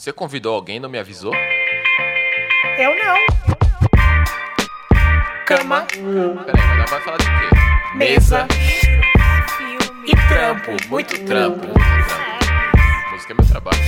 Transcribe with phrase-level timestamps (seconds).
[0.00, 1.34] Você convidou alguém e não me avisou?
[2.78, 3.16] Eu não.
[5.44, 6.02] Cama, Peraí,
[6.56, 7.96] mas ela vai falar de quê?
[7.96, 8.48] mesa
[9.58, 10.70] Filme, e trampo.
[10.88, 11.66] Muito trampo.
[13.10, 13.78] Música é meu trabalho.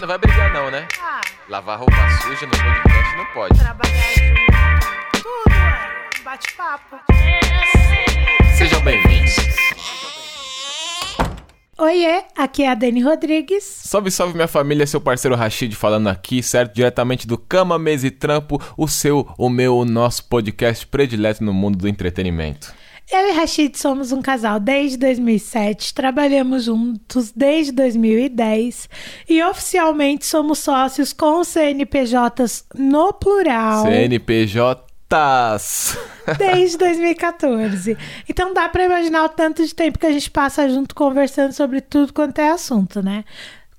[0.00, 0.88] Não vai brigar não, né?
[1.00, 3.60] ah, Lavar roupa suja no podcast não pode.
[3.60, 6.96] trabalhar junto, tudo é bate-papo.
[8.58, 9.36] Sejam bem-vindos.
[11.80, 13.64] Oiê, aqui é a Dani Rodrigues.
[13.64, 16.74] Salve, salve minha família, seu parceiro Rashid falando aqui, certo?
[16.74, 21.54] Diretamente do Cama, Mesa e Trampo, o seu, o meu, o nosso podcast predileto no
[21.54, 22.74] mundo do entretenimento.
[23.10, 28.86] Eu e Rashid somos um casal desde 2007, trabalhamos juntos desde 2010
[29.26, 33.86] e oficialmente somos sócios com CNPJs no plural
[35.10, 35.98] CNPJs.
[36.38, 37.98] desde 2014.
[38.28, 41.80] Então dá pra imaginar o tanto de tempo que a gente passa junto conversando sobre
[41.80, 43.24] tudo quanto é assunto, né?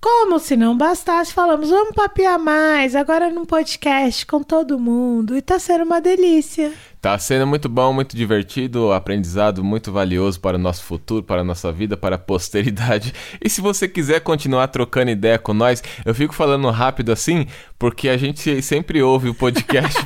[0.02, 5.38] Como se não bastasse, falamos, vamos papiar mais, agora num podcast com todo mundo.
[5.38, 6.74] E tá sendo uma delícia.
[7.02, 11.44] Tá sendo muito bom, muito divertido, aprendizado muito valioso para o nosso futuro, para a
[11.44, 13.12] nossa vida, para a posteridade.
[13.44, 17.48] E se você quiser continuar trocando ideia com nós, eu fico falando rápido assim,
[17.80, 20.00] porque a gente sempre ouve o podcast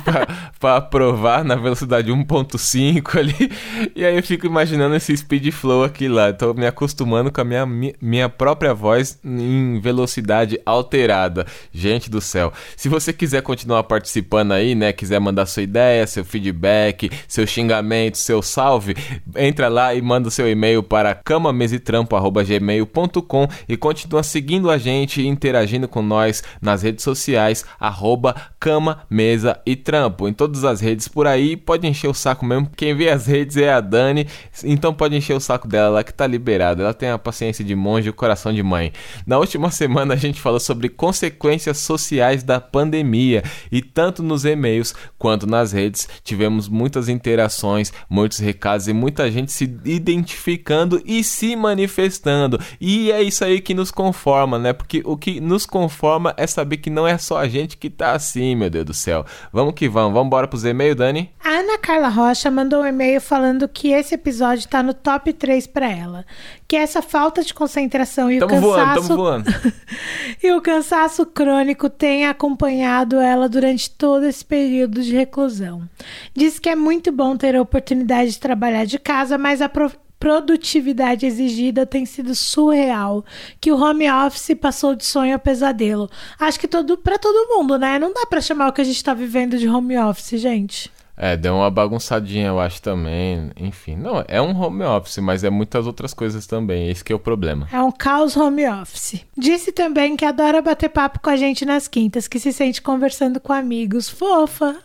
[0.58, 3.50] para aprovar na velocidade 1.5 ali,
[3.94, 6.32] e aí eu fico imaginando esse speed flow aqui lá.
[6.32, 11.46] Tô me acostumando com a minha, mi- minha própria voz em velocidade alterada.
[11.70, 12.54] Gente do céu.
[12.74, 16.85] Se você quiser continuar participando aí, né, quiser mandar sua ideia, seu feedback,
[17.26, 18.94] seu xingamento, seu salve,
[19.36, 25.88] entra lá e manda seu e-mail para camamesetrampo@gmail.com e continua seguindo a gente e interagindo
[25.88, 30.28] com nós nas redes sociais arroba cama, mesa e trampo.
[30.28, 32.70] Em todas as redes por aí, pode encher o saco mesmo.
[32.76, 34.26] Quem vê as redes é a Dani,
[34.64, 36.82] então pode encher o saco dela lá que tá liberada.
[36.82, 38.92] Ela tem a paciência de monge e o coração de mãe.
[39.26, 44.94] Na última semana a gente falou sobre consequências sociais da pandemia e tanto nos e-mails
[45.18, 51.56] quanto nas redes tivemos muitas interações, muitos recados e muita gente se identificando e se
[51.56, 52.60] manifestando.
[52.80, 54.72] E é isso aí que nos conforma, né?
[54.72, 58.12] Porque o que nos conforma é saber que não é só a gente que tá
[58.12, 59.24] assim, meu Deus do céu.
[59.52, 61.30] Vamos que vamos, vamos embora pros e-mails, Dani?
[61.42, 65.66] A Ana Carla Rocha mandou um e-mail falando que esse episódio tá no top 3
[65.66, 66.24] pra ela.
[66.68, 69.08] Que essa falta de concentração e Tamo o voando, cansaço.
[69.08, 69.50] tamo voando.
[70.42, 75.88] e o cansaço crônico tem acompanhado ela durante todo esse período de reclusão.
[76.34, 79.90] Diz que é muito bom ter a oportunidade de trabalhar de casa, mas a pro-
[80.18, 83.24] produtividade exigida tem sido surreal,
[83.60, 86.08] que o home office passou de sonho a pesadelo.
[86.38, 87.98] Acho que todo para todo mundo, né?
[87.98, 90.90] Não dá pra chamar o que a gente tá vivendo de home office, gente.
[91.18, 93.50] É, deu uma bagunçadinha, eu acho também.
[93.56, 96.90] Enfim, não, é um home office, mas é muitas outras coisas também.
[96.90, 97.66] Esse que é o problema.
[97.72, 99.24] É um caos home office.
[99.36, 103.40] Disse também que adora bater papo com a gente nas quintas, que se sente conversando
[103.40, 104.10] com amigos.
[104.10, 104.76] Fofa.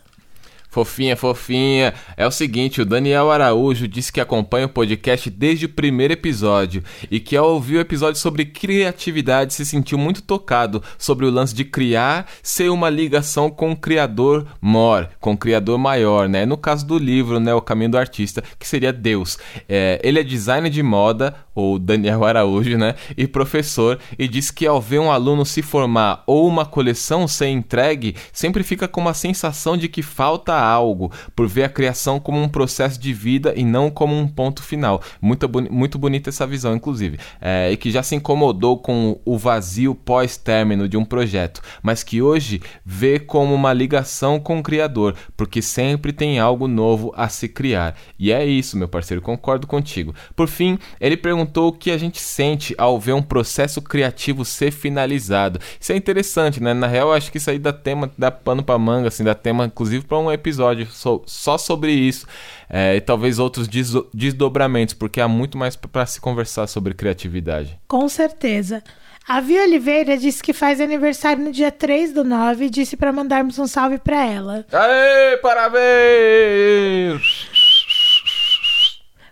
[0.71, 1.93] Fofinha, fofinha.
[2.15, 6.81] É o seguinte, o Daniel Araújo disse que acompanha o podcast desde o primeiro episódio
[7.11, 11.53] e que ao ouvir o episódio sobre criatividade se sentiu muito tocado sobre o lance
[11.53, 16.45] de criar ser uma ligação com o criador mor, com o criador maior, né?
[16.45, 19.37] No caso do livro, né, O Caminho do Artista, que seria Deus.
[19.67, 22.95] É, ele é designer de moda, ou Daniel Araújo, né?
[23.17, 27.47] E professor, e diz que ao ver um aluno se formar ou uma coleção ser
[27.47, 32.41] entregue, sempre fica com uma sensação de que falta algo, por ver a criação como
[32.41, 35.01] um processo de vida e não como um ponto final.
[35.21, 37.19] Muito, muito bonita essa visão, inclusive.
[37.39, 42.21] É, e que já se incomodou com o vazio pós-término de um projeto, mas que
[42.21, 47.47] hoje vê como uma ligação com o Criador, porque sempre tem algo novo a se
[47.47, 47.95] criar.
[48.17, 50.13] E é isso, meu parceiro, concordo contigo.
[50.35, 54.71] Por fim, ele perguntou o que a gente sente ao ver um processo criativo ser
[54.71, 55.59] finalizado.
[55.79, 56.73] Isso é interessante, né?
[56.73, 59.65] Na real, acho que isso aí dá tema, dá pano pra manga, assim, dá tema,
[59.65, 60.50] inclusive, para um episódio
[60.89, 62.25] so- só sobre isso.
[62.69, 67.77] É, e talvez outros desdo- desdobramentos, porque há muito mais para se conversar sobre criatividade.
[67.87, 68.83] Com certeza.
[69.27, 73.11] A Via Oliveira disse que faz aniversário no dia 3 do 9 e disse pra
[73.13, 74.65] mandarmos um salve pra ela.
[74.71, 77.21] Aê, parabéns!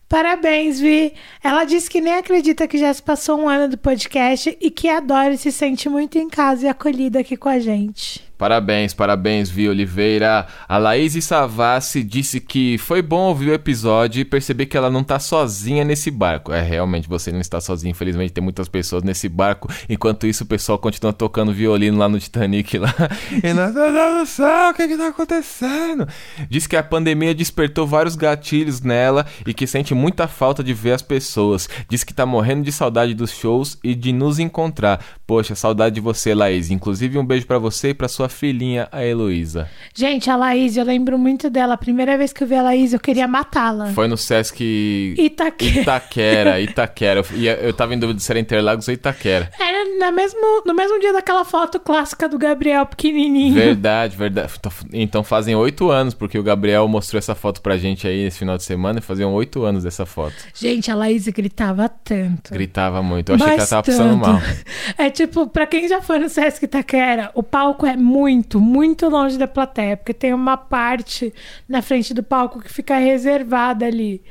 [0.07, 1.13] Parabéns, Vi!
[1.43, 4.89] Ela disse que nem acredita que já se passou um ano do podcast e que
[4.89, 8.23] adora e se sente muito em casa e acolhida aqui com a gente.
[8.39, 10.47] Parabéns, parabéns, Vi Oliveira.
[10.65, 15.03] A Laís Savassi disse que foi bom ouvir o episódio e perceber que ela não
[15.03, 16.53] tá sozinha nesse barco.
[16.53, 17.91] É, realmente, você não está sozinho.
[17.91, 19.67] Infelizmente, tem muitas pessoas nesse barco.
[19.89, 22.77] Enquanto isso, o pessoal continua tocando violino lá no Titanic.
[22.77, 22.95] Lá.
[23.43, 26.07] E nós, meu Deus do céu, o que que tá acontecendo?
[26.49, 30.93] Diz que a pandemia despertou vários gatilhos nela e que sente muita falta de ver
[30.93, 31.67] as pessoas.
[31.89, 35.03] Diz que tá morrendo de saudade dos shows e de nos encontrar.
[35.27, 36.71] Poxa, saudade de você, Laís.
[36.71, 39.69] Inclusive, um beijo pra você e pra sua filhinha, a Heloísa.
[39.93, 41.73] Gente, a Laís, eu lembro muito dela.
[41.73, 43.87] A primeira vez que eu vi a Laís, eu queria matá-la.
[43.87, 45.81] Foi no Sesc Itaquera.
[45.81, 47.19] Itaquera, Itaquera.
[47.31, 49.49] Eu, eu tava em dúvida se era Interlagos ou Itaquera.
[49.59, 53.53] Era na mesmo, no mesmo dia daquela foto clássica do Gabriel pequenininho.
[53.53, 54.53] Verdade, verdade.
[54.93, 58.57] Então fazem oito anos, porque o Gabriel mostrou essa foto pra gente aí esse final
[58.57, 60.35] de semana e faziam oito anos dessa foto.
[60.53, 62.51] Gente, a Laís gritava tanto.
[62.53, 63.29] Gritava muito.
[63.31, 64.27] Eu achei que ela Mas tava passando tanto.
[64.31, 64.41] mal.
[64.97, 68.18] É tipo, pra quem já foi no Sesc Itaquera, o palco é muito,
[68.59, 71.33] muito longe da plateia, porque tem uma parte
[71.67, 74.21] na frente do palco que fica reservada ali.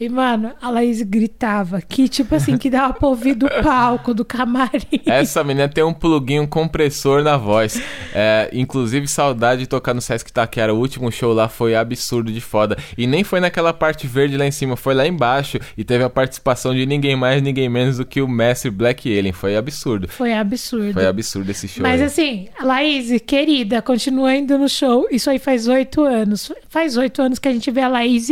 [0.00, 4.24] E, mano, a Laís gritava que, tipo assim, que dava pra ouvir do palco, do
[4.24, 5.02] camarim.
[5.04, 7.82] Essa menina tem um plugin, um compressor na voz.
[8.14, 10.72] É, inclusive, saudade de tocar no Sesc Itaquera.
[10.72, 12.78] O último show lá foi absurdo de foda.
[12.96, 15.58] E nem foi naquela parte verde lá em cima, foi lá embaixo.
[15.76, 19.32] E teve a participação de ninguém mais, ninguém menos do que o mestre Black Alien.
[19.32, 20.06] Foi absurdo.
[20.06, 20.92] Foi absurdo.
[20.92, 21.82] Foi absurdo esse show.
[21.82, 22.06] Mas aí.
[22.06, 25.08] assim, Laís, querida, continua indo no show.
[25.10, 26.52] Isso aí faz oito anos.
[26.68, 28.28] Faz oito anos que a gente vê a Laís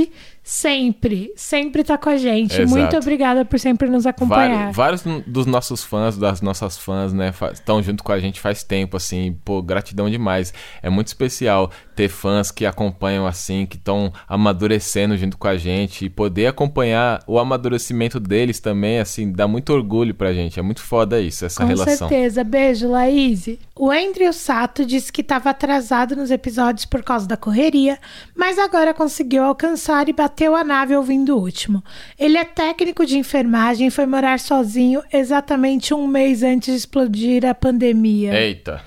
[0.48, 2.62] sempre, sempre tá com a gente.
[2.62, 2.70] Exato.
[2.70, 4.70] Muito obrigada por sempre nos acompanhar.
[4.72, 8.62] Vários, vários dos nossos fãs, das nossas fãs, né, estão junto com a gente faz
[8.62, 10.54] tempo, assim, pô, gratidão demais.
[10.80, 16.04] É muito especial ter fãs que acompanham assim, que estão amadurecendo junto com a gente
[16.04, 20.60] e poder acompanhar o amadurecimento deles também, assim, dá muito orgulho pra gente.
[20.60, 22.08] É muito foda isso, essa Com relação.
[22.08, 22.44] certeza.
[22.44, 23.48] Beijo, Laís.
[23.74, 27.98] O Andrew Sato disse que estava atrasado nos episódios por causa da correria,
[28.36, 31.82] mas agora conseguiu alcançar e bateu a nave ouvindo o último.
[32.18, 37.46] Ele é técnico de enfermagem e foi morar sozinho exatamente um mês antes de explodir
[37.46, 38.38] a pandemia.
[38.38, 38.82] Eita.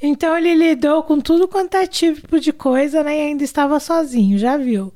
[0.00, 3.16] Então ele lidou com tudo quanto é tipo de coisa, né?
[3.16, 4.92] E ainda estava sozinho, já viu?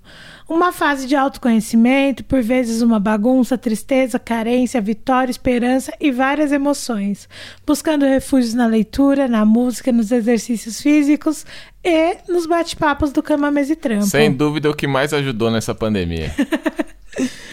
[0.49, 7.29] Uma fase de autoconhecimento, por vezes uma bagunça, tristeza, carência, vitória, esperança e várias emoções.
[7.67, 11.45] Buscando refúgios na leitura, na música, nos exercícios físicos
[11.85, 14.07] e nos bate-papos do Cama Mesa e Trampo.
[14.07, 16.35] Sem dúvida o que mais ajudou nessa pandemia.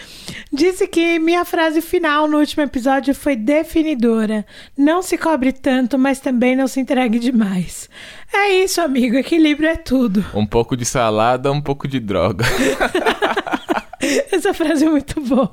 [0.56, 4.46] Disse que minha frase final no último episódio foi definidora.
[4.78, 7.90] Não se cobre tanto, mas também não se entregue demais.
[8.34, 9.18] É isso, amigo.
[9.18, 10.24] Equilíbrio é tudo.
[10.34, 12.46] um pouco de salada, um pouco de droga.
[14.32, 15.52] Essa frase é muito boa.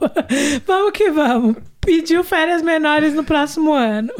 [0.64, 1.56] Vamos que vamos.
[1.80, 4.12] Pediu férias menores no próximo ano.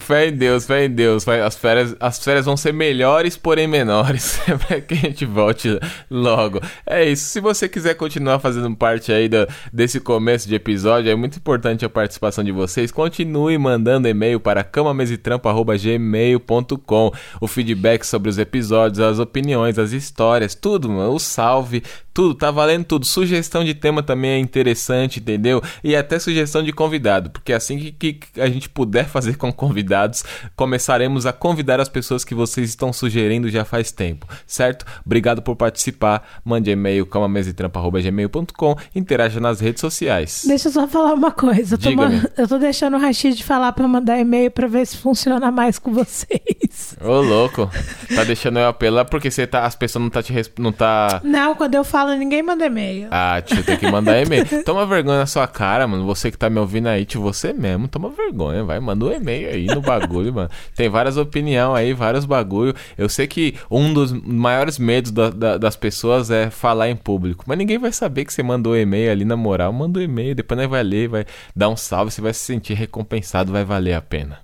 [0.00, 1.26] Fé em Deus, fé em Deus.
[1.28, 4.40] As férias, as férias vão ser melhores, porém menores.
[4.66, 5.78] pra que a gente volte
[6.10, 6.60] logo.
[6.86, 7.24] É isso.
[7.26, 11.84] Se você quiser continuar fazendo parte aí da- desse começo de episódio, é muito importante
[11.84, 12.90] a participação de vocês.
[12.90, 20.88] Continue mandando e-mail para camamesitrampo.gmail.com O feedback sobre os episódios, as opiniões, as histórias, tudo,
[20.88, 21.14] mano.
[21.14, 21.82] O salve,
[22.12, 22.34] tudo.
[22.34, 23.06] Tá valendo tudo.
[23.06, 25.62] Sugestão de tema também é interessante, entendeu?
[25.82, 27.30] E até sugestão de convidado.
[27.30, 30.24] Porque assim que- que a gente puder fazer com convidados,
[30.56, 34.84] começaremos a convidar as pessoas que vocês estão sugerindo já faz tempo, certo?
[35.04, 36.26] Obrigado por participar.
[36.44, 40.42] Mande e-mail camamesitrampo.gmail.com Interaja nas redes sociais.
[40.46, 41.74] Deixa eu só falar uma coisa.
[41.74, 44.96] Eu tô, man- eu tô deixando o Rashid falar pra mandar e-mail pra ver se
[44.96, 46.96] funciona mais com vocês.
[47.00, 47.70] Ô, louco.
[48.14, 51.20] Tá deixando eu apelar porque você tá, as pessoas não tá te resp- não tá
[51.24, 53.08] Não, quando eu falo, ninguém manda e-mail.
[53.10, 54.46] Ah, tio, tem que mandar e-mail.
[54.64, 56.04] Toma vergonha na sua cara, mano.
[56.06, 58.78] Você que tá me ouvindo aí, tio, você mesmo, toma vergonha, vai.
[58.80, 60.50] Manda e-mail aí no bagulho, mano.
[60.74, 62.74] Tem várias opiniões aí, vários bagulho.
[62.96, 67.44] Eu sei que um dos maiores medos da- da- das pessoas é falar em público.
[67.46, 69.72] Mas ninguém vai saber que você mandou e-mail ali na moral.
[69.72, 72.74] Manda um e-mail, depois nós vai ler, vai dar um salve, você vai se sentir
[72.74, 74.38] recompensado, vai valer a pena.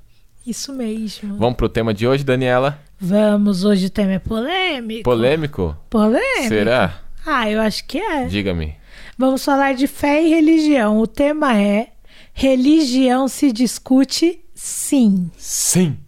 [0.46, 1.36] Isso mesmo.
[1.38, 2.78] Vamos pro tema de hoje, Daniela?
[3.00, 5.02] Vamos, hoje o tema é polêmico.
[5.02, 5.76] Polêmico?
[5.88, 6.48] Polêmico?
[6.48, 7.00] Será?
[7.24, 8.26] Ah, eu acho que é.
[8.26, 8.74] Diga-me.
[9.16, 10.98] Vamos falar de fé e religião.
[10.98, 11.88] O tema é
[12.36, 15.30] Religião se discute sim.
[15.36, 15.98] Sim.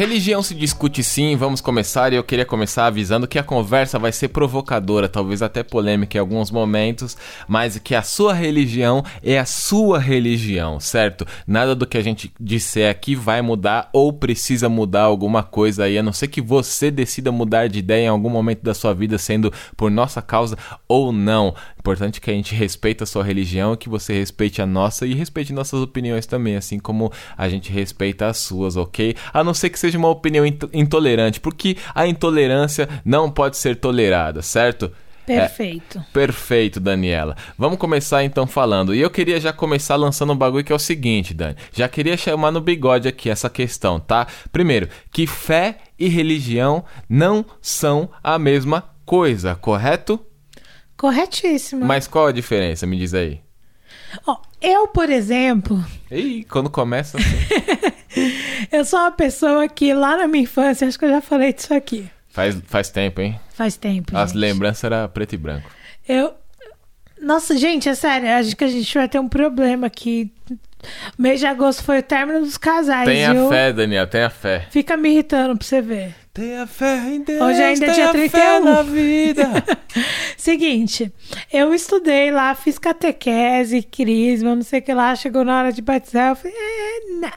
[0.00, 4.10] Religião se discute sim, vamos começar e eu queria começar avisando que a conversa vai
[4.10, 9.44] ser provocadora, talvez até polêmica em alguns momentos, mas que a sua religião é a
[9.44, 11.26] sua religião, certo?
[11.46, 15.98] Nada do que a gente disser aqui vai mudar ou precisa mudar alguma coisa aí,
[15.98, 19.18] a não ser que você decida mudar de ideia em algum momento da sua vida,
[19.18, 20.56] sendo por nossa causa
[20.88, 21.54] ou não.
[21.80, 25.50] Importante que a gente respeite a sua religião, que você respeite a nossa e respeite
[25.52, 29.16] nossas opiniões também, assim como a gente respeita as suas, ok?
[29.32, 33.76] A não ser que seja uma opinião int- intolerante, porque a intolerância não pode ser
[33.76, 34.92] tolerada, certo?
[35.26, 36.04] É, Perfeito.
[36.12, 37.36] Perfeito, Daniela.
[37.56, 38.94] Vamos começar então falando.
[38.94, 41.56] E eu queria já começar lançando um bagulho que é o seguinte, Dani.
[41.72, 44.26] Já queria chamar no bigode aqui essa questão, tá?
[44.52, 50.18] Primeiro, que fé e religião não são a mesma coisa, correto?
[51.00, 51.86] Corretíssimo.
[51.86, 52.86] Mas qual a diferença?
[52.86, 53.40] Me diz aí.
[54.60, 57.88] Eu, por exemplo, E quando começa assim,
[58.70, 61.72] eu sou uma pessoa que lá na minha infância, acho que eu já falei disso
[61.72, 62.06] aqui.
[62.28, 63.40] faz, faz tempo, hein?
[63.54, 64.14] Faz tempo.
[64.14, 64.38] As gente.
[64.40, 65.70] lembranças eram preto e branco.
[66.06, 66.34] Eu.
[67.18, 70.30] Nossa, gente, é sério, acho que a gente vai ter um problema aqui.
[71.18, 73.48] Mês de agosto foi o término dos casais, Tenha viu?
[73.48, 74.66] fé, Daniel, tenha fé.
[74.70, 76.14] Fica me irritando pra você ver.
[76.40, 77.42] Tenha fé em Deus.
[77.42, 78.64] Hoje ainda é tenha dia fé 31.
[78.64, 79.44] na vida.
[80.38, 81.12] Seguinte,
[81.52, 85.82] eu estudei lá, fiz catequese, crisma, não sei o que lá, chegou na hora de
[85.82, 87.30] batizar, eu falei, é, não.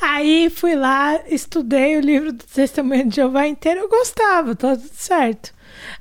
[0.00, 4.90] Aí fui lá, estudei o livro do Testemunho de Jeová inteiro, eu gostava, tá tudo
[4.92, 5.52] certo.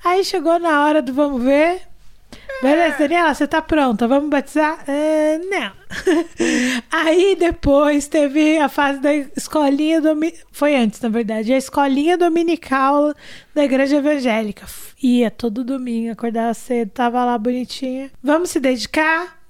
[0.03, 1.81] Aí chegou na hora do vamos ver.
[2.61, 4.07] Beleza, Daniela, você tá pronta?
[4.07, 4.83] Vamos batizar?
[4.87, 5.71] É, não.
[6.91, 10.33] Aí depois teve a fase da escolinha domi...
[10.51, 13.13] Foi antes, na verdade, a escolinha dominical
[13.53, 14.65] da igreja evangélica.
[15.01, 18.09] Ia todo domingo, acordava cedo, tava lá bonitinha.
[18.23, 19.42] Vamos se dedicar?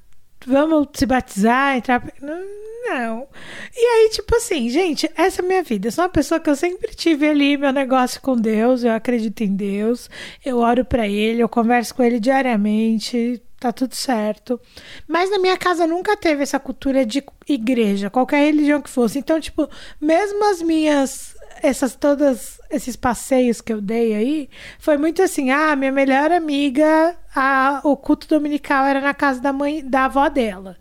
[0.46, 2.04] Vamos se batizar, entrar.
[2.22, 3.28] Não.
[3.76, 5.88] E aí, tipo assim, gente, essa é a minha vida.
[5.88, 9.42] Eu sou uma pessoa que eu sempre tive ali meu negócio com Deus, eu acredito
[9.42, 10.10] em Deus,
[10.46, 14.60] eu oro pra Ele, eu converso com Ele diariamente, tá tudo certo.
[15.08, 19.18] Mas na minha casa nunca teve essa cultura de igreja, qualquer religião que fosse.
[19.20, 19.70] Então, tipo,
[20.02, 25.76] mesmo as minhas essas todas esses passeios que eu dei aí, foi muito assim, ah,
[25.78, 30.78] minha melhor amiga, a, o culto dominical era na casa da mãe, da avó dela.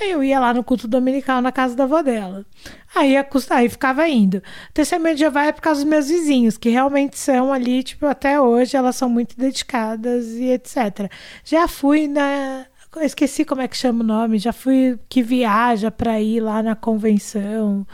[0.00, 2.44] Aí eu ia lá no culto dominical na casa da avó dela.
[2.92, 4.42] Aí, a, aí ficava indo.
[4.72, 8.40] Testemunho de Jeová é por causa dos meus vizinhos, que realmente são ali, tipo, até
[8.40, 11.08] hoje elas são muito dedicadas e etc.
[11.44, 12.66] Já fui na.
[13.02, 16.76] Esqueci como é que chama o nome, já fui que viaja para ir lá na
[16.76, 17.84] convenção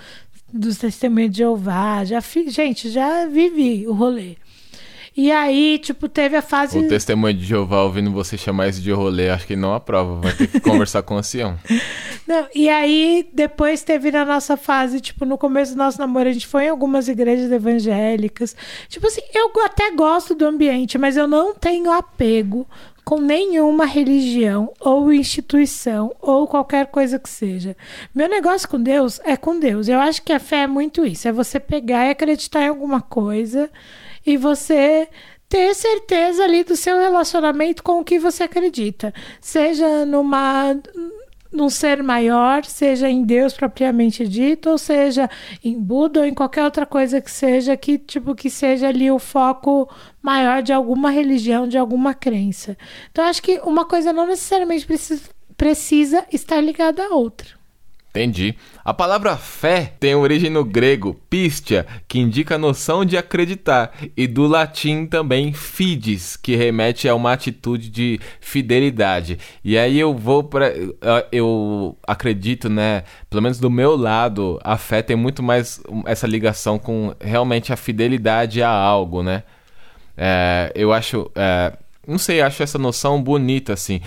[0.52, 2.04] dos testemunhos de Jeová.
[2.04, 4.36] Já fiz, gente, já vivi o rolê.
[5.16, 6.78] E aí, tipo, teve a fase.
[6.78, 10.20] O testemunho de Jeová ouvindo você chamar isso de rolê, acho que ele não aprova.
[10.20, 11.58] Vai ter que conversar com o ancião.
[12.26, 16.32] Não, e aí, depois teve na nossa fase, tipo, no começo do nosso namoro, a
[16.32, 18.54] gente foi em algumas igrejas evangélicas.
[18.88, 22.66] Tipo assim, eu até gosto do ambiente, mas eu não tenho apego
[23.04, 27.76] com nenhuma religião ou instituição ou qualquer coisa que seja.
[28.14, 29.88] Meu negócio com Deus é com Deus.
[29.88, 33.00] Eu acho que a fé é muito isso, é você pegar e acreditar em alguma
[33.00, 33.70] coisa
[34.26, 35.08] e você
[35.48, 40.76] ter certeza ali do seu relacionamento com o que você acredita, seja numa
[41.52, 45.28] num ser maior, seja em Deus propriamente dito, ou seja
[45.64, 49.18] em Buda ou em qualquer outra coisa que seja que tipo que seja ali o
[49.18, 49.88] foco
[50.22, 52.76] maior de alguma religião, de alguma crença.
[53.10, 55.22] Então acho que uma coisa não necessariamente precisa,
[55.56, 57.59] precisa estar ligada à outra.
[58.10, 58.56] Entendi.
[58.84, 64.26] A palavra fé tem origem no grego pistia, que indica a noção de acreditar, e
[64.26, 69.38] do latim também fides, que remete a uma atitude de fidelidade.
[69.64, 70.72] E aí eu vou para
[71.30, 76.80] eu acredito, né, pelo menos do meu lado, a fé tem muito mais essa ligação
[76.80, 79.44] com realmente a fidelidade a algo, né?
[80.16, 81.72] É, eu acho, é,
[82.06, 84.00] não sei, acho essa noção bonita assim.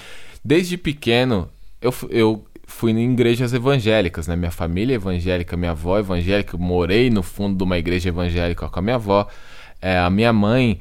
[0.44, 1.50] Desde pequeno
[1.82, 4.36] eu, eu fui em igrejas evangélicas, né?
[4.36, 8.10] Minha família é evangélica, minha avó é evangélica, eu morei no fundo de uma igreja
[8.10, 9.28] evangélica com a minha avó.
[9.82, 10.80] É, a minha mãe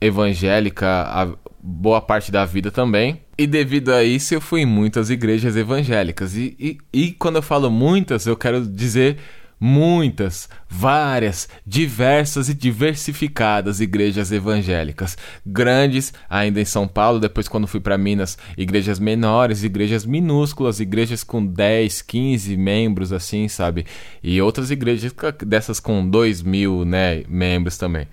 [0.00, 3.20] evangélica boa parte da vida também.
[3.38, 6.34] E devido a isso eu fui em muitas igrejas evangélicas.
[6.36, 9.18] E, e, e quando eu falo muitas, eu quero dizer
[9.58, 15.16] muitas, várias, diversas e diversificadas igrejas evangélicas.
[15.44, 21.24] Grandes, ainda em São Paulo, depois quando fui para Minas, igrejas menores, igrejas minúsculas, igrejas
[21.24, 23.86] com 10, 15 membros, assim, sabe?
[24.22, 25.14] E outras igrejas
[25.46, 28.06] dessas com 2 mil, né, membros também.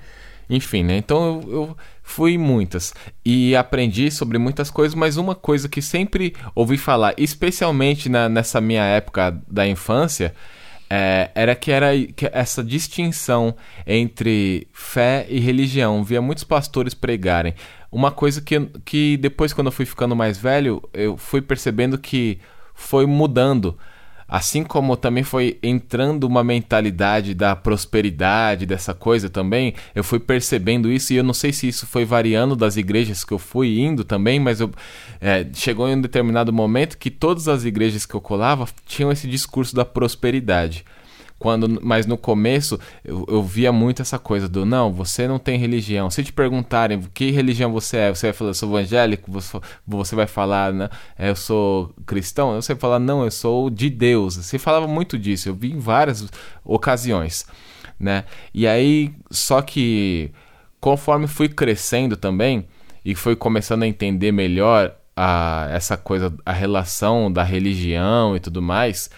[0.52, 0.98] Enfim, né?
[0.98, 2.94] Então eu, eu fui muitas
[3.24, 8.60] e aprendi sobre muitas coisas, mas uma coisa que sempre ouvi falar, especialmente na, nessa
[8.60, 10.36] minha época da infância,
[10.94, 13.56] é, era que era que essa distinção
[13.88, 16.04] entre fé e religião.
[16.04, 17.56] Via muitos pastores pregarem.
[17.90, 22.40] Uma coisa que, que depois, quando eu fui ficando mais velho, eu fui percebendo que
[22.74, 23.78] foi mudando.
[24.32, 30.90] Assim como também foi entrando uma mentalidade da prosperidade, dessa coisa também, eu fui percebendo
[30.90, 34.06] isso e eu não sei se isso foi variando das igrejas que eu fui indo
[34.06, 34.72] também, mas eu,
[35.20, 39.28] é, chegou em um determinado momento que todas as igrejas que eu colava tinham esse
[39.28, 40.86] discurso da prosperidade.
[41.42, 45.58] Quando, mas no começo eu, eu, via muito essa coisa do não, você não tem
[45.58, 46.08] religião.
[46.12, 50.16] Se te perguntarem que religião você é, você vai falar, eu sou evangélico, você, você
[50.16, 54.36] vai falar, né, eu sou cristão, você vai falar, não, eu sou de Deus.
[54.36, 56.30] Você falava muito disso, eu vi em várias
[56.64, 57.48] ocasiões,
[58.00, 58.24] né?
[58.54, 60.30] E aí, só que
[60.80, 62.68] conforme fui crescendo também
[63.04, 68.62] e fui começando a entender melhor a, essa coisa, a relação da religião e tudo
[68.62, 69.10] mais.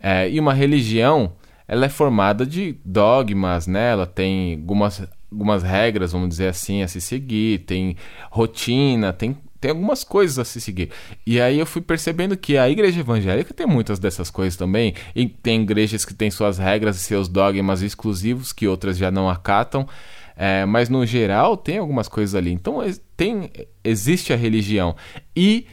[0.00, 1.32] É, e uma religião,
[1.72, 3.92] ela é formada de dogmas, né?
[3.92, 7.96] Ela tem algumas, algumas regras, vamos dizer assim, a se seguir, tem
[8.30, 10.90] rotina, tem, tem algumas coisas a se seguir.
[11.26, 14.92] E aí eu fui percebendo que a igreja evangélica tem muitas dessas coisas também.
[15.16, 19.26] E tem igrejas que têm suas regras e seus dogmas exclusivos que outras já não
[19.26, 19.88] acatam.
[20.36, 22.52] É, mas no geral tem algumas coisas ali.
[22.52, 22.80] Então
[23.16, 23.50] tem,
[23.82, 24.94] existe a religião.
[25.34, 25.66] E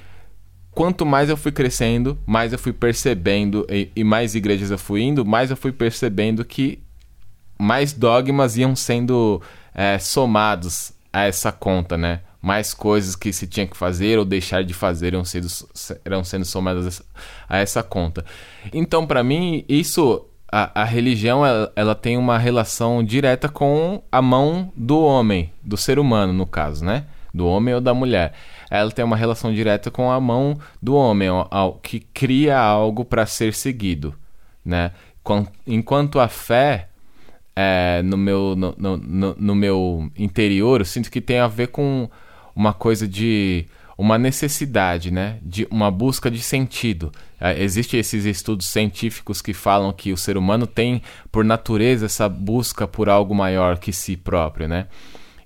[0.80, 5.02] quanto mais eu fui crescendo, mais eu fui percebendo, e, e mais igrejas eu fui
[5.02, 6.80] indo, mais eu fui percebendo que
[7.60, 9.42] mais dogmas iam sendo
[9.76, 12.22] é, somados a essa conta, né?
[12.42, 15.48] Mais coisas que se tinha que fazer ou deixar de fazer iam sendo,
[16.06, 17.04] irão sendo somadas
[17.50, 18.24] a essa conta.
[18.72, 24.22] Então, para mim, isso a, a religião ela, ela, tem uma relação direta com a
[24.22, 27.04] mão do homem, do ser humano, no caso, né?
[27.34, 28.34] Do homem ou da mulher.
[28.70, 31.30] Ela tem uma relação direta com a mão do homem,
[31.82, 34.16] que cria algo para ser seguido,
[34.64, 34.92] né?
[35.66, 36.90] Enquanto a fé,
[37.56, 42.10] é, no, meu, no, no, no meu interior, eu sinto que tem a ver com
[42.56, 43.68] uma coisa de
[44.00, 47.12] uma necessidade, né, de uma busca de sentido.
[47.38, 52.30] É, Existem esses estudos científicos que falam que o ser humano tem, por natureza, essa
[52.30, 54.88] busca por algo maior que si próprio, né?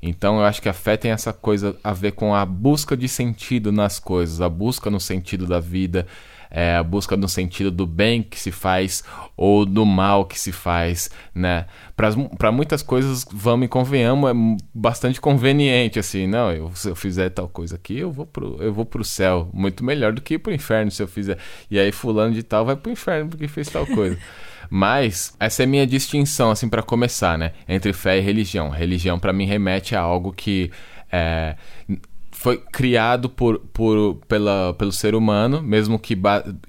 [0.06, 3.08] Então eu acho que a fé tem essa coisa a ver com a busca de
[3.08, 6.06] sentido nas coisas, a busca no sentido da vida,
[6.52, 9.02] é, a busca no sentido do bem que se faz
[9.38, 11.66] ou do mal que se faz, né?
[11.96, 14.34] Para muitas coisas, vamos e convenhamos, é
[14.74, 18.74] bastante conveniente, assim, não, eu, se eu fizer tal coisa aqui, eu vou pro, eu
[18.74, 21.38] vou pro céu, muito melhor do que ir pro inferno se eu fizer.
[21.72, 24.18] E aí fulano de tal vai pro inferno porque fez tal coisa.
[24.76, 27.52] Mas essa é a minha distinção, assim, para começar, né?
[27.70, 28.72] Entre fé e religião.
[28.72, 30.72] Religião, para mim, remete a algo que
[31.12, 31.56] é,
[32.32, 36.18] foi criado por, por, pela, pelo ser humano, mesmo que,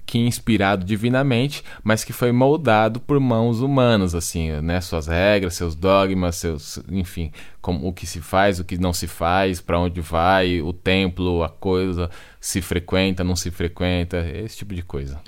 [0.04, 4.82] que inspirado divinamente, mas que foi moldado por mãos humanas, assim, né?
[4.82, 9.06] Suas regras, seus dogmas, seus, enfim, como, o que se faz, o que não se
[9.06, 14.74] faz, para onde vai, o templo, a coisa, se frequenta, não se frequenta, esse tipo
[14.74, 15.18] de coisa.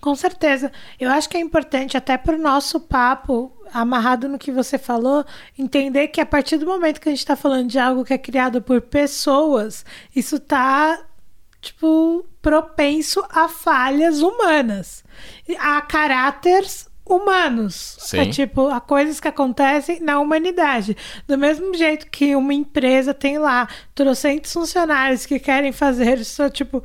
[0.00, 0.72] Com certeza.
[0.98, 5.24] Eu acho que é importante, até para o nosso papo, amarrado no que você falou,
[5.58, 8.18] entender que a partir do momento que a gente está falando de algo que é
[8.18, 9.84] criado por pessoas,
[10.14, 10.98] isso está
[11.60, 15.04] tipo propenso a falhas humanas,
[15.58, 17.96] a caráteres humanos.
[17.98, 18.18] Sim.
[18.18, 20.96] É tipo, a coisas que acontecem na humanidade.
[21.26, 26.82] Do mesmo jeito que uma empresa tem lá trocentos funcionários que querem fazer isso, tipo,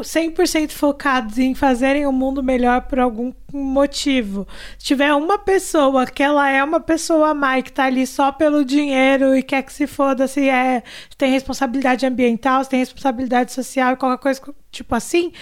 [0.00, 4.46] 100% focados em fazerem o mundo melhor por algum motivo.
[4.78, 8.64] Se tiver uma pessoa que ela é uma pessoa má que tá ali só pelo
[8.64, 10.82] dinheiro e quer que se foda se é,
[11.16, 15.32] tem responsabilidade ambiental, se tem responsabilidade social, qualquer coisa tipo assim,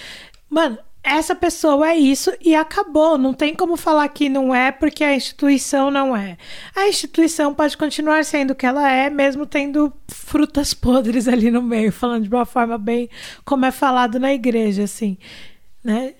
[0.49, 3.17] mano, essa pessoa é isso e acabou.
[3.17, 6.37] Não tem como falar que não é porque a instituição não é.
[6.73, 11.61] A instituição pode continuar sendo o que ela é, mesmo tendo frutas podres ali no
[11.61, 13.09] meio, falando de uma forma bem
[13.43, 15.17] como é falado na igreja, assim,
[15.83, 16.13] né?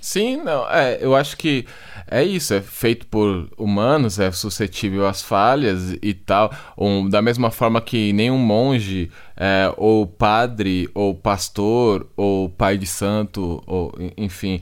[0.00, 1.66] Sim, não, é, eu acho que
[2.08, 6.52] é isso, é feito por humanos, é suscetível às falhas e tal.
[6.76, 12.86] Um, da mesma forma que nenhum monge, é, ou padre, ou pastor, ou pai de
[12.86, 14.60] santo, ou enfim,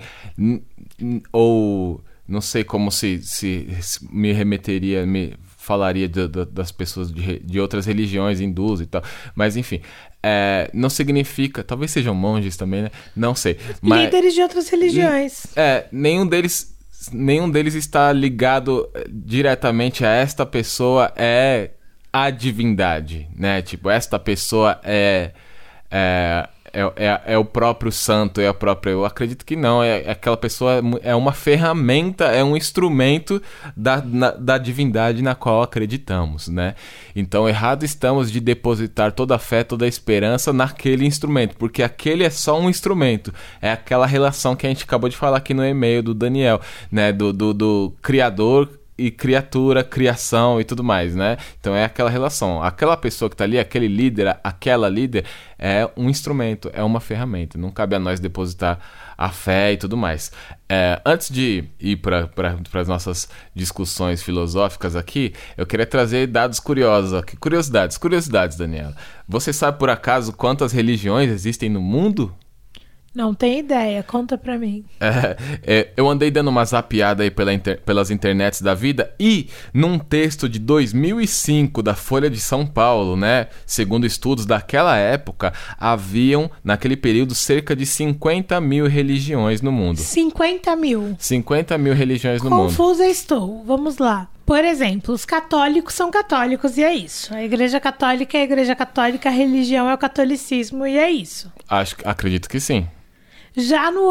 [1.33, 7.11] ou não sei como se, se, se me remeteria, me falaria de, de, das pessoas
[7.11, 9.03] de, de outras religiões, hindus e tal.
[9.35, 9.81] Mas enfim,
[10.23, 11.63] é, não significa.
[11.63, 12.91] Talvez sejam monges também, né?
[13.17, 13.59] Não sei.
[13.81, 15.47] Mas, Líderes de outras religiões.
[15.57, 16.74] É, nenhum deles.
[17.13, 21.71] Nenhum deles está ligado eh, diretamente a esta pessoa é
[22.13, 23.61] a divindade, né?
[23.63, 25.33] Tipo, esta pessoa é,
[25.91, 28.91] é é, é, é, o próprio santo, é a própria.
[28.91, 29.83] Eu acredito que não.
[29.83, 33.41] É, é aquela pessoa é uma ferramenta, é um instrumento
[33.77, 36.75] da, na, da divindade na qual acreditamos, né?
[37.15, 42.25] Então, errado estamos de depositar toda a fé, toda a esperança naquele instrumento, porque aquele
[42.25, 43.33] é só um instrumento.
[43.63, 46.61] É aquela relação que a gente acabou de falar aqui no e-mail do Daniel,
[46.91, 47.13] né?
[47.13, 51.37] Do, do, do criador e criatura, criação e tudo mais, né?
[51.61, 52.63] Então é aquela relação.
[52.63, 55.25] Aquela pessoa que está ali, aquele líder, aquela líder,
[55.59, 57.59] é um instrumento, é uma ferramenta.
[57.59, 58.79] Não cabe a nós depositar
[59.17, 60.31] a fé e tudo mais.
[60.69, 62.29] É, antes de ir para
[62.81, 67.37] as nossas discussões filosóficas aqui, eu queria trazer dados curiosos aqui.
[67.37, 68.95] Curiosidades, curiosidades, Daniela.
[69.29, 72.35] Você sabe por acaso quantas religiões existem no mundo?
[73.15, 74.85] Não tem ideia, conta pra mim.
[75.01, 79.49] É, é, eu andei dando uma zapiada aí pela inter- pelas internets da vida e
[79.73, 83.47] num texto de 2005 da Folha de São Paulo, né?
[83.65, 89.99] Segundo estudos daquela época, haviam naquele período cerca de 50 mil religiões no mundo.
[89.99, 91.15] 50 mil.
[91.19, 92.63] 50 mil religiões no mundo.
[92.69, 93.63] Confusa estou.
[93.65, 94.29] Vamos lá.
[94.45, 97.33] Por exemplo, os católicos são católicos e é isso.
[97.35, 101.51] A igreja católica é a igreja católica, a religião é o catolicismo e é isso.
[101.69, 102.87] Acho, acredito que sim.
[103.57, 104.11] Já no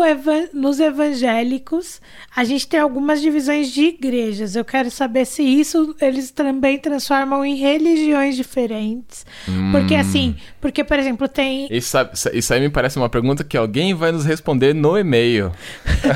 [0.54, 2.02] nos evangélicos,
[2.34, 4.56] a gente tem algumas divisões de igrejas.
[4.56, 9.26] Eu quero saber se isso eles também transformam em religiões diferentes.
[9.72, 11.68] Porque assim, porque, por exemplo, tem.
[11.70, 11.98] Isso,
[12.34, 15.52] isso aí me parece uma pergunta que alguém vai nos responder no e-mail.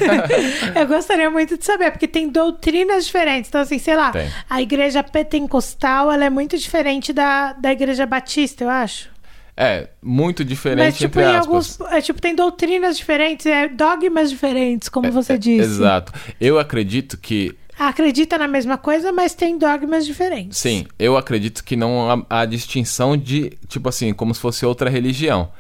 [0.73, 3.49] Eu gostaria muito de saber, porque tem doutrinas diferentes.
[3.49, 4.29] Então, assim, sei lá, Tem.
[4.49, 9.16] a igreja pentecostal ela é muito diferente da, da igreja batista, eu acho.
[9.59, 11.79] É, muito diferente Mas, tipo, entre aspas.
[11.81, 11.93] alguns.
[11.93, 15.61] É, tipo, tem doutrinas diferentes, é, dogmas diferentes, como você É, disse.
[15.61, 16.13] Exato.
[16.39, 20.57] Eu acredito que Acredita na mesma coisa, mas tem dogmas diferentes.
[20.57, 24.89] Sim, eu acredito que não há, há distinção de, tipo assim, como se fosse outra
[24.89, 25.51] religião.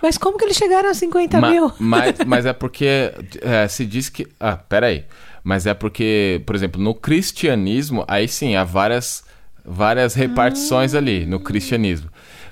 [0.00, 1.70] Mas como que eles chegaram a 50 Ma- mil?
[1.78, 4.26] Mas, mas é porque é, se diz que.
[4.40, 5.04] Ah, peraí.
[5.44, 9.22] Mas é porque, por exemplo, no cristianismo, aí sim, há várias,
[9.64, 12.08] várias repartições ali no cristianismo.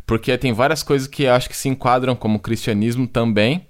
[0.06, 3.66] Porque tem várias coisas que acho que se enquadram como cristianismo também.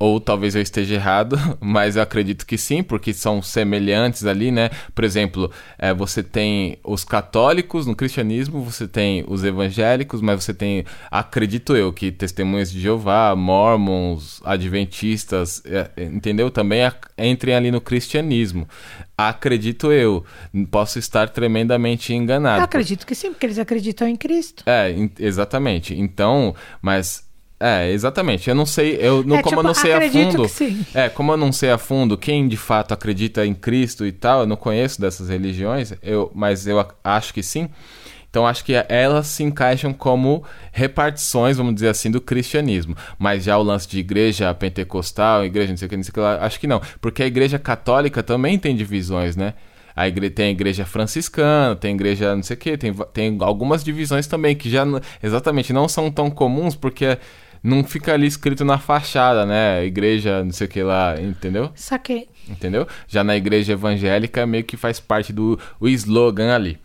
[0.00, 4.70] Ou talvez eu esteja errado, mas eu acredito que sim, porque são semelhantes ali, né?
[4.94, 10.54] Por exemplo, é, você tem os católicos no cristianismo, você tem os evangélicos, mas você
[10.54, 16.50] tem, acredito eu, que testemunhas de Jeová, mormons, adventistas, é, entendeu?
[16.50, 18.68] Também ac- entrem ali no cristianismo.
[19.18, 20.24] Acredito eu.
[20.70, 22.60] Posso estar tremendamente enganado.
[22.60, 24.62] Eu acredito que sim, porque eles acreditam em Cristo.
[24.64, 25.92] É, exatamente.
[25.98, 27.26] Então, mas.
[27.60, 28.48] É, exatamente.
[28.48, 30.42] Eu não sei, eu não, É, como eu tipo, não sei a fundo.
[30.42, 30.86] que sim.
[30.94, 34.42] É, como eu não sei a fundo quem de fato acredita em Cristo e tal,
[34.42, 37.68] eu não conheço dessas religiões, eu, mas eu ac- acho que sim.
[38.30, 42.94] Então acho que elas se encaixam como repartições, vamos dizer assim, do cristianismo.
[43.18, 46.14] Mas já o lance de igreja pentecostal, igreja não sei o que, não sei o
[46.14, 46.80] que lá, acho que não.
[47.00, 49.54] Porque a igreja católica também tem divisões, né?
[49.96, 50.30] A igre...
[50.30, 54.26] Tem a igreja franciscana, tem a igreja não sei o que, tem, tem algumas divisões
[54.26, 54.84] também que já
[55.22, 57.18] exatamente não são tão comuns porque
[57.62, 59.84] não fica ali escrito na fachada, né?
[59.84, 61.70] Igreja não sei o que lá, entendeu?
[61.74, 62.28] Saquei.
[62.48, 62.86] Entendeu?
[63.06, 66.78] Já na igreja evangélica meio que faz parte do o slogan ali.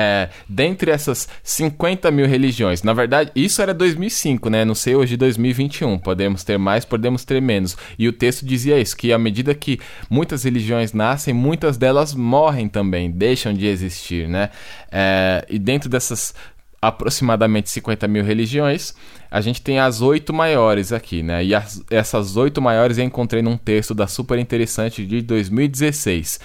[0.00, 4.64] É, dentre essas 50 mil religiões, na verdade, isso era 2005, né?
[4.64, 5.98] Não sei hoje 2021.
[5.98, 7.76] Podemos ter mais, podemos ter menos.
[7.98, 12.68] E o texto dizia isso: que à medida que muitas religiões nascem, muitas delas morrem
[12.68, 14.50] também, deixam de existir, né?
[14.92, 16.32] É, e dentro dessas
[16.80, 18.94] aproximadamente 50 mil religiões,
[19.28, 21.44] a gente tem as oito maiores aqui, né?
[21.44, 26.38] E as- essas oito maiores eu encontrei num texto da Super Interessante de 2016.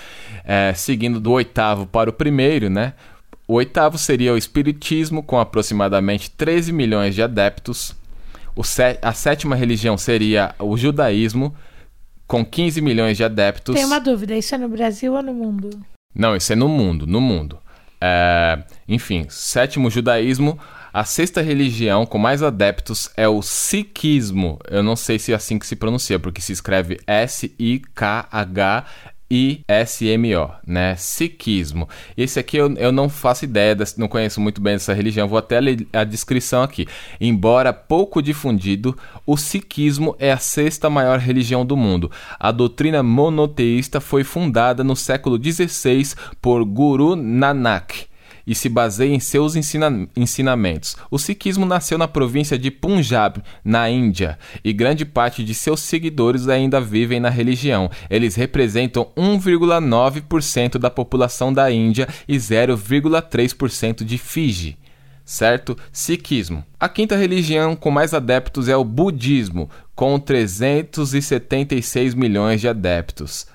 [0.44, 2.94] É, seguindo do oitavo para o primeiro, né?
[3.48, 7.96] O oitavo seria o Espiritismo, com aproximadamente 13 milhões de adeptos.
[9.02, 11.54] A sétima religião seria o Judaísmo,
[12.26, 13.76] com 15 milhões de adeptos.
[13.76, 15.70] Tem uma dúvida, isso é no Brasil ou no mundo?
[16.16, 17.60] Não, isso é no mundo, no mundo.
[18.00, 20.60] É, enfim, sétimo judaísmo.
[20.94, 24.60] A sexta religião com mais adeptos é o Sikhismo.
[24.70, 27.00] Eu não sei se é assim que se pronuncia, porque se escreve
[29.68, 30.96] S-I-K-H-I-S-M-O, né?
[30.96, 31.88] Sikhismo.
[32.16, 35.38] Esse aqui eu, eu não faço ideia, dessa- não conheço muito bem dessa religião, vou
[35.38, 36.88] até ler a descrição aqui.
[37.20, 42.12] Embora pouco difundido, o Sikhismo é a sexta maior religião do mundo.
[42.40, 48.06] A doutrina monoteísta foi fundada no século XVI por Guru Nanak
[48.46, 50.96] e se baseia em seus ensina- ensinamentos.
[51.10, 56.48] O sikhismo nasceu na província de Punjab, na Índia, e grande parte de seus seguidores
[56.48, 57.90] ainda vivem na religião.
[58.10, 64.78] Eles representam 1,9% da população da Índia e 0,3% de Fiji.
[65.26, 65.78] Certo?
[65.92, 66.66] Sikhismo.
[66.78, 73.48] A quinta religião com mais adeptos é o budismo, com 376 milhões de adeptos.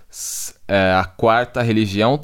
[0.67, 2.21] É, a quarta religião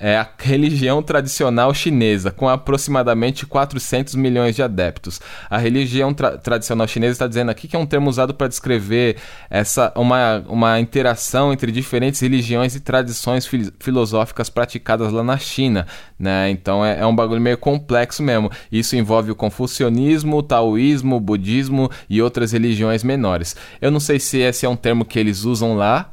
[0.00, 5.20] é a religião tradicional chinesa, com aproximadamente 400 milhões de adeptos.
[5.50, 9.16] A religião tra- tradicional chinesa está dizendo aqui que é um termo usado para descrever
[9.50, 15.86] essa, uma, uma interação entre diferentes religiões e tradições fil- filosóficas praticadas lá na China.
[16.18, 16.48] Né?
[16.50, 18.50] Então é, é um bagulho meio complexo mesmo.
[18.72, 23.54] Isso envolve o confucionismo, o taoísmo, o budismo e outras religiões menores.
[23.80, 26.10] Eu não sei se esse é um termo que eles usam lá,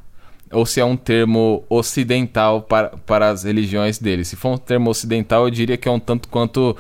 [0.52, 4.28] ou se é um termo ocidental para, para as religiões deles.
[4.28, 6.76] Se for um termo ocidental, eu diria que é um tanto quanto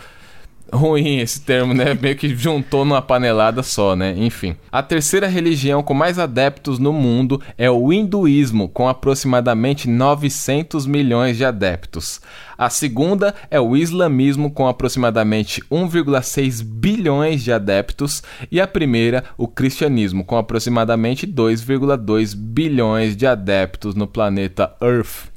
[0.71, 1.97] ruim esse termo, né?
[1.99, 4.13] Meio que juntou numa panelada só, né?
[4.17, 4.55] Enfim.
[4.71, 11.37] A terceira religião com mais adeptos no mundo é o hinduísmo, com aproximadamente 900 milhões
[11.37, 12.21] de adeptos.
[12.57, 18.23] A segunda é o islamismo, com aproximadamente 1,6 bilhões de adeptos.
[18.51, 25.31] E a primeira, o cristianismo, com aproximadamente 2,2 bilhões de adeptos no planeta Earth.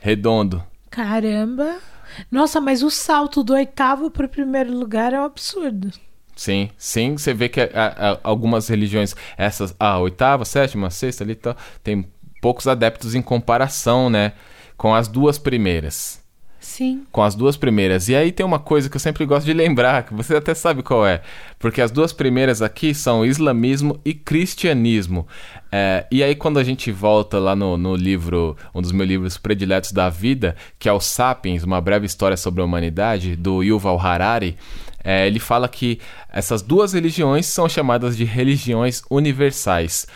[0.00, 0.62] Redondo.
[0.90, 1.76] Caramba.
[2.30, 5.90] Nossa, mas o salto do oitavo para o primeiro lugar é um absurdo.
[6.34, 11.34] Sim, sim, você vê que a- a- algumas religiões, essas, a oitava, sétima, sexta ali,
[11.34, 12.06] tá, tem
[12.42, 14.32] poucos adeptos em comparação, né,
[14.76, 16.20] com as duas primeiras.
[16.76, 17.04] Sim.
[17.10, 18.06] Com as duas primeiras.
[18.06, 20.82] E aí tem uma coisa que eu sempre gosto de lembrar, que você até sabe
[20.82, 21.22] qual é.
[21.58, 25.26] Porque as duas primeiras aqui são islamismo e cristianismo.
[25.72, 29.38] É, e aí quando a gente volta lá no, no livro, um dos meus livros
[29.38, 33.98] prediletos da vida, que é o Sapiens, Uma Breve História sobre a Humanidade, do Yuval
[33.98, 34.54] Harari,
[35.02, 35.98] é, ele fala que
[36.30, 40.06] essas duas religiões são chamadas de religiões universais.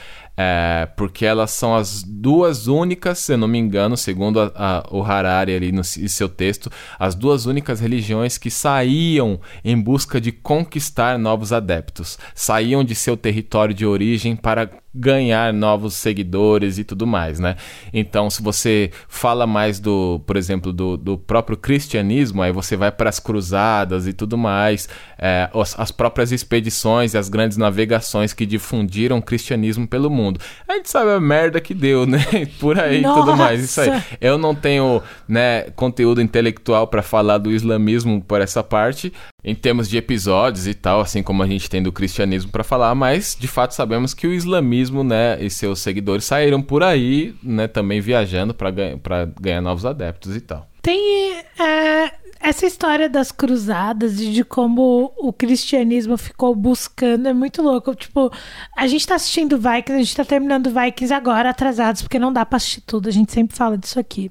[0.43, 4.87] É, porque elas são as duas únicas, se eu não me engano, segundo a- a-
[4.91, 10.33] o Harari ali no seu texto, as duas únicas religiões que saíam em busca de
[10.33, 17.07] conquistar novos adeptos, saíam de seu território de origem para ganhar novos seguidores e tudo
[17.07, 17.57] mais, né?
[17.93, 22.91] Então, se você fala mais do, por exemplo, do, do próprio cristianismo, aí você vai
[22.91, 28.33] para as cruzadas e tudo mais, é, as, as próprias expedições e as grandes navegações
[28.33, 30.41] que difundiram o cristianismo pelo mundo.
[30.67, 32.21] A gente sabe a merda que deu, né?
[32.59, 33.63] Por aí e tudo mais.
[33.63, 34.03] Isso aí.
[34.21, 39.89] Eu não tenho, né, conteúdo intelectual para falar do islamismo por essa parte, em termos
[39.89, 43.49] de episódios e tal, assim como a gente tem do cristianismo para falar, mas de
[43.49, 48.55] fato sabemos que o islamismo, né, e seus seguidores saíram por aí, né, também viajando
[48.55, 49.01] para ganha,
[49.41, 50.69] ganhar novos adeptos e tal.
[50.83, 57.61] Tem é, essa história das cruzadas e de como o cristianismo ficou buscando é muito
[57.61, 57.95] louco.
[57.95, 58.33] Tipo,
[58.77, 62.47] a gente tá assistindo Vikings, a gente tá terminando Vikings agora, atrasados, porque não dá
[62.47, 64.31] pra assistir tudo, a gente sempre fala disso aqui.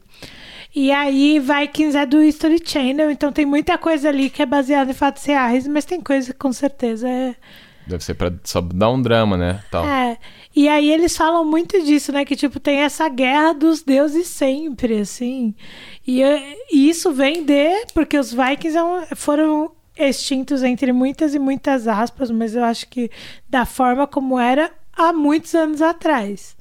[0.73, 4.91] E aí, Vikings é do History Channel, então tem muita coisa ali que é baseada
[4.91, 7.35] em fatos reais, mas tem coisa que com certeza é,
[7.89, 9.83] Deve ser para só dar um drama, né, tal.
[9.83, 10.15] é,
[10.55, 12.23] e aí eles falam muito disso, né?
[12.23, 15.55] Que, tipo, tem essa guerra dos deuses sempre, assim.
[16.05, 17.85] E, eh, e isso vem de...
[17.93, 23.09] Porque os vikings é foram extintos entre muitas e muitas aspas, mas eu acho que
[23.49, 26.55] da forma como era há muitos anos atrás.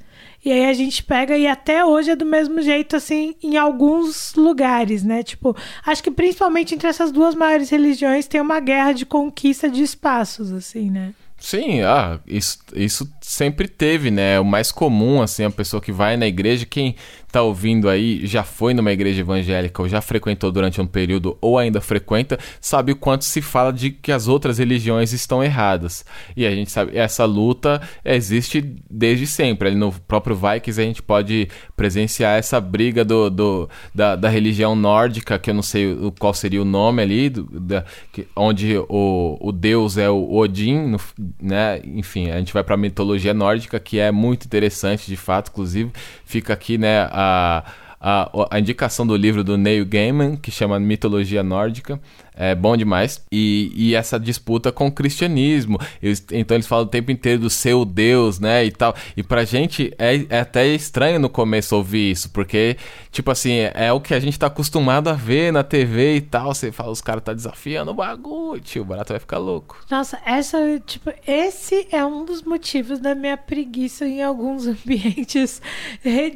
[0.44, 4.35] E aí a gente pega e até hoje é do mesmo jeito, assim, em alguns
[4.35, 5.22] lugares, né?
[5.22, 9.83] Tipo, acho que principalmente entre essas duas maiores religiões tem uma guerra de conquista de
[9.83, 11.12] espaços, assim, né?
[11.40, 14.41] Sim, ah, isso, isso sempre teve, né?
[14.41, 16.97] O mais comum, assim, a pessoa que vai na igreja, quem
[17.31, 21.59] tá ouvindo aí já foi numa igreja evangélica ou já frequentou durante um período ou
[21.59, 26.07] ainda frequenta, sabe o quanto se fala de que as outras religiões estão erradas.
[26.35, 29.69] E a gente sabe, essa luta existe desde sempre.
[29.69, 34.75] Ali no próprio Vikings a gente pode presenciar essa briga do, do- da, da religião
[34.75, 39.37] nórdica, que eu não sei qual seria o nome ali, do- da- que- onde o,
[39.38, 41.01] o deus é o Odin, no-
[41.43, 41.79] né?
[41.85, 42.79] Enfim, a gente vai para a
[43.19, 45.91] mitologia nórdica, que é muito interessante, de fato, inclusive.
[46.25, 47.65] Fica aqui, né, a,
[48.01, 52.01] a, a indicação do livro do Neil Gaiman, que chama Mitologia Nórdica.
[52.40, 53.20] É bom demais.
[53.33, 55.77] E, e essa disputa com o cristianismo.
[56.01, 58.64] Eles- então eles falam o tempo inteiro do seu Deus, né?
[58.64, 58.94] E tal.
[59.16, 62.77] E pra gente é, é até estranho no começo ouvir isso, porque,
[63.11, 66.55] tipo assim, é o que a gente tá acostumado a ver na TV e tal.
[66.55, 68.83] Você fala, os caras tá desafiando o bagulho, tio.
[68.83, 69.85] O barato vai ficar louco.
[69.90, 75.61] Nossa, essa, tipo, esse é um dos motivos da minha preguiça em alguns ambientes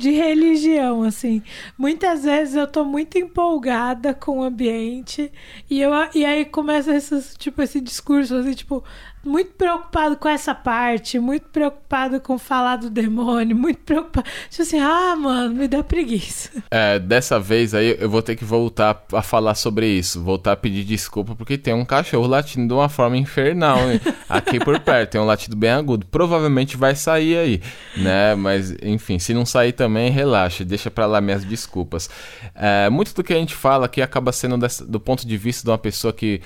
[0.00, 1.42] de religião, assim.
[1.78, 5.30] Muitas vezes eu tô muito empolgada com o ambiente
[5.70, 8.84] e, eu, e aí começa esses, tipo, esse discurso, assim, tipo,
[9.24, 14.26] muito preocupado com essa parte, muito preocupado com falar do demônio, muito preocupado.
[14.50, 16.50] Tipo assim, ah, mano, me dá preguiça.
[16.70, 20.22] É, dessa vez aí eu vou ter que voltar a falar sobre isso.
[20.22, 24.00] Voltar a pedir desculpa porque tem um cachorro latindo de uma forma infernal hein?
[24.28, 25.10] aqui por perto.
[25.12, 26.06] Tem um latido bem agudo.
[26.06, 27.62] Provavelmente vai sair aí,
[27.96, 28.34] né?
[28.34, 30.64] Mas enfim, se não sair também, relaxa.
[30.64, 32.10] Deixa pra lá minhas desculpas.
[32.54, 35.64] É, muito do que a gente fala aqui acaba sendo dessa- do ponto de vista
[35.64, 36.40] de uma pessoa que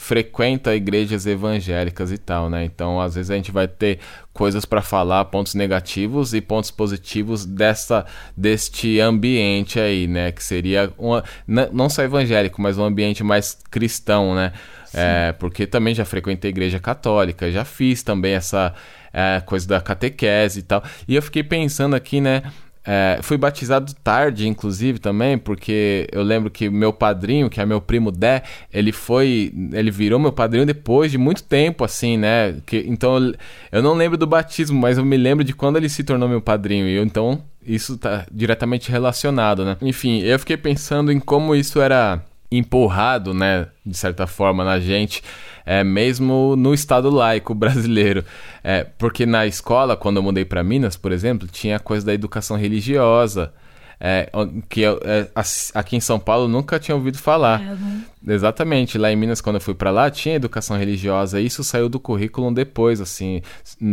[0.00, 2.64] frequenta igrejas evangélicas e tal, né?
[2.64, 3.98] Então, às vezes a gente vai ter
[4.32, 8.06] coisas para falar, pontos negativos e pontos positivos dessa
[8.36, 10.30] deste ambiente aí, né?
[10.30, 11.24] Que seria uma,
[11.72, 14.52] não só evangélico, mas um ambiente mais cristão, né?
[14.94, 18.72] É, porque também já frequentei igreja católica, já fiz também essa
[19.12, 20.82] é, coisa da catequese e tal.
[21.08, 22.44] E eu fiquei pensando aqui, né?
[22.84, 27.80] É, fui batizado tarde, inclusive, também, porque eu lembro que meu padrinho, que é meu
[27.80, 29.52] primo Dé, ele foi.
[29.72, 32.56] Ele virou meu padrinho depois de muito tempo, assim, né?
[32.64, 33.34] Que, então
[33.70, 36.40] eu, não lembro do batismo, mas eu me lembro de quando ele se tornou meu
[36.40, 36.86] padrinho.
[36.86, 39.76] E eu, então, isso tá diretamente relacionado, né?
[39.82, 45.22] Enfim, eu fiquei pensando em como isso era empurrado, né, de certa forma, na gente,
[45.66, 48.24] é, mesmo no Estado laico brasileiro.
[48.64, 52.14] É, porque na escola, quando eu mudei para Minas, por exemplo, tinha a coisa da
[52.14, 53.52] educação religiosa.
[54.00, 54.30] É,
[54.68, 55.28] que eu, é,
[55.74, 57.60] aqui em São Paulo nunca tinha ouvido falar.
[57.60, 61.40] É, Exatamente, lá em Minas, quando eu fui para lá, tinha educação religiosa.
[61.40, 63.42] Isso saiu do currículo depois, assim.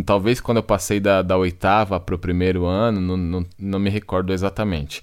[0.06, 3.89] Talvez quando eu passei da, da oitava para o primeiro ano, não, não, não me
[3.89, 5.02] recordo exatamente.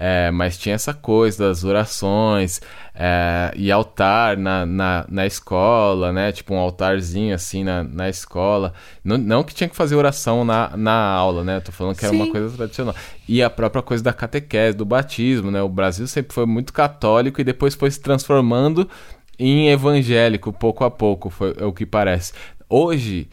[0.00, 2.60] É, mas tinha essa coisa das orações
[2.94, 6.30] é, e altar na, na, na, escola, né?
[6.30, 8.72] Tipo um altarzinho assim na, na escola.
[9.02, 11.56] Não, não que tinha que fazer oração na, na aula, né?
[11.56, 12.22] Eu tô falando que era Sim.
[12.22, 12.94] uma coisa tradicional.
[13.28, 15.60] E a própria coisa da catequese, do batismo, né?
[15.62, 18.88] O Brasil sempre foi muito católico e depois foi se transformando
[19.36, 22.32] em evangélico pouco a pouco, foi é o que parece.
[22.68, 23.28] Hoje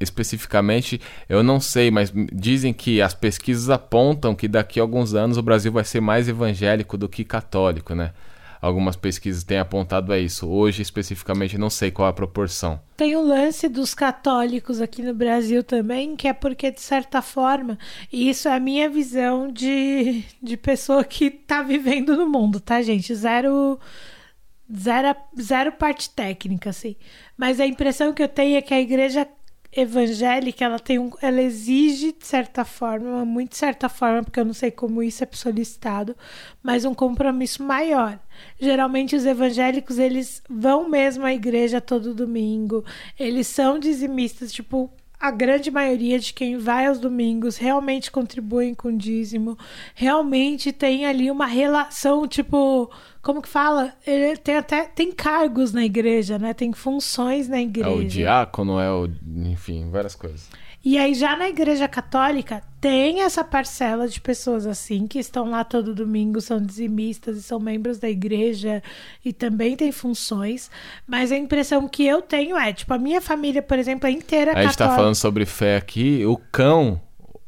[0.00, 5.36] especificamente, eu não sei, mas dizem que as pesquisas apontam que daqui a alguns anos
[5.36, 8.12] o Brasil vai ser mais evangélico do que católico, né?
[8.60, 10.48] Algumas pesquisas têm apontado a isso.
[10.48, 12.80] Hoje, especificamente, não sei qual a proporção.
[12.96, 17.78] Tem o lance dos católicos aqui no Brasil também, que é porque, de certa forma,
[18.12, 22.82] e isso é a minha visão de, de pessoa que tá vivendo no mundo, tá,
[22.82, 23.14] gente?
[23.14, 23.78] Zero,
[24.76, 26.96] zero, zero parte técnica, assim.
[27.36, 29.24] Mas a impressão que eu tenho é que a igreja
[29.72, 34.44] evangélica, ela tem um, ela exige de certa forma, muito de certa forma, porque eu
[34.44, 36.16] não sei como isso é solicitado,
[36.62, 38.18] mas um compromisso maior.
[38.58, 42.84] Geralmente os evangélicos, eles vão mesmo à igreja todo domingo,
[43.18, 48.96] eles são dizimistas, tipo, a grande maioria de quem vai aos domingos realmente contribuem com
[48.96, 49.58] dízimo,
[49.94, 52.90] realmente tem ali uma relação, tipo,
[53.28, 53.92] como que fala?
[54.06, 56.54] Ele tem até tem cargos na igreja, né?
[56.54, 57.90] Tem funções na igreja.
[57.90, 59.06] É o diácono, é o,
[59.44, 60.48] enfim, várias coisas.
[60.82, 65.62] E aí já na igreja católica tem essa parcela de pessoas assim que estão lá
[65.62, 68.82] todo domingo, são dizimistas e são membros da igreja
[69.22, 70.70] e também tem funções,
[71.06, 74.52] mas a impressão que eu tenho é, tipo, a minha família, por exemplo, é inteira
[74.52, 74.60] católica.
[74.60, 76.98] A gente tá falando sobre fé aqui, o cão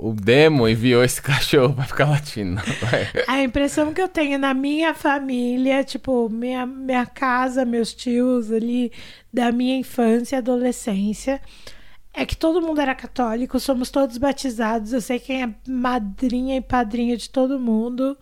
[0.02, 2.60] o demo enviou esse cachorro pra ficar latindo.
[3.28, 8.90] A impressão que eu tenho na minha família, tipo, minha, minha casa, meus tios ali,
[9.32, 11.40] da minha infância e adolescência,
[12.14, 14.92] é que todo mundo era católico, somos todos batizados.
[14.92, 18.16] Eu sei quem é madrinha e padrinha de todo mundo.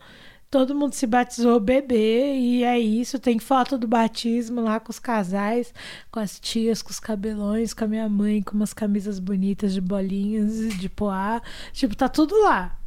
[0.50, 3.18] Todo mundo se batizou bebê e é isso.
[3.18, 5.74] Tem foto do batismo lá com os casais,
[6.10, 9.80] com as tias, com os cabelões, com a minha mãe, com umas camisas bonitas de
[9.80, 11.42] bolinhas, de poá.
[11.72, 12.78] Tipo, tá tudo lá.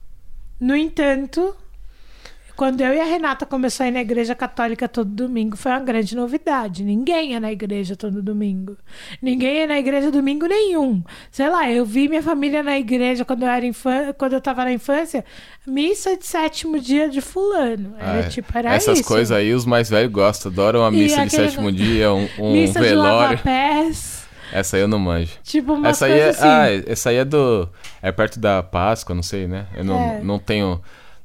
[0.59, 1.55] No entanto,
[2.55, 5.79] quando eu e a Renata começou a ir na igreja católica todo domingo, foi uma
[5.79, 6.83] grande novidade.
[6.83, 8.77] Ninguém ia na igreja todo domingo.
[9.21, 11.03] Ninguém ia na igreja domingo nenhum.
[11.31, 14.13] Sei lá, eu vi minha família na igreja quando eu era infan...
[14.17, 15.23] quando eu tava na infância,
[15.65, 17.95] missa de sétimo dia de fulano.
[17.99, 19.07] Era é, tipo, era Essas isso.
[19.07, 22.79] coisas aí os mais velhos gostam, adoram a missa de sétimo dia, um, um missa
[22.79, 23.37] velório.
[23.37, 24.21] De pés.
[24.51, 25.31] Essa aí eu não manjo.
[25.43, 26.45] Tipo, uma essa aí é, assim.
[26.45, 27.69] Ah, essa aí é do.
[28.01, 29.65] É perto da Páscoa, não sei, né?
[29.73, 30.19] Eu não, é.
[30.21, 30.81] não tenho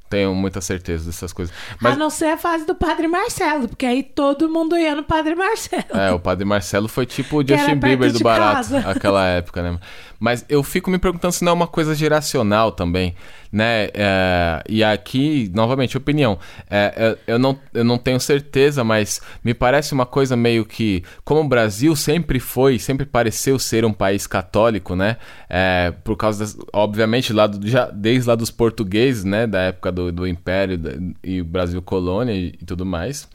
[0.08, 1.54] tenho muita certeza dessas coisas.
[1.80, 1.94] Mas...
[1.94, 5.34] A não ser a fase do Padre Marcelo, porque aí todo mundo ia no Padre
[5.34, 5.84] Marcelo.
[5.92, 8.78] É, o Padre Marcelo foi tipo o Justin Bieber do barato, casa.
[8.90, 9.78] aquela época, né?
[10.18, 13.14] Mas eu fico me perguntando se não é uma coisa geracional também,
[13.52, 13.88] né?
[13.92, 16.38] É, e aqui, novamente, opinião.
[16.70, 21.02] É, eu, não, eu não tenho certeza, mas me parece uma coisa meio que.
[21.24, 25.18] Como o Brasil sempre foi, sempre pareceu ser um país católico, né?
[25.48, 29.46] É, por causa, das, obviamente, lá do, já, desde lá dos portugueses, né?
[29.46, 30.80] Da época do, do Império
[31.22, 33.28] e o Brasil colônia e, e tudo mais.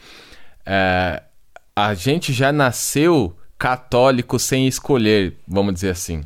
[0.65, 1.21] É,
[1.75, 6.23] a gente já nasceu católico sem escolher, vamos dizer assim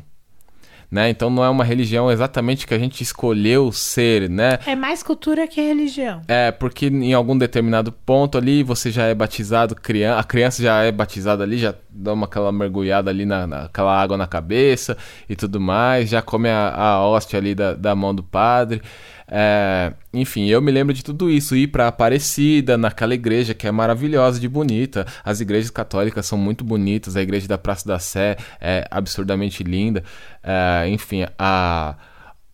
[0.90, 1.08] né?
[1.10, 4.58] Então não é uma religião exatamente que a gente escolheu ser, né?
[4.66, 6.22] É mais cultura que religião.
[6.28, 9.76] É, porque em algum determinado ponto ali você já é batizado,
[10.16, 14.16] a criança já é batizada ali, já dá uma aquela mergulhada ali na, naquela água
[14.16, 14.96] na cabeça
[15.28, 18.82] e tudo mais, já come a, a hóstia ali da, da mão do padre.
[19.28, 23.72] É, enfim, eu me lembro de tudo isso, ir para Aparecida, naquela igreja que é
[23.72, 25.06] maravilhosa de bonita.
[25.24, 30.02] As igrejas católicas são muito bonitas, a igreja da Praça da Sé é absurdamente linda.
[30.42, 31.96] É, enfim, a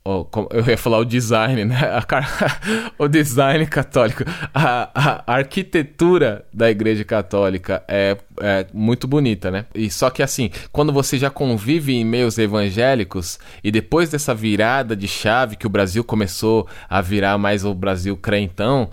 [0.05, 1.79] eu ia falar o design, né?
[2.99, 4.25] O design católico.
[4.53, 4.91] A,
[5.27, 9.65] a arquitetura da Igreja Católica é, é muito bonita, né?
[9.75, 14.97] E só que assim, quando você já convive em meios evangélicos e depois dessa virada
[14.97, 18.91] de chave que o Brasil começou a virar mais o Brasil crentão,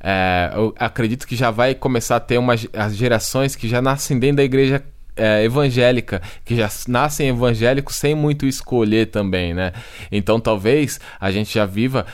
[0.00, 4.18] é, eu acredito que já vai começar a ter uma, as gerações que já nascem
[4.18, 4.82] dentro da igreja
[5.16, 9.72] é, evangélica, que já nascem evangélicos sem muito escolher também, né?
[10.10, 12.06] Então talvez a gente já viva.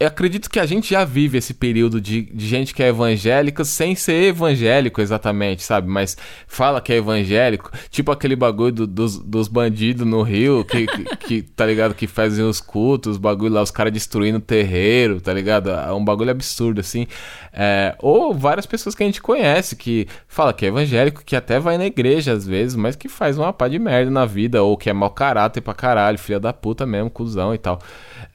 [0.00, 3.62] Eu acredito que a gente já vive esse período de, de gente que é evangélica
[3.64, 5.86] sem ser evangélico exatamente, sabe?
[5.88, 6.16] Mas
[6.46, 11.04] fala que é evangélico, tipo aquele bagulho do- dos, dos bandidos no Rio, que, que,
[11.26, 11.94] que, tá ligado?
[11.94, 15.68] Que fazem os cultos, os bagulho lá, os caras destruindo o terreiro, tá ligado?
[15.70, 17.06] É um bagulho absurdo, assim.
[17.52, 21.58] É, ou várias pessoas que a gente conhece que fala que é evangélico, que até
[21.60, 24.76] vai na igreja às vezes, mas que faz uma pá de merda na vida, ou
[24.78, 27.78] que é mau caráter pra caralho, filha da puta mesmo, cuzão e tal.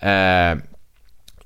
[0.02, 0.58] É,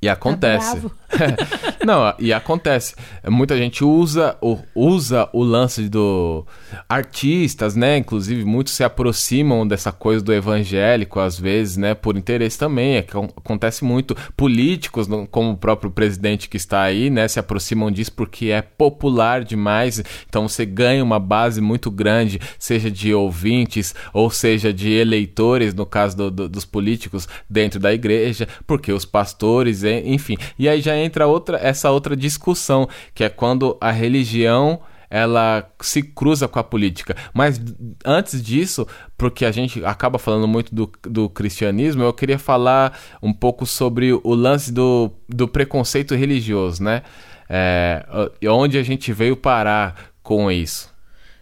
[0.04, 0.82] e acontece.
[1.86, 2.96] Não, e acontece.
[3.28, 6.46] Muita gente usa o, usa o lance do.
[6.88, 7.98] Artistas, né?
[7.98, 11.94] Inclusive, muitos se aproximam dessa coisa do evangélico, às vezes, né?
[11.94, 12.96] Por interesse também.
[12.98, 14.16] É que ac- acontece muito.
[14.38, 17.28] Políticos, como o próprio presidente que está aí, né?
[17.28, 20.04] Se aproximam disso porque é popular demais.
[20.30, 25.86] Então você ganha uma base muito grande, seja de ouvintes ou seja de eleitores, no
[25.86, 30.38] caso do- do- dos políticos, dentro da igreja, porque os pastores, enfim.
[30.58, 30.96] E aí já
[31.26, 34.82] outra, essa outra discussão, que é quando a religião
[35.14, 37.16] ela se cruza com a política.
[37.36, 37.62] Mas
[38.04, 43.32] antes disso, porque a gente acaba falando muito do, do cristianismo, eu queria falar um
[43.32, 47.04] pouco sobre o lance do, do preconceito religioso, né?
[47.48, 48.04] É,
[48.50, 50.92] onde a gente veio parar com isso.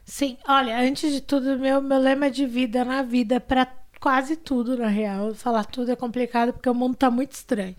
[0.04, 3.66] Sim, olha, antes de tudo, meu, meu lema de vida na vida é pra
[4.02, 5.34] quase tudo, na real.
[5.34, 7.76] Falar tudo é complicado porque o mundo tá muito estranho.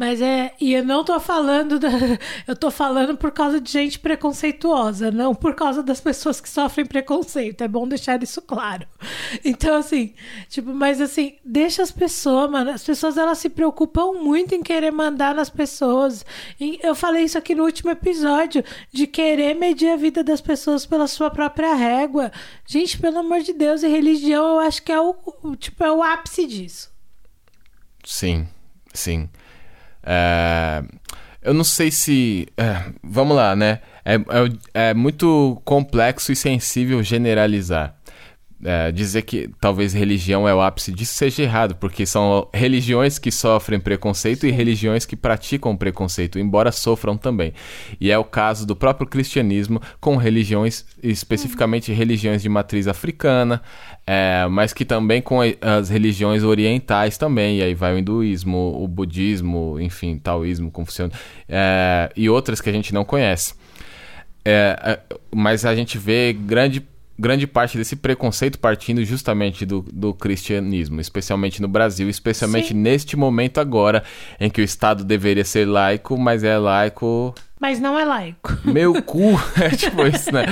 [0.00, 0.54] Mas é.
[0.58, 1.78] E eu não tô falando.
[1.78, 1.90] Da,
[2.48, 6.86] eu tô falando por causa de gente preconceituosa, não por causa das pessoas que sofrem
[6.86, 7.60] preconceito.
[7.60, 8.86] É bom deixar isso claro.
[9.44, 10.14] Então, assim,
[10.48, 12.70] tipo, mas assim, deixa as pessoas, mano.
[12.70, 16.24] As pessoas elas se preocupam muito em querer mandar nas pessoas.
[16.58, 20.86] E eu falei isso aqui no último episódio, de querer medir a vida das pessoas
[20.86, 22.32] pela sua própria régua.
[22.66, 25.14] Gente, pelo amor de Deus, e religião eu acho que é o,
[25.58, 26.90] tipo, é o ápice disso.
[28.04, 28.48] Sim,
[28.94, 29.28] sim.
[30.12, 30.82] É,
[31.40, 32.48] eu não sei se.
[32.56, 33.80] é, vamos lá, né?
[34.04, 37.94] É, é, é muito complexo e sensível generalizar.
[38.62, 43.30] É, dizer que talvez religião é o ápice disso seja errado, porque são religiões que
[43.30, 47.54] sofrem preconceito e religiões que praticam preconceito, embora sofram também.
[47.98, 53.62] E é o caso do próprio cristianismo, com religiões, especificamente religiões de matriz africana,
[54.06, 58.86] é, mas que também com as religiões orientais também, e aí vai o hinduísmo, o
[58.86, 63.54] budismo, enfim, taoísmo, confucionismo, é, e outras que a gente não conhece.
[64.44, 66.84] É, é, mas a gente vê grande,
[67.20, 72.74] grande parte desse preconceito partindo justamente do, do cristianismo, especialmente no Brasil, especialmente Sim.
[72.74, 74.02] neste momento agora,
[74.40, 77.34] em que o Estado deveria ser laico, mas é laico.
[77.60, 78.56] Mas não é laico.
[78.64, 79.38] Meu cu!
[79.60, 80.44] É tipo isso, né?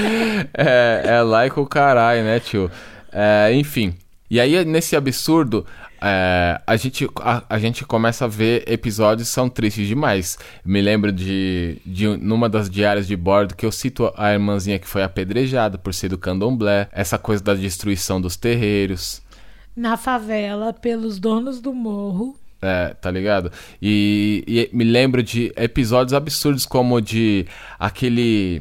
[0.53, 2.71] É, é laico caralho, né, tio?
[3.11, 3.95] É, enfim.
[4.31, 5.64] E aí, nesse absurdo,
[6.01, 10.38] é, a, gente, a, a gente começa a ver episódios que são tristes demais.
[10.64, 14.78] Me lembro de, de um- numa das diárias de bordo que eu cito a irmãzinha
[14.78, 19.22] que foi apedrejada por ser do candomblé, essa coisa da destruição dos terreiros.
[19.76, 22.36] Na favela, pelos donos do morro.
[22.61, 23.53] É, tá ligado?
[23.80, 27.46] E, e me lembro de episódios absurdos como de
[27.78, 28.61] aquele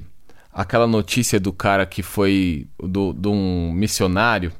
[0.53, 4.51] aquela notícia do cara que foi do, de um missionário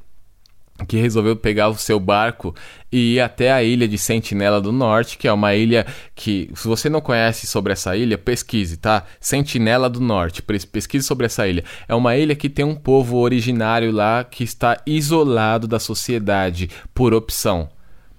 [0.86, 2.53] que resolveu pegar o seu barco
[2.91, 6.67] e ir até a ilha de Sentinela do Norte, que é uma ilha que, se
[6.67, 9.03] você não conhece sobre essa ilha, pesquise, tá?
[9.19, 11.63] Sentinela do Norte, pes- pesquise sobre essa ilha.
[11.88, 17.13] É uma ilha que tem um povo originário lá que está isolado da sociedade por
[17.13, 17.69] opção.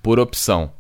[0.02, 0.72] Por opção.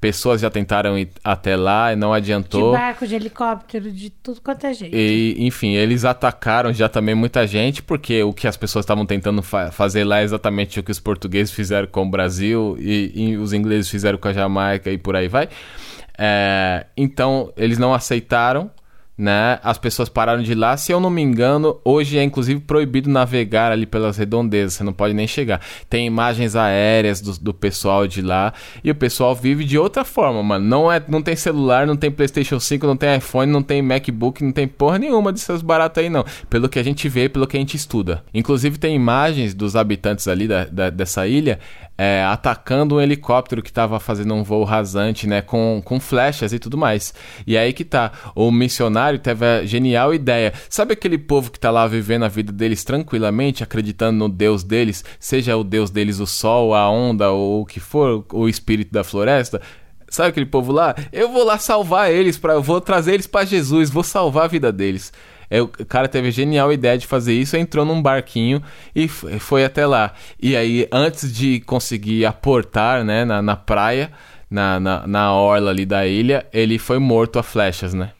[0.00, 2.70] Pessoas já tentaram ir até lá e não De adiantou.
[2.72, 4.94] barco, de helicóptero, de tudo quanto é jeito.
[4.96, 9.42] E, enfim, eles atacaram já também muita gente, porque o que as pessoas estavam tentando
[9.42, 13.36] fa- fazer lá é exatamente o que os portugueses fizeram com o Brasil e, e
[13.36, 15.48] os ingleses fizeram com a Jamaica e por aí vai.
[16.16, 18.70] É, então, eles não aceitaram,
[19.18, 19.58] né?
[19.64, 20.76] As pessoas pararam de ir lá.
[20.76, 24.92] Se eu não me engano, hoje é inclusive proibido navegar ali pelas redondezas, você não
[24.92, 25.60] pode nem chegar.
[25.90, 28.52] Tem imagens aéreas do, do pessoal de lá
[28.84, 30.64] e o pessoal vive de outra forma, mano.
[30.64, 34.44] Não, é, não tem celular, não tem PlayStation 5, não tem iPhone, não tem MacBook,
[34.44, 36.24] não tem porra nenhuma dessas baratas aí, não.
[36.48, 38.22] Pelo que a gente vê, pelo que a gente estuda.
[38.32, 41.58] Inclusive, tem imagens dos habitantes ali da, da- dessa ilha
[41.98, 45.42] é, atacando um helicóptero que tava fazendo um voo rasante, né?
[45.42, 47.12] Com, com flechas e tudo mais.
[47.44, 48.12] E aí que tá.
[48.36, 50.52] O missionário teve a genial ideia.
[50.70, 55.04] Sabe aquele povo que tá lá vivendo a vida deles tranquilamente, acreditando no Deus deles,
[55.18, 59.02] seja o Deus deles o sol, a onda ou o que for, o espírito da
[59.02, 59.60] floresta?
[60.08, 60.94] Sabe aquele povo lá?
[61.12, 64.48] Eu vou lá salvar eles, pra, eu vou trazer eles para Jesus, vou salvar a
[64.48, 65.12] vida deles.
[65.50, 68.62] É, o cara teve a genial ideia de fazer isso, entrou num barquinho
[68.94, 70.12] e foi até lá.
[70.40, 74.10] E aí, antes de conseguir aportar né, na, na praia,
[74.50, 78.12] na, na, na orla ali da ilha, ele foi morto a flechas, né?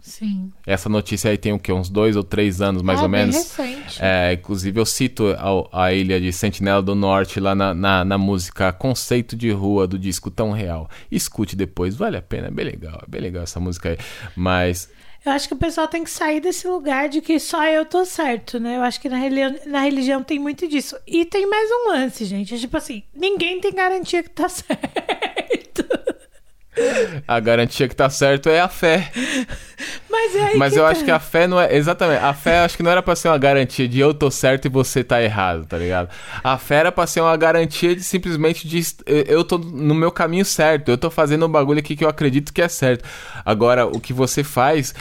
[0.00, 0.52] Sim.
[0.64, 1.72] Essa notícia aí tem o quê?
[1.72, 3.34] Uns dois ou três anos, mais Ah, ou bem menos.
[3.34, 3.98] recente.
[4.00, 5.34] É, inclusive eu cito
[5.72, 9.84] a, a ilha de Sentinela do Norte lá na, na, na música Conceito de Rua
[9.84, 10.88] do disco Tão Real.
[11.10, 13.98] Escute depois, vale a pena, é bem legal, é bem legal essa música aí.
[14.36, 14.88] Mas
[15.26, 18.04] Eu acho que o pessoal tem que sair desse lugar de que só eu tô
[18.04, 18.76] certo, né?
[18.76, 20.96] Eu acho que na religião, na religião tem muito disso.
[21.04, 22.54] E tem mais um lance, gente.
[22.54, 25.84] É tipo assim, ninguém tem garantia que tá certo.
[27.26, 29.10] a garantia que tá certo é a fé.
[30.08, 30.90] Mas é Mas eu tá.
[30.90, 31.74] acho que a fé não é.
[31.74, 32.22] Exatamente.
[32.22, 34.68] A fé acho que não era pra ser uma garantia de eu tô certo e
[34.68, 36.08] você tá errado, tá ligado?
[36.44, 40.44] A fé era pra ser uma garantia de simplesmente de eu tô no meu caminho
[40.44, 40.88] certo.
[40.88, 43.04] Eu tô fazendo um bagulho aqui que eu acredito que é certo.
[43.44, 44.94] Agora, o que você faz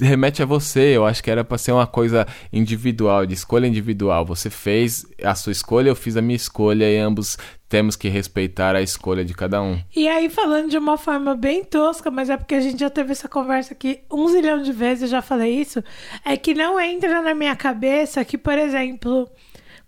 [0.00, 0.96] remete a você.
[0.96, 4.24] Eu acho que era pra ser uma coisa individual, de escolha individual.
[4.26, 7.36] Você fez a sua escolha, eu fiz a minha escolha e ambos
[7.68, 9.78] temos que respeitar a escolha de cada um.
[9.94, 13.12] E aí, falando de uma forma bem tosca, mas é porque a gente já teve
[13.12, 15.84] essa conversa aqui um zilhão de vezes, eu já falei isso,
[16.24, 19.28] é que não entra na minha cabeça que, por exemplo,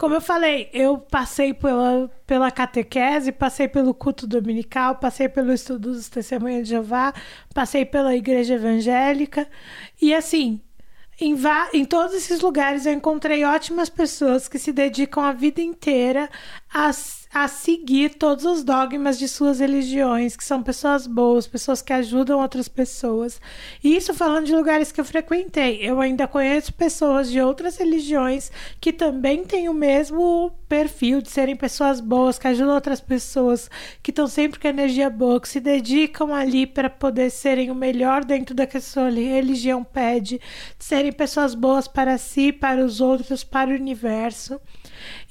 [0.00, 5.92] como eu falei, eu passei pela, pela catequese, passei pelo culto dominical, passei pelo estudo
[5.92, 7.12] dos testemunhas de Jeová,
[7.52, 9.46] passei pela igreja evangélica,
[10.00, 10.62] e assim,
[11.20, 11.36] em,
[11.74, 16.30] em todos esses lugares eu encontrei ótimas pessoas que se dedicam a vida inteira
[16.72, 16.90] a,
[17.32, 22.40] a seguir todos os dogmas de suas religiões, que são pessoas boas, pessoas que ajudam
[22.40, 23.40] outras pessoas.
[23.84, 25.78] E isso falando de lugares que eu frequentei.
[25.80, 28.50] Eu ainda conheço pessoas de outras religiões
[28.80, 33.70] que também têm o mesmo perfil de serem pessoas boas, que ajudam outras pessoas,
[34.02, 38.24] que estão sempre com energia boa, que se dedicam ali para poder serem o melhor
[38.24, 40.40] dentro da que a sua religião pede,
[40.76, 44.60] de serem pessoas boas para si, para os outros, para o universo.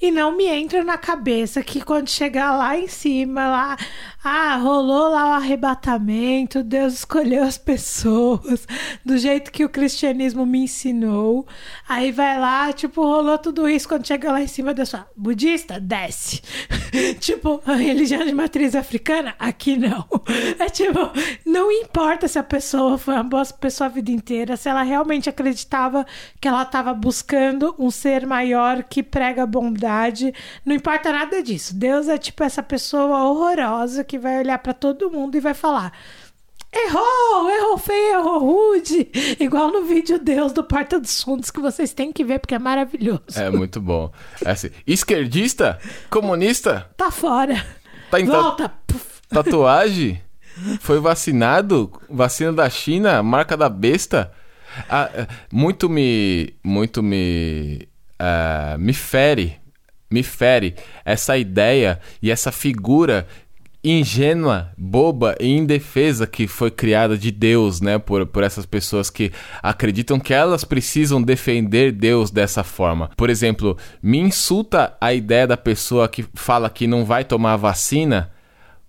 [0.00, 3.76] E não me entra na cabeça que quando chegar lá em cima, lá,
[4.22, 8.66] ah, rolou lá o arrebatamento, Deus escolheu as pessoas
[9.04, 11.46] do jeito que o cristianismo me ensinou.
[11.88, 13.88] Aí vai lá, tipo, rolou tudo isso.
[13.88, 16.42] Quando chega lá em cima, Deus fala: budista, desce.
[17.18, 20.06] tipo, a religião de matriz africana, aqui não.
[20.58, 20.98] É tipo,
[21.46, 25.28] não importa se a pessoa foi uma boa pessoa a vida inteira, se ela realmente
[25.28, 26.06] acreditava
[26.40, 30.32] que ela estava buscando um ser maior que prega bondade,
[30.64, 31.74] não importa nada disso.
[31.76, 35.92] Deus é tipo essa pessoa horrorosa que vai olhar para todo mundo e vai falar:
[36.72, 39.08] Errou, errou feio, errou rude.
[39.40, 42.58] Igual no vídeo Deus do Porta dos Fundos que vocês têm que ver porque é
[42.58, 43.22] maravilhoso.
[43.36, 44.10] É muito bom.
[44.44, 45.78] É assim, esquerdista?
[46.08, 46.88] Comunista?
[46.96, 47.64] Tá fora.
[48.10, 48.72] Tá em ta- Volta.
[48.86, 49.04] Puf.
[49.28, 50.22] tatuagem?
[50.80, 51.90] Foi vacinado?
[52.08, 53.22] Vacina da China?
[53.22, 54.32] Marca da besta?
[54.88, 56.54] Ah, é, muito me.
[56.62, 57.88] Muito me.
[58.20, 59.58] Ah, me fere.
[60.10, 63.26] Me fere essa ideia e essa figura
[63.82, 67.98] ingênua, boba e indefesa que foi criada de Deus, né?
[67.98, 73.10] Por, por essas pessoas que acreditam que elas precisam defender Deus dessa forma.
[73.16, 78.30] Por exemplo, me insulta a ideia da pessoa que fala que não vai tomar vacina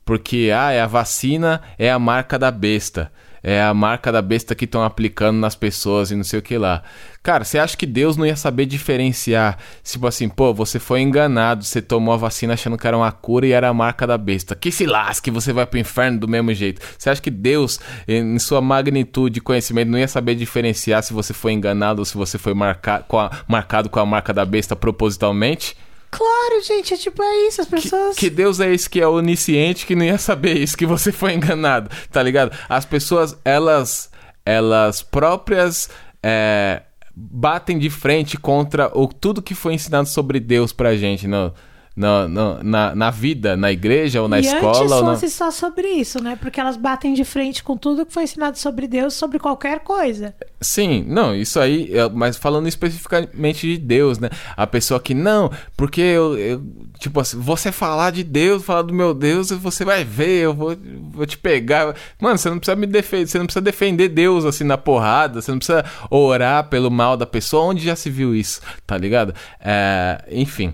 [0.05, 3.11] porque ah, é a vacina é a marca da besta.
[3.43, 6.57] É a marca da besta que estão aplicando nas pessoas e não sei o que
[6.57, 6.83] lá.
[7.23, 9.57] Cara, você acha que Deus não ia saber diferenciar?
[9.83, 13.47] Tipo assim, pô, você foi enganado, você tomou a vacina achando que era uma cura
[13.47, 14.55] e era a marca da besta.
[14.55, 16.81] Que se lasque, você vai pro inferno do mesmo jeito.
[16.97, 21.33] Você acha que Deus, em sua magnitude de conhecimento, não ia saber diferenciar se você
[21.33, 24.75] foi enganado ou se você foi marca com a- marcado com a marca da besta
[24.75, 25.75] propositalmente?
[26.11, 27.61] Claro, gente, é tipo, é isso.
[27.61, 28.15] As Que, pessoas.
[28.17, 31.33] que Deus é esse que é onisciente que não ia saber isso, que você foi
[31.33, 32.55] enganado, tá ligado?
[32.67, 34.11] As pessoas, elas,
[34.45, 35.89] elas próprias
[36.21, 36.81] é,
[37.15, 41.53] batem de frente contra o, tudo que foi ensinado sobre Deus pra gente no,
[41.95, 44.79] no, no- na, na vida, na igreja ou na e escola.
[44.79, 46.37] antes ou na- fosse só sobre isso, né?
[46.39, 50.33] Porque elas batem de frente com tudo que foi ensinado sobre Deus, sobre qualquer coisa.
[50.61, 54.29] Sim, não, isso aí, é- mas falando especificamente de Deus, né?
[54.55, 56.61] A pessoa que, não, porque eu, eu-
[56.99, 60.75] tipo assim, você falar de Deus, falar do meu Deus, você vai ver, eu vou,
[61.11, 61.93] vou te pegar.
[62.21, 65.51] Mano, você não precisa me defender, você não precisa defender Deus assim na porrada, você
[65.51, 69.33] não precisa orar pelo mal da pessoa, onde já se viu isso, tá ligado?
[69.59, 70.73] É, enfim.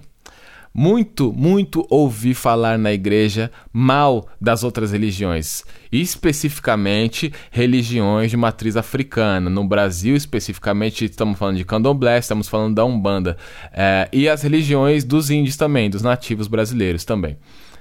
[0.78, 9.50] Muito, muito ouvi falar na igreja mal das outras religiões, especificamente religiões de matriz africana.
[9.50, 13.36] No Brasil, especificamente, estamos falando de candomblé, estamos falando da Umbanda,
[13.74, 17.38] é, e as religiões dos índios também, dos nativos brasileiros também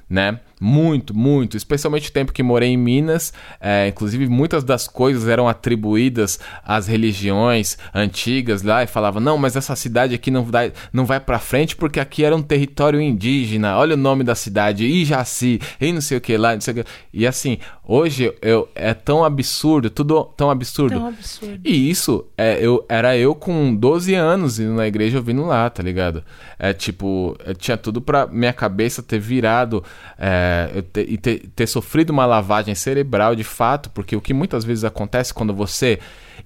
[0.09, 0.39] né?
[0.59, 1.57] Muito, muito.
[1.57, 3.33] Especialmente o tempo que morei em Minas.
[3.61, 9.55] É, inclusive, muitas das coisas eram atribuídas às religiões antigas lá e falavam: não, mas
[9.55, 13.77] essa cidade aqui não vai, não vai para frente porque aqui era um território indígena.
[13.77, 16.55] Olha o nome da cidade, Ijaci, e não sei o que lá.
[16.55, 16.85] Não sei o que.
[17.13, 20.99] E assim, hoje eu, é tão absurdo, tudo tão absurdo.
[20.99, 21.61] Tão absurdo.
[21.63, 25.83] E isso, é, eu, era eu com 12 anos indo na igreja ouvindo lá, tá
[25.83, 26.25] ligado?
[26.59, 29.85] É tipo, eu tinha tudo pra minha cabeça ter virado
[30.19, 30.46] é,
[30.93, 34.85] ter, e ter, ter sofrido uma lavagem cerebral de fato, porque o que muitas vezes
[34.85, 35.99] acontece quando você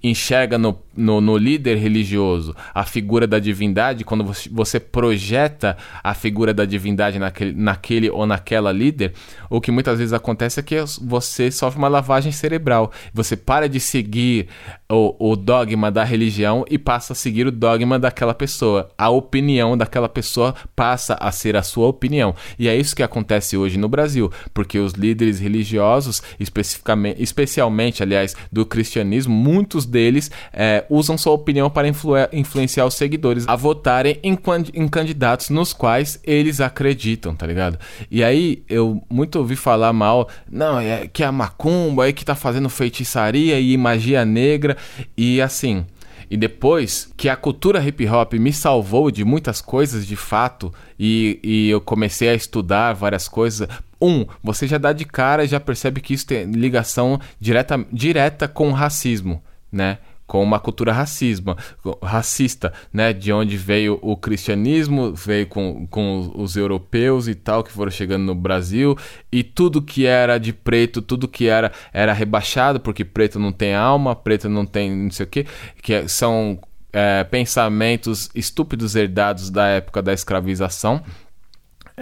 [0.03, 6.55] enxerga no, no, no, líder religioso a figura da divindade, quando você projeta a figura
[6.55, 9.12] da divindade naquele, naquele ou naquela líder,
[9.48, 12.90] o que muitas vezes acontece é que você sofre uma lavagem cerebral.
[13.12, 14.48] Você para de seguir
[14.90, 18.90] o, o dogma da religião e passa a seguir o dogma daquela pessoa.
[18.96, 22.34] A opinião daquela pessoa passa a ser a sua opinião.
[22.59, 28.34] E é isso que acontece hoje no Brasil, porque os líderes religiosos, especificamente, especialmente, aliás,
[28.51, 34.18] do cristianismo, muitos deles é, usam sua opinião para influ influenciar os seguidores a votarem
[34.22, 34.38] em,
[34.74, 37.78] em candidatos nos quais eles acreditam, tá ligado?
[38.11, 42.24] E aí eu muito ouvi falar mal, não, é que é a macumba aí que
[42.24, 44.76] tá fazendo feitiçaria e magia negra
[45.16, 45.84] e assim.
[46.30, 51.41] E depois que a cultura hip hop me salvou de muitas coisas de fato, e,
[51.43, 53.68] e eu comecei a estudar várias coisas.
[54.01, 58.47] Um, você já dá de cara e já percebe que isso tem ligação direta, direta
[58.47, 59.99] com o racismo né?
[60.31, 61.57] com uma cultura racismo,
[62.01, 63.12] racista, né?
[63.12, 68.27] De onde veio o cristianismo, veio com, com os europeus e tal, que foram chegando
[68.27, 68.97] no Brasil,
[69.33, 73.75] e tudo que era de preto, tudo que era era rebaixado, porque preto não tem
[73.75, 75.47] alma, preto não tem não sei o quê,
[75.83, 76.61] que são
[76.93, 81.03] é, pensamentos estúpidos herdados da época da escravização.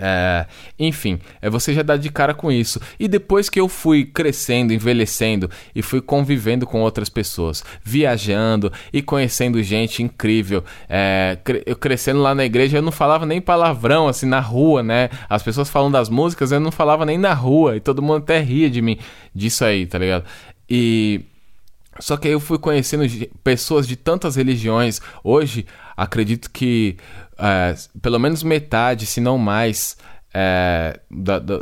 [0.01, 0.47] É,
[0.79, 2.81] enfim, é, você já dá de cara com isso.
[2.99, 9.03] E depois que eu fui crescendo, envelhecendo e fui convivendo com outras pessoas, viajando e
[9.03, 11.37] conhecendo gente incrível, é,
[11.67, 15.11] eu crescendo lá na igreja, eu não falava nem palavrão assim na rua, né?
[15.29, 18.39] As pessoas falam das músicas, eu não falava nem na rua e todo mundo até
[18.39, 18.99] ria de mim,
[19.35, 20.25] disso aí, tá ligado?
[20.71, 21.23] E.
[21.99, 23.05] Só que aí eu fui conhecendo
[23.43, 25.01] pessoas de tantas religiões.
[25.23, 26.97] Hoje, acredito que
[27.39, 29.97] é, pelo menos metade, se não mais,
[30.35, 31.61] é, da, da,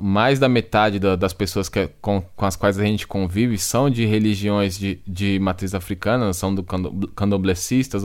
[0.00, 3.90] mais da metade da, das pessoas que, com, com, as quais a gente convive são
[3.90, 8.02] de religiões de, de matriz africana, são do candomblecistas,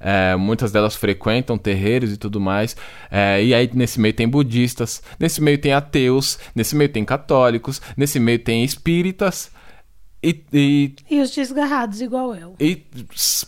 [0.00, 2.74] é, muitas delas frequentam terreiros e tudo mais.
[3.10, 7.80] É, e aí nesse meio tem budistas, nesse meio tem ateus, nesse meio tem católicos,
[7.94, 9.54] nesse meio tem espíritas.
[10.26, 12.56] E, e, e, os desgarrados, igual eu.
[12.58, 12.82] E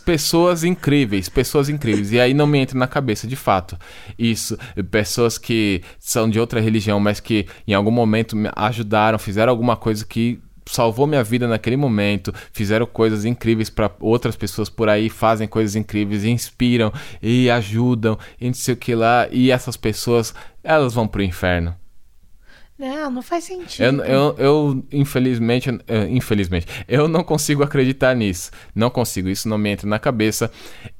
[0.05, 2.13] pessoas incríveis, pessoas incríveis.
[2.13, 3.77] E aí não me entra na cabeça, de fato.
[4.17, 4.57] Isso,
[4.89, 9.75] pessoas que são de outra religião, mas que em algum momento me ajudaram, fizeram alguma
[9.75, 15.09] coisa que salvou minha vida naquele momento, fizeram coisas incríveis para outras pessoas por aí,
[15.09, 19.27] fazem coisas incríveis, inspiram e ajudam, e não sei o que lá.
[19.29, 21.75] E essas pessoas, elas vão pro inferno.
[22.79, 23.83] Não, não faz sentido.
[23.83, 28.51] Eu, eu, eu infelizmente, eu, infelizmente, eu não consigo acreditar nisso.
[28.73, 30.49] Não consigo, isso não me entra na cabeça.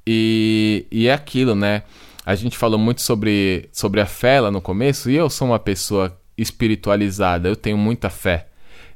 [0.05, 1.83] E, e é aquilo, né?
[2.25, 5.57] A gente falou muito sobre, sobre a fé lá no começo, e eu sou uma
[5.57, 8.47] pessoa espiritualizada, eu tenho muita fé.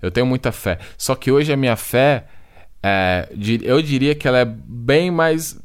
[0.01, 0.77] Eu tenho muita fé.
[0.97, 2.25] Só que hoje a minha fé,
[2.83, 3.29] é,
[3.61, 5.57] eu diria que ela é bem mais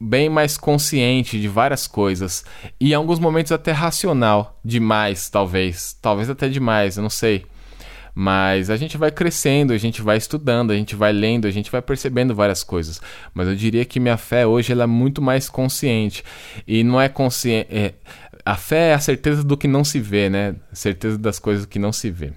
[0.00, 2.44] bem mais consciente de várias coisas
[2.78, 7.46] e em alguns momentos até racional demais, talvez, talvez até demais, eu não sei.
[8.18, 11.70] Mas a gente vai crescendo, a gente vai estudando, a gente vai lendo, a gente
[11.70, 12.98] vai percebendo várias coisas.
[13.34, 16.24] Mas eu diria que minha fé hoje ela é muito mais consciente.
[16.66, 17.68] E não é consciente.
[17.70, 17.92] É...
[18.42, 20.56] a fé é a certeza do que não se vê, né?
[20.72, 22.32] A certeza das coisas que não se vê.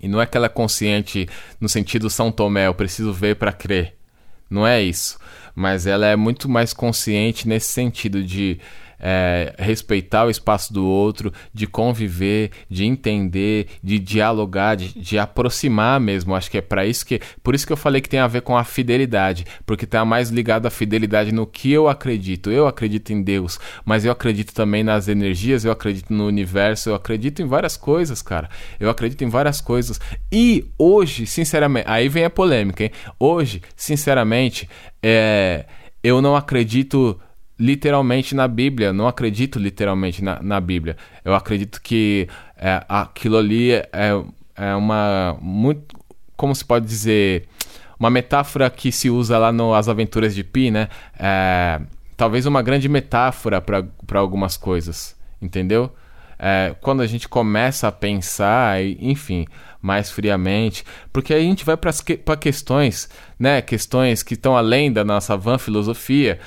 [0.00, 1.28] E não é aquela consciente
[1.60, 3.94] no sentido São Tomé, eu preciso ver para crer.
[4.50, 5.16] Não é isso
[5.58, 8.60] mas ela é muito mais consciente nesse sentido de
[9.00, 16.00] é, respeitar o espaço do outro, de conviver, de entender, de dialogar, de, de aproximar
[16.00, 16.34] mesmo.
[16.34, 18.42] Acho que é para isso que, por isso que eu falei que tem a ver
[18.42, 22.50] com a fidelidade, porque está mais ligado à fidelidade no que eu acredito.
[22.50, 26.94] Eu acredito em Deus, mas eu acredito também nas energias, eu acredito no universo, eu
[26.94, 28.48] acredito em várias coisas, cara.
[28.78, 30.00] Eu acredito em várias coisas.
[30.30, 32.90] E hoje, sinceramente, aí vem a polêmica, hein?
[33.18, 34.68] Hoje, sinceramente,
[35.02, 35.64] é,
[36.02, 37.18] eu não acredito
[37.58, 40.96] literalmente na Bíblia, não acredito literalmente na, na Bíblia.
[41.24, 43.84] Eu acredito que é, aquilo ali é,
[44.56, 45.36] é uma.
[45.40, 45.96] Muito,
[46.36, 47.48] como se pode dizer?
[47.98, 50.88] Uma metáfora que se usa lá no As Aventuras de Pi, né?
[51.18, 51.80] É,
[52.16, 55.92] talvez uma grande metáfora para algumas coisas, entendeu?
[56.38, 59.44] É, quando a gente começa a pensar, enfim,
[59.82, 64.92] mais friamente, porque aí a gente vai para que, questões, né, questões que estão além
[64.92, 66.38] da nossa van filosofia,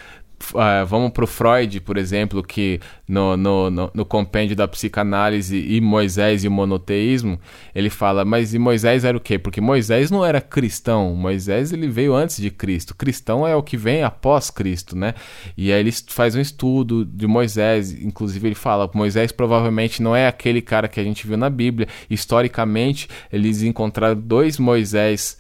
[0.54, 5.58] uh, vamos para o Freud, por exemplo, que no, no, no, no, compêndio da psicanálise
[5.58, 7.40] e Moisés e o monoteísmo,
[7.74, 9.38] ele fala, mas e Moisés era o quê?
[9.38, 13.78] Porque Moisés não era cristão, Moisés ele veio antes de Cristo, cristão é o que
[13.78, 15.14] vem após Cristo, né?
[15.58, 20.28] E aí ele faz um estudo de Moisés, inclusive ele fala, Moisés provavelmente não é
[20.28, 25.38] aquele cara que a gente viu na Bíblia, historicamente eles encontraram dois Moisés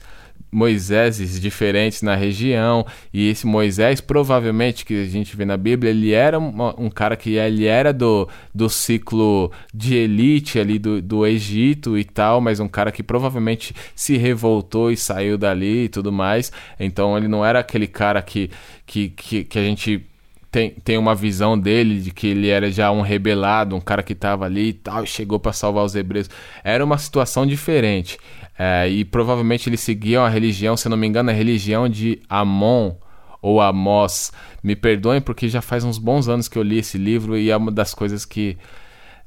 [0.52, 6.12] Moiséses diferentes na região e esse Moisés provavelmente que a gente vê na Bíblia ele
[6.12, 11.26] era um, um cara que ele era do, do ciclo de elite ali do, do
[11.26, 16.12] Egito e tal mas um cara que provavelmente se revoltou e saiu dali e tudo
[16.12, 16.52] mais.
[16.80, 18.49] Então ele não era aquele cara que,
[18.86, 20.06] que, que, que a gente
[20.52, 24.12] tem, tem uma visão dele de que ele era já um rebelado, um cara que
[24.12, 26.30] estava ali e tal, e chegou para salvar os hebreus.
[26.64, 28.18] Era uma situação diferente.
[28.60, 32.95] É, e provavelmente eles seguiam a religião, se não me engano, a religião de Amon
[33.41, 34.32] ou Amós.
[34.62, 37.56] Me perdoem porque já faz uns bons anos que eu li esse livro e é
[37.56, 38.58] uma das coisas que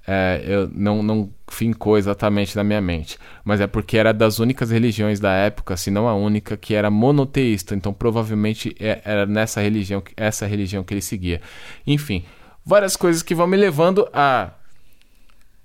[0.06, 3.18] é, eu não, não fincou exatamente na minha mente.
[3.44, 6.90] Mas é porque era das únicas religiões da época, se não a única, que era
[6.90, 7.74] monoteísta.
[7.74, 11.40] Então provavelmente é, era nessa religião, essa religião que ele seguia.
[11.86, 12.24] Enfim,
[12.64, 14.52] várias coisas que vão me levando a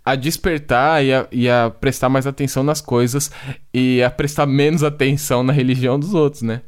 [0.06, 3.30] a despertar e a, e a prestar mais atenção nas coisas
[3.72, 6.62] e a prestar menos atenção na religião dos outros, né?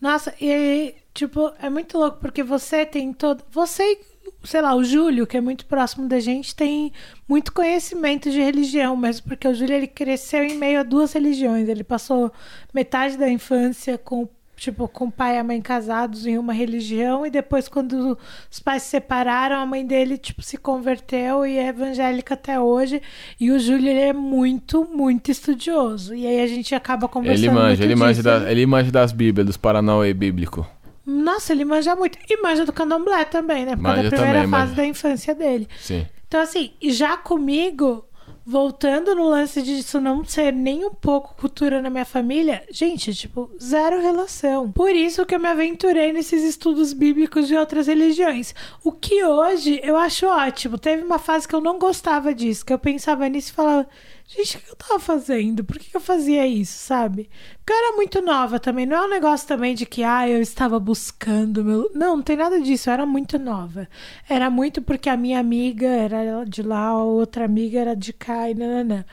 [0.00, 3.44] Nossa, e tipo, é muito louco porque você tem todo.
[3.52, 3.98] Você,
[4.42, 6.92] sei lá, o Júlio, que é muito próximo da gente, tem
[7.28, 11.68] muito conhecimento de religião, mesmo porque o Júlio ele cresceu em meio a duas religiões.
[11.68, 12.32] Ele passou
[12.72, 17.26] metade da infância com tipo, com o pai e a mãe casados em uma religião,
[17.26, 18.16] e depois, quando
[18.50, 23.02] os pais se separaram, a mãe dele, tipo, se converteu e é evangélica até hoje.
[23.38, 26.14] E o Júlio, ele é muito, muito estudioso.
[26.14, 27.46] E aí a gente acaba conversando.
[27.46, 30.66] Ele manja, ele manja, da, ele manja das Bíblias, dos Paranauê bíblico.
[31.06, 32.18] Nossa, ele manja muito.
[32.28, 33.76] E manja do candomblé também, né?
[33.76, 34.74] Por causa da primeira também, fase manja.
[34.74, 35.68] da infância dele.
[35.80, 36.06] Sim.
[36.26, 38.04] Então, assim, já comigo,
[38.46, 43.50] voltando no lance disso não ser nem um pouco cultura na minha família, gente, tipo,
[43.60, 44.70] zero relação.
[44.70, 48.54] Por isso que eu me aventurei nesses estudos bíblicos de outras religiões.
[48.82, 50.76] O que hoje eu acho ótimo.
[50.76, 53.88] Teve uma fase que eu não gostava disso, que eu pensava nisso e falava
[54.26, 55.62] Gente, o que eu tava fazendo?
[55.64, 57.28] Por que eu fazia isso, sabe?
[57.58, 58.86] Porque eu era muito nova também.
[58.86, 61.90] Não é um negócio também de que, ah, eu estava buscando meu.
[61.94, 62.88] Não, não tem nada disso.
[62.88, 63.88] Eu era muito nova.
[64.28, 68.50] Era muito porque a minha amiga era de lá, a outra amiga era de cá
[68.50, 69.04] e nananã.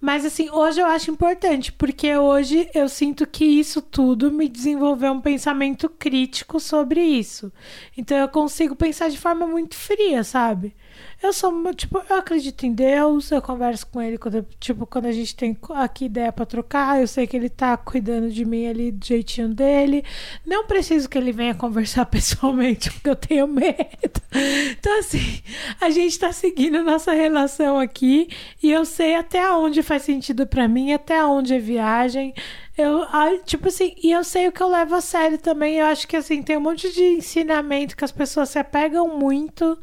[0.00, 5.12] Mas assim, hoje eu acho importante, porque hoje eu sinto que isso tudo me desenvolveu
[5.12, 7.52] um pensamento crítico sobre isso.
[7.96, 10.74] Então eu consigo pensar de forma muito fria, sabe?
[11.20, 15.12] Eu sou, tipo, eu acredito em Deus, eu converso com ele quando, tipo, quando a
[15.12, 18.92] gente tem aqui ideia para trocar, eu sei que ele tá cuidando de mim ali
[18.92, 20.04] do jeitinho dele.
[20.46, 24.20] Não preciso que ele venha conversar pessoalmente, porque eu tenho medo.
[24.70, 25.42] Então, assim,
[25.80, 28.28] a gente tá seguindo nossa relação aqui
[28.62, 32.32] e eu sei até onde faz sentido para mim, até onde é viagem.
[32.76, 33.04] Eu,
[33.44, 35.78] tipo assim, e eu sei o que eu levo a sério também.
[35.78, 39.76] Eu acho que, assim, tem um monte de ensinamento que as pessoas se apegam muito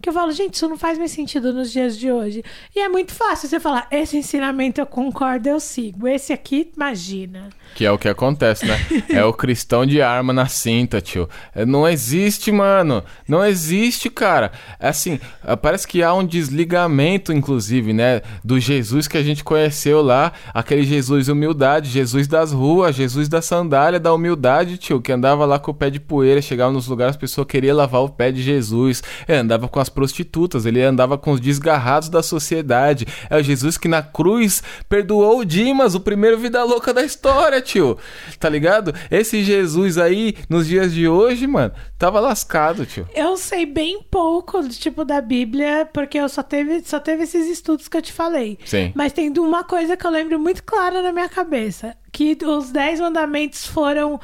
[0.00, 2.42] que eu falo, gente, isso não faz mais sentido nos dias de hoje.
[2.74, 6.08] E é muito fácil você falar, esse ensinamento eu concordo, eu sigo.
[6.08, 7.50] Esse aqui, imagina.
[7.74, 8.78] Que é o que acontece, né?
[9.10, 11.28] é o cristão de arma na cinta, tio.
[11.54, 13.04] É, não existe, mano.
[13.28, 14.52] Não existe, cara.
[14.78, 18.22] É assim, é, parece que há um desligamento, inclusive, né?
[18.42, 20.32] Do Jesus que a gente conheceu lá.
[20.54, 25.00] Aquele Jesus humildade, Jesus das ruas, Jesus da sandália, da humildade, tio.
[25.00, 28.02] Que andava lá com o pé de poeira, chegava nos lugares, as pessoas queriam lavar
[28.02, 29.02] o pé de Jesus.
[29.28, 33.06] Ele andava com as prostitutas, ele andava com os desgarrados da sociedade.
[33.28, 37.60] É o Jesus que na cruz perdoou o Dimas, o primeiro vida louca da história
[37.60, 37.98] tio.
[38.38, 38.94] Tá ligado?
[39.10, 43.08] Esse Jesus aí, nos dias de hoje, mano, tava lascado, tio.
[43.14, 47.88] Eu sei bem pouco, tipo, da Bíblia, porque eu só teve, só teve esses estudos
[47.88, 48.58] que eu te falei.
[48.64, 48.92] Sim.
[48.94, 51.96] Mas tem uma coisa que eu lembro muito clara na minha cabeça.
[52.12, 54.20] Que os dez mandamentos foram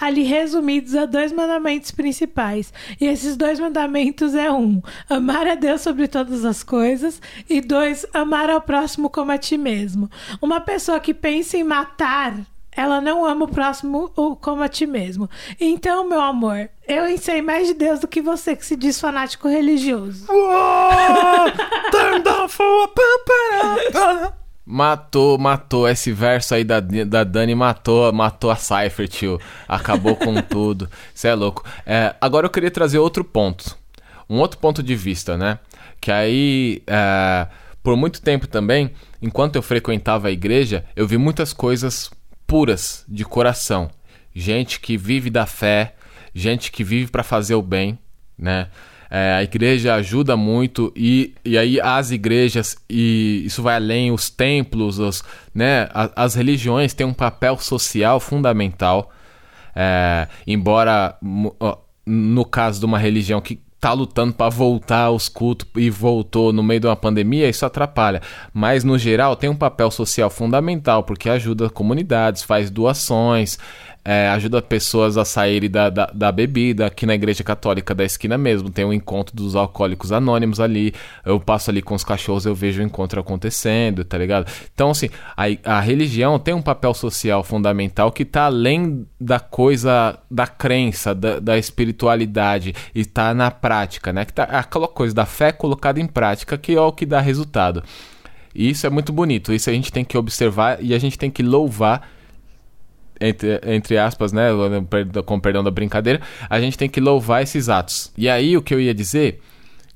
[0.00, 2.72] ali resumidos a dois mandamentos principais.
[3.00, 8.06] E esses dois mandamentos é um, amar a Deus sobre todas as coisas e dois,
[8.12, 10.10] amar ao próximo como a ti mesmo.
[10.40, 12.34] Uma pessoa que pensa em matar
[12.76, 15.30] ela não ama o próximo como a ti mesmo.
[15.60, 19.48] Então, meu amor, eu sei mais de Deus do que você que se diz fanático
[19.48, 20.26] religioso.
[21.92, 22.20] Turn
[24.66, 25.88] Matou, matou.
[25.88, 29.40] Esse verso aí da, da Dani matou, matou a Cypher, tio.
[29.68, 30.88] Acabou com tudo.
[31.14, 31.64] Você é louco.
[31.84, 33.76] É, agora eu queria trazer outro ponto.
[34.28, 35.58] Um outro ponto de vista, né?
[36.00, 37.46] Que aí, é,
[37.82, 38.90] por muito tempo também,
[39.20, 42.10] enquanto eu frequentava a igreja, eu vi muitas coisas
[42.46, 43.90] puras de coração.
[44.34, 45.94] Gente que vive da fé,
[46.34, 47.98] gente que vive para fazer o bem,
[48.36, 48.68] né?
[49.16, 54.28] É, a igreja ajuda muito e, e aí as igrejas e isso vai além os
[54.28, 55.22] templos os,
[55.54, 58.98] né a- as religiões têm um papel social fundamental
[59.76, 61.16] É, embora
[62.06, 66.62] no caso de uma religião que tá lutando para voltar aos cultos e voltou no
[66.62, 68.22] meio de uma pandemia, isso atrapalha.
[68.52, 73.58] Mas no geral tem um papel social fundamental porque ajuda comunidades, faz doações,
[74.04, 76.86] é, ajuda pessoas a saírem da, da, da bebida.
[76.86, 80.92] Aqui na igreja católica da esquina mesmo tem um encontro dos alcoólicos anônimos ali.
[81.24, 84.50] Eu passo ali com os cachorros, eu vejo o encontro acontecendo, tá ligado?
[84.74, 85.44] Então, assim, a,
[85.76, 91.40] a religião tem um papel social fundamental que tá além da coisa da crença, da,
[91.40, 94.26] da espiritualidade e tá na prática, né?
[94.26, 97.82] Que tá aquela coisa da fé colocada em prática que é o que dá resultado.
[98.54, 101.30] E isso é muito bonito, isso a gente tem que observar e a gente tem
[101.30, 102.08] que louvar
[103.20, 104.48] entre, entre aspas, né,
[105.24, 108.12] com perdão da brincadeira, a gente tem que louvar esses atos.
[108.16, 109.40] E aí o que eu ia dizer,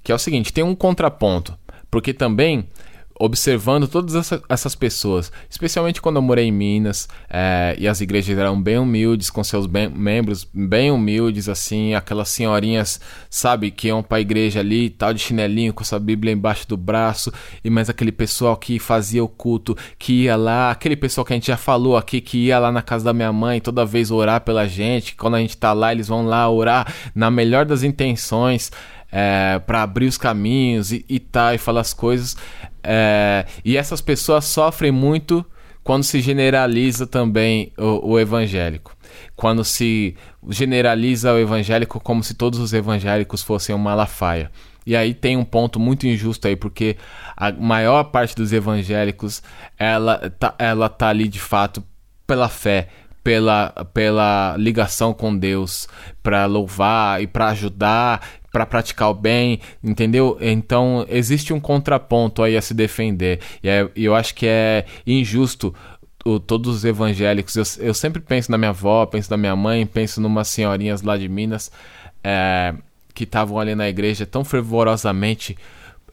[0.03, 1.57] que é o seguinte, tem um contraponto,
[1.91, 2.69] porque também
[3.19, 8.39] observando todas essa- essas pessoas, especialmente quando eu morei em Minas, é, e as igrejas
[8.39, 14.03] eram bem humildes, com seus bem- membros bem humildes, assim, aquelas senhorinhas, sabe, que iam
[14.03, 17.33] pra igreja ali, tal, de chinelinho, com sua Bíblia embaixo do braço,
[17.64, 21.37] e mais aquele pessoal que fazia o culto, que ia lá, aquele pessoal que a
[21.37, 24.41] gente já falou aqui, que ia lá na casa da minha mãe toda vez orar
[24.43, 28.71] pela gente, quando a gente tá lá, eles vão lá orar na melhor das intenções,
[29.11, 32.37] é, para abrir os caminhos e, e tal, e falar as coisas.
[32.83, 35.45] É, e essas pessoas sofrem muito
[35.83, 38.95] quando se generaliza também o, o evangélico.
[39.35, 40.15] Quando se
[40.51, 44.51] generaliza o evangélico como se todos os evangélicos fossem uma malafaia.
[44.87, 46.97] E aí tem um ponto muito injusto aí, porque
[47.37, 49.43] a maior parte dos evangélicos,
[49.79, 51.85] ela tá, ela tá ali de fato
[52.27, 52.89] pela fé,
[53.23, 55.87] pela, pela ligação com Deus,
[56.23, 60.37] para louvar e para ajudar, para praticar o bem, entendeu?
[60.41, 63.41] Então existe um contraponto aí a se defender.
[63.62, 65.75] E é- eu acho que é injusto
[66.25, 67.55] o- todos os evangélicos.
[67.57, 71.16] Eu, eu sempre penso na minha avó, penso na minha mãe, penso numas senhorinhas lá
[71.16, 71.71] de Minas
[72.25, 72.75] é,
[73.14, 75.57] que estavam ali na igreja tão fervorosamente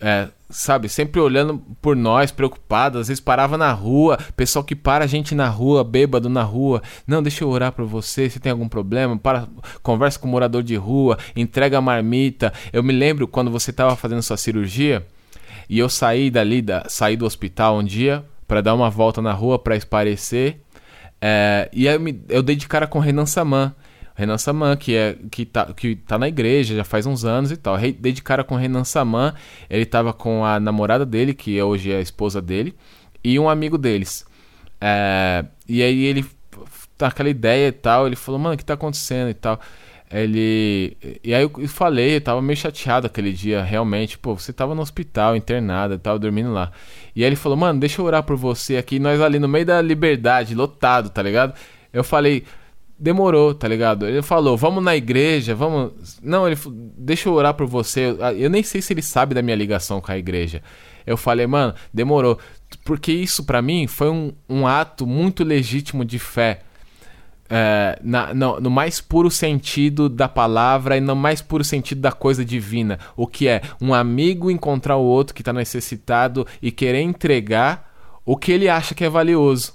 [0.02, 5.04] é, sabe, sempre olhando por nós, preocupadas, às vezes parava na rua, pessoal que para
[5.06, 8.52] a gente na rua, bêbado na rua, não, deixa eu orar pra você, se tem
[8.52, 9.48] algum problema, para,
[9.82, 12.54] conversa com o morador de rua, entrega a marmita.
[12.72, 15.06] Eu me lembro quando você estava fazendo sua cirurgia
[15.70, 19.34] e eu saí dali, da, saí do hospital um dia pra dar uma volta na
[19.34, 20.62] rua pra esparecer,
[21.20, 23.74] é, e aí eu, me- eu dei de cara com o Renan Saman.
[24.16, 27.58] Renan Saman, que, é, que, tá, que tá na igreja já faz uns anos e
[27.58, 27.78] tal.
[27.78, 29.34] Dei de cara com Renan Saman.
[29.70, 32.74] Ele tava com a namorada dele, que hoje é a esposa dele,
[33.24, 34.26] e um amigo deles.
[34.80, 36.26] É, e aí ele,
[36.98, 39.60] tá aquela ideia e tal, ele falou, mano, o que tá acontecendo e tal.
[40.12, 40.96] Ele.
[41.24, 44.18] E aí eu falei, eu tava meio chateado aquele dia, realmente.
[44.18, 46.72] Pô, você tava no hospital, internada, tava dormindo lá.
[47.16, 49.00] E aí ele falou, mano, deixa eu orar por você aqui.
[49.00, 51.54] Nós ali no meio da liberdade, lotado, tá ligado?
[51.92, 52.46] Eu falei,
[52.98, 54.08] demorou, tá ligado?
[54.08, 56.18] Ele falou, vamos na igreja, vamos.
[56.22, 56.58] Não, ele
[56.98, 58.16] deixa eu orar por você.
[58.38, 60.62] Eu nem sei se ele sabe da minha ligação com a igreja.
[61.06, 62.40] Eu falei, mano, demorou.
[62.84, 66.62] Porque isso pra mim foi um, um ato muito legítimo de fé.
[67.48, 72.12] É, na- no, no mais puro sentido da palavra e no mais puro sentido da
[72.12, 72.98] coisa divina.
[73.16, 77.92] O que é um amigo encontrar o outro que está necessitado e querer entregar
[78.26, 79.75] o que ele acha que é valioso.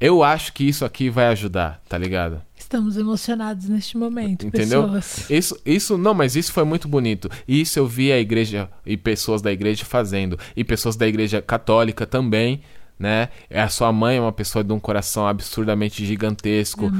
[0.00, 2.40] Eu acho que isso aqui vai ajudar, tá ligado?
[2.56, 4.82] Estamos emocionados neste momento, Entendeu?
[4.82, 5.30] pessoas.
[5.30, 7.30] Isso, isso, não, mas isso foi muito bonito.
[7.46, 10.38] E isso eu vi a igreja e pessoas da igreja fazendo.
[10.54, 12.60] E pessoas da igreja católica também,
[12.98, 13.28] né?
[13.50, 16.90] A sua mãe é uma pessoa de um coração absurdamente gigantesco.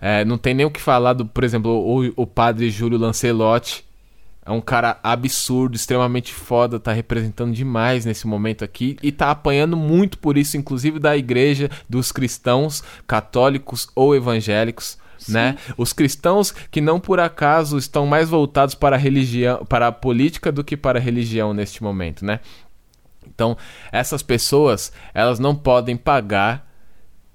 [0.00, 0.20] É.
[0.20, 3.84] É, não tem nem o que falar do, por exemplo, o, o padre Júlio Lancelotti.
[4.46, 9.76] É um cara absurdo, extremamente foda, tá representando demais nesse momento aqui e tá apanhando
[9.76, 15.56] muito por isso, inclusive da igreja, dos cristãos católicos ou evangélicos, né?
[15.76, 20.52] Os cristãos que não por acaso estão mais voltados para a religião, para a política
[20.52, 22.38] do que para a religião neste momento, né?
[23.26, 23.56] Então,
[23.90, 26.70] essas pessoas, elas não podem pagar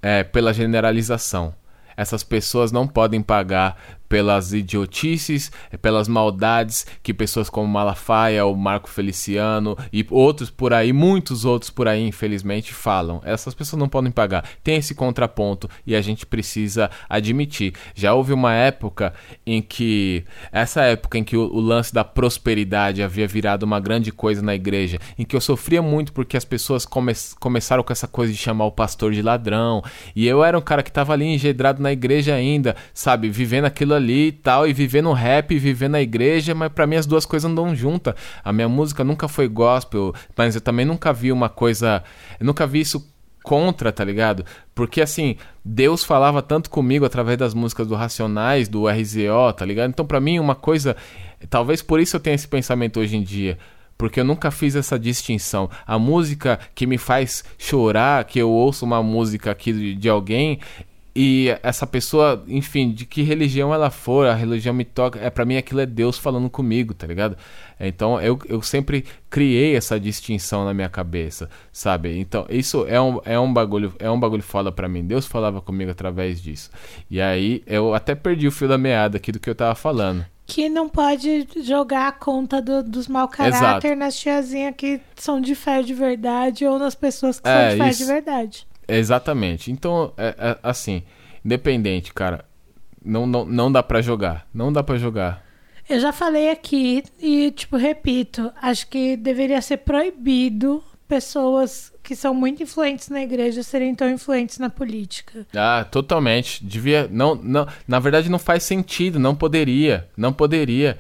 [0.02, 1.54] é, pela generalização.
[1.98, 8.90] Essas pessoas não podem pagar pelas idiotices, pelas maldades que pessoas como Malafaia, o Marco
[8.90, 13.22] Feliciano e outros por aí, muitos outros por aí, infelizmente, falam.
[13.24, 14.44] Essas pessoas não podem pagar.
[14.62, 17.72] Tem esse contraponto e a gente precisa admitir.
[17.96, 19.14] Já houve uma época
[19.46, 24.12] em que essa época em que o, o lance da prosperidade havia virado uma grande
[24.12, 28.10] coisa na igreja, em que eu sofria muito porque as pessoas come começaram com essa
[28.10, 29.82] coisa de chamar o pastor de ladrão,
[30.14, 33.94] e eu era um cara que estava ali engedrado na igreja ainda, sabe, vivendo aquilo
[33.94, 37.06] ali e tal, e vivendo o rap, e vivendo a igreja, mas para mim as
[37.06, 38.16] duas coisas andam juntas.
[38.44, 42.04] A minha música nunca foi gospel, mas eu também nunca vi uma coisa,
[42.40, 43.12] eu nunca vi isso
[43.44, 44.46] contra, tá ligado?
[44.74, 49.90] Porque assim, Deus falava tanto comigo através das músicas do Racionais, do RZO, tá ligado?
[49.90, 50.96] Então para mim uma coisa,
[51.50, 53.58] talvez por isso eu tenha esse pensamento hoje em dia,
[53.98, 55.70] porque eu nunca fiz essa distinção.
[55.86, 60.60] A música que me faz chorar, que eu ouço uma música aqui de alguém,
[61.16, 65.44] e essa pessoa, enfim, de que religião ela for, a religião me toca, é para
[65.46, 67.36] mim aquilo é Deus falando comigo, tá ligado?
[67.80, 72.18] Então eu, eu sempre criei essa distinção na minha cabeça, sabe?
[72.18, 75.04] Então isso é um, é um bagulho, é um bagulho foda para mim.
[75.04, 76.70] Deus falava comigo através disso.
[77.10, 80.26] E aí eu até perdi o fio da meada aqui do que eu tava falando.
[80.46, 83.96] Que não pode jogar a conta do- dos mau caráter Exato.
[83.96, 87.84] nas tiazinhas que são de fé de verdade ou nas pessoas que É, são de
[87.84, 88.00] fé isso.
[88.00, 88.68] de verdade.
[88.98, 89.72] Exatamente.
[89.72, 91.04] Então, é, é, assim,
[91.44, 92.46] independente, cara,
[93.04, 94.48] não, não, não dá pra jogar.
[94.54, 95.44] Não dá pra jogar.
[95.90, 102.34] Eu já falei aqui e, tipo, repito, acho que deveria ser proibido pessoas que são
[102.34, 105.46] muito influentes na igreja serem tão influentes na política.
[105.54, 106.66] Ah, totalmente.
[106.66, 107.10] Devia.
[107.12, 109.20] Não, não, na verdade, não faz sentido.
[109.20, 110.08] Não poderia.
[110.16, 110.98] Não poderia.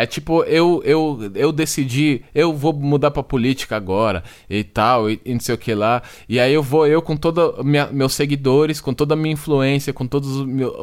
[0.00, 5.20] É tipo, eu, eu, eu decidi, eu vou mudar pra política agora e tal, e,
[5.26, 6.02] e não sei o que lá.
[6.26, 10.06] E aí eu vou, eu com todos meus seguidores, com toda a minha influência, com
[10.06, 10.24] todo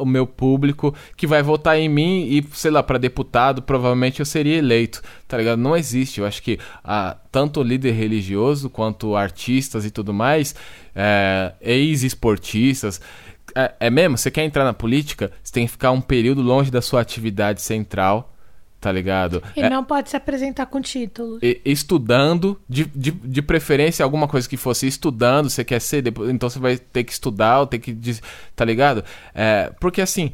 [0.00, 4.26] o meu, público, que vai votar em mim e, sei lá, pra deputado, provavelmente eu
[4.26, 5.58] seria eleito, tá ligado?
[5.58, 6.20] Não existe.
[6.20, 10.54] Eu acho que ah, tanto líder religioso quanto artistas e tudo mais,
[10.94, 13.00] é, ex-esportistas.
[13.52, 14.16] É, é mesmo?
[14.16, 15.32] Você quer entrar na política?
[15.42, 18.32] Você tem que ficar um período longe da sua atividade central,
[18.80, 19.42] tá ligado?
[19.56, 21.38] E É, não pode se apresentar com título.
[21.64, 26.48] estudando, de, de, de preferência alguma coisa que fosse estudando, você quer ser, depois, então
[26.48, 27.96] você vai ter que estudar, ou ter que,
[28.54, 29.04] tá ligado?
[29.34, 30.32] É, porque assim,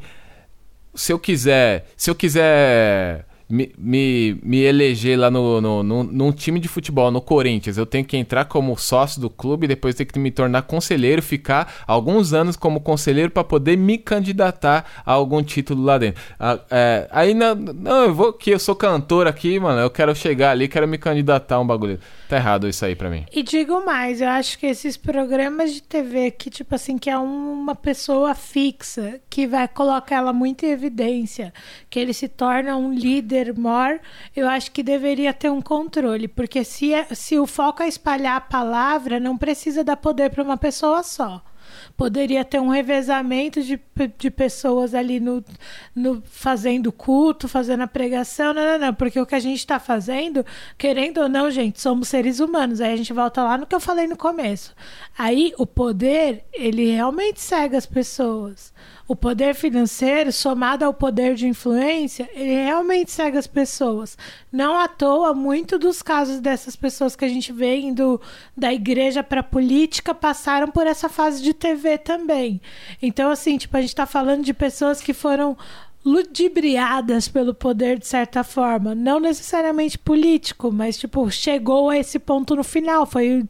[0.93, 6.59] se eu quiser, se eu quiser me, me, eleger lá no, no, no, num time
[6.59, 10.17] de futebol, no Corinthians, eu tenho que entrar como sócio do clube, depois ter que
[10.17, 15.83] me tornar conselheiro, ficar alguns anos como conselheiro para poder me candidatar a algum título
[15.83, 16.21] lá dentro.
[16.39, 20.15] Ah, é, aí não, não, eu vou que eu sou cantor aqui, mano, eu quero
[20.15, 21.99] chegar ali, quero me candidatar a um bagulho.
[22.27, 23.25] Tá errado isso aí pra mim.
[23.31, 27.17] E digo mais, eu acho que esses programas de TV que, tipo assim, que é
[27.17, 31.53] uma pessoa fixa, que vai colocar ela muito em evidência,
[31.89, 33.99] que ele se torna um líder maior,
[34.35, 36.27] eu acho que deveria ter um controle.
[36.27, 40.43] Porque se, é- se o foco é espalhar a palavra, não precisa dar poder para
[40.43, 41.43] uma pessoa só.
[41.97, 43.79] Poderia ter um revezamento de,
[44.17, 45.43] de pessoas ali no,
[45.95, 48.53] no fazendo culto, fazendo a pregação.
[48.53, 48.93] Não, não, não.
[48.93, 50.45] Porque o que a gente está fazendo,
[50.77, 52.81] querendo ou não, gente, somos seres humanos.
[52.81, 54.73] Aí a gente volta lá no que eu falei no começo.
[55.17, 58.73] Aí o poder, ele realmente cega as pessoas.
[59.07, 64.17] O poder financeiro, somado ao poder de influência, ele realmente cega as pessoas.
[64.51, 68.19] Não à toa, muito dos casos dessas pessoas que a gente vê indo
[68.57, 72.59] da igreja para política passaram por essa fase de TV também.
[72.99, 75.55] Então, assim, tipo, a gente tá falando de pessoas que foram
[76.05, 82.55] ludibriadas pelo poder de certa forma, não necessariamente político, mas tipo, chegou a esse ponto
[82.55, 83.43] no final, foi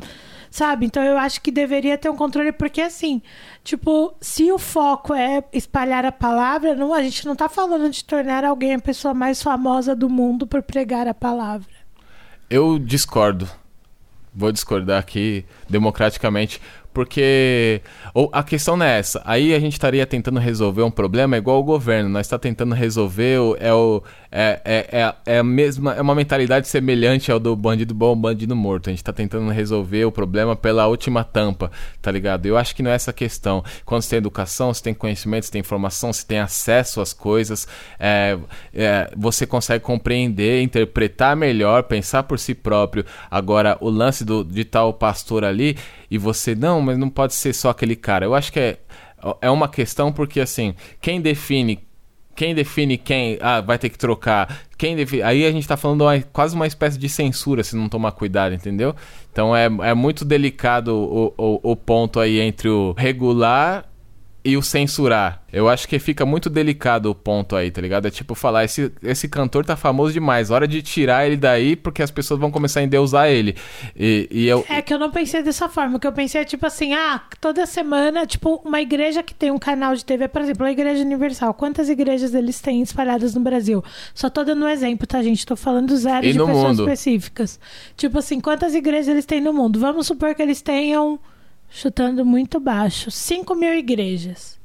[0.55, 0.85] Sabe?
[0.85, 3.21] Então eu acho que deveria ter um controle, porque assim,
[3.61, 8.05] tipo, se o foco é espalhar a palavra, não, a gente não tá falando de
[8.05, 11.67] tornar alguém a pessoa mais famosa do mundo por pregar a palavra.
[12.49, 13.49] Eu discordo.
[14.33, 16.61] Vou discordar aqui democraticamente,
[16.95, 17.81] porque
[18.13, 19.21] ou, a questão não é essa.
[19.25, 22.09] Aí a gente estaria tentando resolver um problema igual o governo.
[22.09, 26.15] Nós está tentando resolver o, é, o, é, é, é, é a mesma é uma
[26.15, 28.87] mentalidade semelhante ao do bandido bom, bandido morto.
[28.87, 31.69] A gente está tentando resolver o problema pela última tampa,
[32.01, 32.45] tá ligado?
[32.45, 33.61] Eu acho que não é essa a questão.
[33.83, 37.67] Quando você tem educação, você tem conhecimento, você tem informação, você tem acesso às coisas,
[37.99, 38.37] é,
[38.73, 43.05] é, você consegue compreender, interpretar melhor, pensar por si próprio.
[43.29, 45.75] Agora, o lance do, de tal pastor ali,
[46.09, 48.25] e você, não, mas não pode ser só aquele cara.
[48.25, 48.77] Eu acho que é,
[49.41, 51.83] é uma questão porque, assim, quem define
[52.35, 55.23] quem define quem ah, vai ter que trocar quem deve...
[55.23, 58.53] Aí a gente tá falando uma- quase uma espécie de censura se não tomar cuidado,
[58.53, 58.93] entendeu?
[59.31, 63.85] Então é, é muito delicado o, o, o ponto aí entre o regular
[64.45, 65.41] e o censurar.
[65.51, 68.07] Eu acho que fica muito delicado o ponto aí, tá ligado?
[68.07, 72.03] É tipo falar, esse, esse cantor tá famoso demais, hora de tirar ele daí porque
[72.03, 73.55] as pessoas vão começar a endeusar ele.
[73.95, 74.63] E, e eu...
[74.69, 75.97] É que eu não pensei dessa forma.
[75.97, 79.49] O que eu pensei é tipo assim, ah, toda semana, tipo, uma igreja que tem
[79.49, 81.53] um canal de TV, por exemplo, a Igreja Universal.
[81.55, 83.83] Quantas igrejas eles têm espalhadas no Brasil?
[84.13, 85.43] Só tô dando um exemplo, tá, gente?
[85.43, 86.81] Tô falando zero E de pessoas mundo?
[86.81, 87.59] específicas.
[87.97, 89.79] Tipo assim, quantas igrejas eles têm no mundo?
[89.79, 91.19] Vamos supor que eles tenham,
[91.69, 94.59] chutando muito baixo, 5 mil igrejas.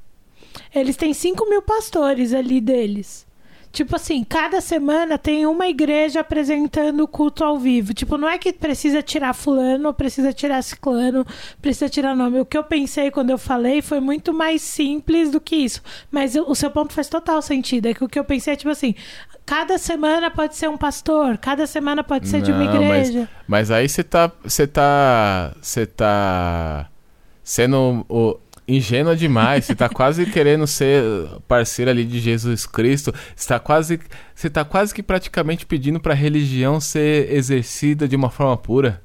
[0.74, 3.26] Eles têm 5 mil pastores ali deles.
[3.72, 7.94] Tipo assim, cada semana tem uma igreja apresentando o culto ao vivo.
[7.94, 11.24] Tipo, não é que precisa tirar fulano, precisa tirar ciclano,
[11.62, 12.40] precisa tirar nome.
[12.40, 15.80] O que eu pensei quando eu falei foi muito mais simples do que isso.
[16.10, 17.86] Mas o seu ponto faz total sentido.
[17.86, 18.92] É que o que eu pensei é tipo assim,
[19.46, 23.28] cada semana pode ser um pastor, cada semana pode ser de uma Não, mas- igreja.
[23.46, 24.32] Mas aí você tá.
[24.42, 25.54] Você tá.
[25.62, 26.88] Você tá.
[27.44, 28.36] Sendo o,
[28.76, 29.64] ingênua demais.
[29.64, 31.02] Você tá quase querendo ser
[31.48, 33.12] parceiro ali de Jesus Cristo.
[33.34, 34.00] Você tá quase.
[34.34, 39.02] Você tá quase que praticamente pedindo pra religião ser exercida de uma forma pura.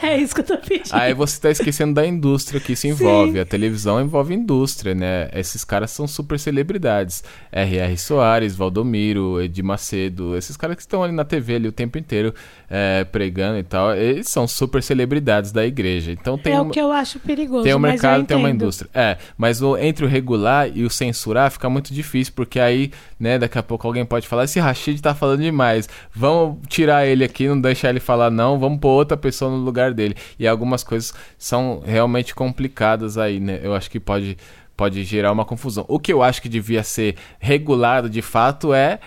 [0.10, 0.92] É isso que eu tô pedindo.
[0.92, 3.38] Aí você tá esquecendo da indústria que isso envolve.
[3.38, 5.28] A televisão envolve indústria, né?
[5.32, 7.22] Esses caras são super celebridades.
[7.52, 7.96] R.R.
[7.98, 12.34] Soares, Valdomiro, Edir Macedo, esses caras que estão ali na TV ali o tempo inteiro
[12.68, 16.12] é, pregando e tal, eles são super celebridades da igreja.
[16.12, 17.64] Então tem é o que eu acho perigoso.
[17.64, 18.88] tem um mercado, tem uma indústria.
[18.94, 23.38] É, mas o, entre o regular e o censurar fica muito difícil, porque aí, né,
[23.38, 27.48] daqui a pouco alguém pode falar, esse Rashid tá falando demais, vamos tirar ele aqui,
[27.48, 30.16] não deixar ele falar não, vamos pôr outra pessoa no lugar dele.
[30.38, 33.60] E algumas coisas são realmente complicadas aí, né?
[33.62, 34.36] Eu acho que pode,
[34.76, 35.84] pode gerar uma confusão.
[35.88, 38.98] O que eu acho que devia ser regulado de fato é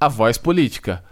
[0.00, 1.02] a voz política.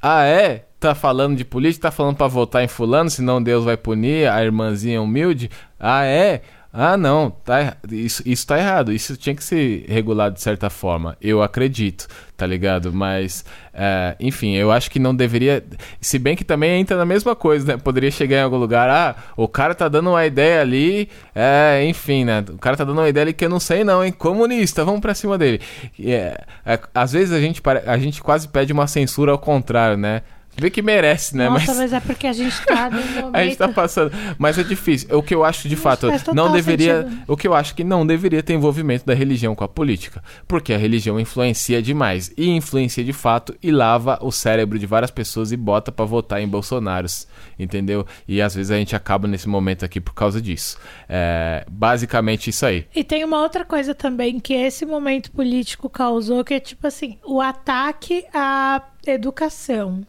[0.00, 0.66] Ah, é?
[0.80, 4.42] Tá falando de política, tá falando pra votar em fulano, senão Deus vai punir a
[4.44, 5.48] irmãzinha humilde?
[5.78, 6.42] Ah, é?
[6.74, 8.92] Ah, não, tá, isso, isso tá errado.
[8.92, 11.18] Isso tinha que ser regulado de certa forma.
[11.20, 12.90] Eu acredito, tá ligado?
[12.94, 13.44] Mas,
[13.74, 15.62] é, enfim, eu acho que não deveria.
[16.00, 17.76] Se bem que também entra na mesma coisa, né?
[17.76, 22.24] Poderia chegar em algum lugar, ah, o cara tá dando uma ideia ali, é, enfim,
[22.24, 22.42] né?
[22.48, 24.10] O cara tá dando uma ideia ali que eu não sei, não, hein?
[24.10, 25.60] Comunista, vamos pra cima dele.
[26.00, 30.22] É, é, às vezes a gente, a gente quase pede uma censura ao contrário, né?
[30.56, 31.48] Vê que merece, né?
[31.48, 31.78] Nossa, mas...
[31.78, 31.92] mas...
[31.92, 32.90] é porque a gente tá.
[33.32, 34.12] A gente tá passando.
[34.38, 35.16] Mas é difícil.
[35.16, 37.02] O que eu acho de Mas fato, não deveria.
[37.02, 37.22] sentido.
[37.26, 40.22] O que eu acho que não deveria ter envolvimento da religião com a política.
[40.46, 42.32] Porque a religião influencia demais.
[42.36, 46.40] E influencia de fato e lava o cérebro de várias pessoas e bota pra votar
[46.40, 47.26] em Bolsonaros.
[47.58, 48.06] Entendeu?
[48.28, 50.76] E às vezes a gente acaba nesse momento aqui por causa disso.
[51.08, 52.86] É, basicamente isso aí.
[52.94, 57.18] E tem uma outra coisa também que esse momento político causou, que é tipo assim,
[57.24, 60.04] o ataque à educação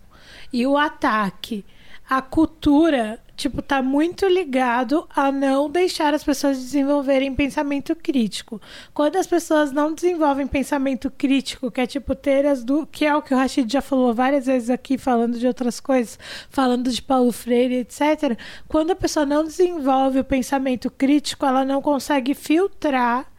[0.53, 1.65] e o ataque
[2.07, 8.61] à cultura, tipo, tá muito ligado a não deixar as pessoas desenvolverem pensamento crítico.
[8.93, 13.15] Quando as pessoas não desenvolvem pensamento crítico, que é tipo ter as do, que é
[13.15, 17.01] o que o Rashid já falou várias vezes aqui falando de outras coisas, falando de
[17.01, 18.37] Paulo Freire, etc.
[18.67, 23.32] Quando a pessoa não desenvolve o pensamento crítico, ela não consegue filtrar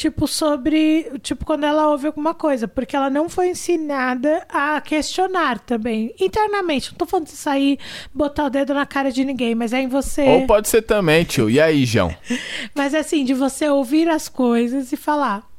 [0.00, 1.12] Tipo, sobre.
[1.20, 2.66] Tipo, quando ela ouve alguma coisa.
[2.66, 6.14] Porque ela não foi ensinada a questionar também.
[6.18, 6.90] Internamente.
[6.90, 7.78] Não tô falando de sair,
[8.10, 10.26] botar o dedo na cara de ninguém, mas é em você.
[10.26, 11.50] Ou pode ser também, tio.
[11.50, 12.16] E aí, João?
[12.74, 15.49] Mas assim, de você ouvir as coisas e falar.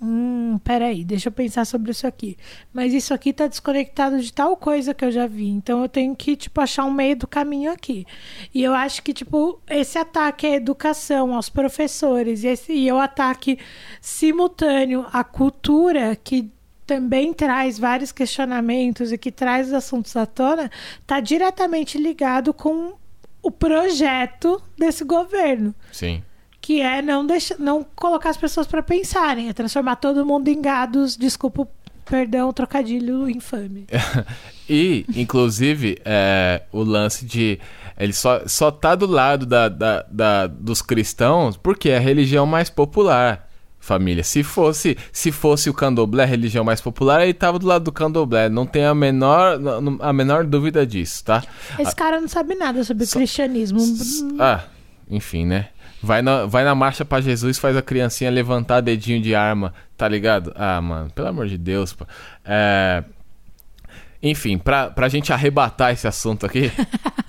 [0.00, 2.36] Hum, peraí, deixa eu pensar sobre isso aqui.
[2.72, 5.48] Mas isso aqui tá desconectado de tal coisa que eu já vi.
[5.48, 8.06] Então eu tenho que, tipo, achar um meio do caminho aqui.
[8.54, 12.98] E eu acho que, tipo, esse ataque à educação, aos professores, e, esse, e o
[12.98, 13.58] ataque
[14.00, 16.48] simultâneo à cultura, que
[16.86, 20.70] também traz vários questionamentos e que traz os assuntos à tona,
[21.06, 22.94] tá diretamente ligado com
[23.42, 26.22] o projeto desse governo Sim.
[26.68, 30.60] Que é não deixar, não colocar as pessoas para pensarem, é transformar todo mundo em
[30.60, 31.68] gados, desculpa, o
[32.04, 33.86] perdão, trocadilho infame.
[34.68, 37.58] E, inclusive, é, o lance de.
[37.98, 42.44] Ele só, só tá do lado da, da, da- dos cristãos porque é a religião
[42.44, 43.48] mais popular.
[43.80, 47.84] Família, se fosse se fosse o candomblé, a religião mais popular, ele tava do lado
[47.84, 48.50] do candomblé.
[48.50, 49.58] Não tem a menor,
[50.00, 51.42] a menor dúvida disso, tá?
[51.78, 53.80] Esse cara não sabe nada sobre o cristianismo.
[54.38, 54.64] Ah,
[55.10, 55.68] enfim, né?
[56.02, 60.06] Vai na, vai na marcha pra Jesus, faz a criancinha levantar dedinho de arma, tá
[60.08, 60.52] ligado?
[60.54, 62.06] Ah, mano, pelo amor de Deus, pô.
[62.44, 63.02] É...
[64.22, 66.72] Enfim, pra, pra gente arrebatar esse assunto aqui,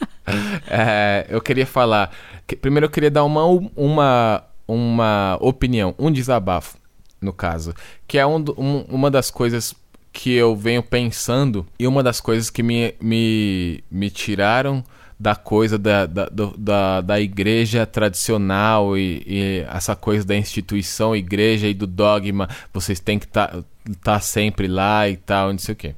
[0.67, 2.11] é, eu queria falar.
[2.47, 3.43] que- primeiro, eu queria dar uma,
[3.75, 6.77] uma, uma opinião, um desabafo,
[7.21, 7.73] no caso,
[8.07, 9.73] que é um um- uma das coisas
[10.11, 14.83] que eu venho pensando, e uma das coisas que me, me, me tiraram
[15.19, 21.67] da coisa da, da, da, da igreja tradicional e, e essa coisa da instituição igreja
[21.67, 25.95] e do dogma, vocês têm que estar sempre lá e tal, não sei o quê.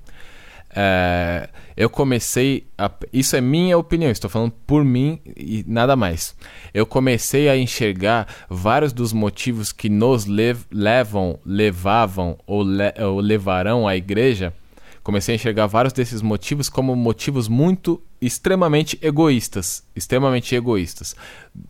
[0.74, 6.34] É, eu comecei a, isso é minha opinião, estou falando por mim e nada mais.
[6.74, 13.20] Eu comecei a enxergar vários dos motivos que nos lev- levam, levavam ou, le- ou
[13.20, 14.54] levarão à igreja.
[15.04, 21.16] Comecei a enxergar vários desses motivos como motivos muito extremamente egoístas, extremamente egoístas.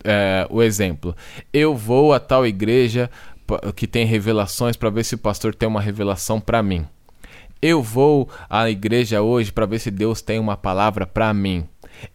[0.04, 1.16] É, o exemplo:
[1.54, 3.10] eu vou a tal igreja
[3.76, 6.86] que tem revelações para ver se o pastor tem uma revelação para mim.
[7.62, 11.68] Eu vou à igreja hoje para ver se Deus tem uma palavra para mim.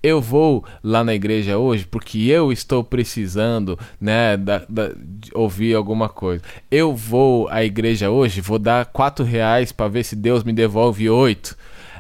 [0.03, 4.93] Eu vou lá na igreja hoje porque eu estou precisando, né, da, da-
[5.35, 6.43] ouvir alguma coisa.
[6.71, 11.09] Eu vou à igreja hoje, vou dar quatro reais para ver se Deus me devolve
[11.09, 11.57] oito.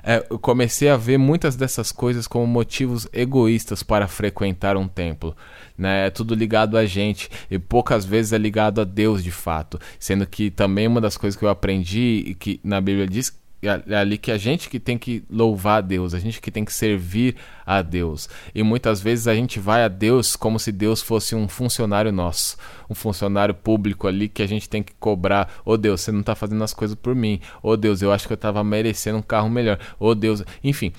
[0.08, 5.36] É, eu comecei a ver muitas dessas coisas como motivos egoístas para frequentar um templo.
[5.76, 6.06] Né?
[6.06, 9.80] É tudo ligado a gente e poucas vezes é ligado a Deus de fato.
[9.98, 13.36] Sendo que também uma das coisas que eu aprendi e que na Bíblia diz
[13.68, 16.64] é ali que a gente que tem que louvar a Deus, a gente que tem
[16.64, 18.28] que servir a Deus.
[18.54, 22.56] E muitas vezes a gente vai a Deus como se Deus fosse um funcionário nosso,
[22.88, 25.60] um funcionário público ali que a gente tem que cobrar.
[25.64, 27.40] Ô Deus, você não tá fazendo as coisas por mim.
[27.62, 29.78] Ô Deus, eu acho que eu tava merecendo um carro melhor.
[29.98, 30.92] Ô Deus, enfim.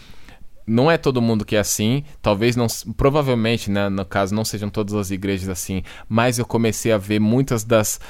[0.69, 2.67] Não é todo mundo que é assim, talvez não,
[2.97, 7.19] provavelmente, né, no caso, não sejam todas as igrejas assim, mas eu comecei a ver
[7.21, 8.01] muitas das,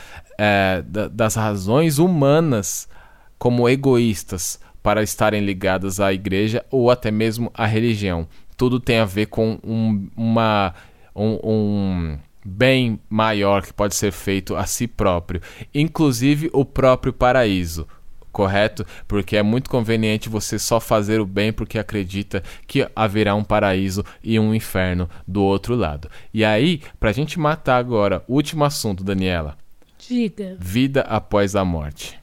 [0.87, 2.89] da- das razões humanas
[3.37, 8.27] como egoístas para estarem ligadas à igreja ou até mesmo à religião.
[8.55, 10.73] Tudo tem a ver com um, uma,
[11.15, 15.41] um, um bem maior que pode ser feito a si próprio,
[15.73, 17.87] inclusive o próprio paraíso.
[18.31, 18.85] Correto?
[19.07, 24.05] Porque é muito conveniente você só fazer o bem porque acredita que haverá um paraíso
[24.23, 26.07] e um inferno do outro lado.
[26.31, 29.57] E aí, pra gente matar agora, último assunto, Daniela:
[29.97, 30.55] Diga.
[30.59, 32.19] vida após a morte.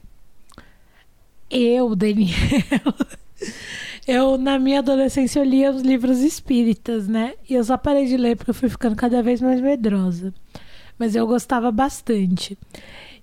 [1.55, 3.07] Eu, Daniela.
[4.05, 7.33] Eu, na minha adolescência, eu lia os livros espíritas, né?
[7.49, 10.33] E eu só parei de ler porque eu fui ficando cada vez mais medrosa.
[10.99, 12.57] Mas eu gostava bastante.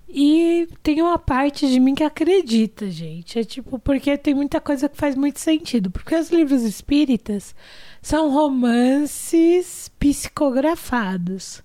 [0.09, 3.39] E tem uma parte de mim que acredita, gente.
[3.39, 5.89] É tipo, porque tem muita coisa que faz muito sentido.
[5.89, 7.55] Porque os livros espíritas
[8.01, 11.63] são romances psicografados.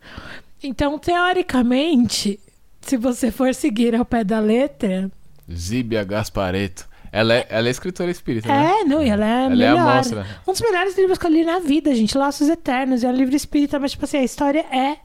[0.63, 2.39] Então, teoricamente,
[2.81, 5.11] se você for seguir ao pé da letra,
[5.53, 6.89] Zíbia Gaspareto.
[7.11, 8.81] Ela é, ela é escritora espírita, né?
[8.81, 9.97] É, não, e ela é Ela é a melhor.
[9.97, 10.27] monstra.
[10.47, 12.17] Um dos melhores livros que eu li na vida, gente.
[12.19, 13.03] Laços Eternos.
[13.03, 14.99] É um livro espírita, mas, tipo assim, a história é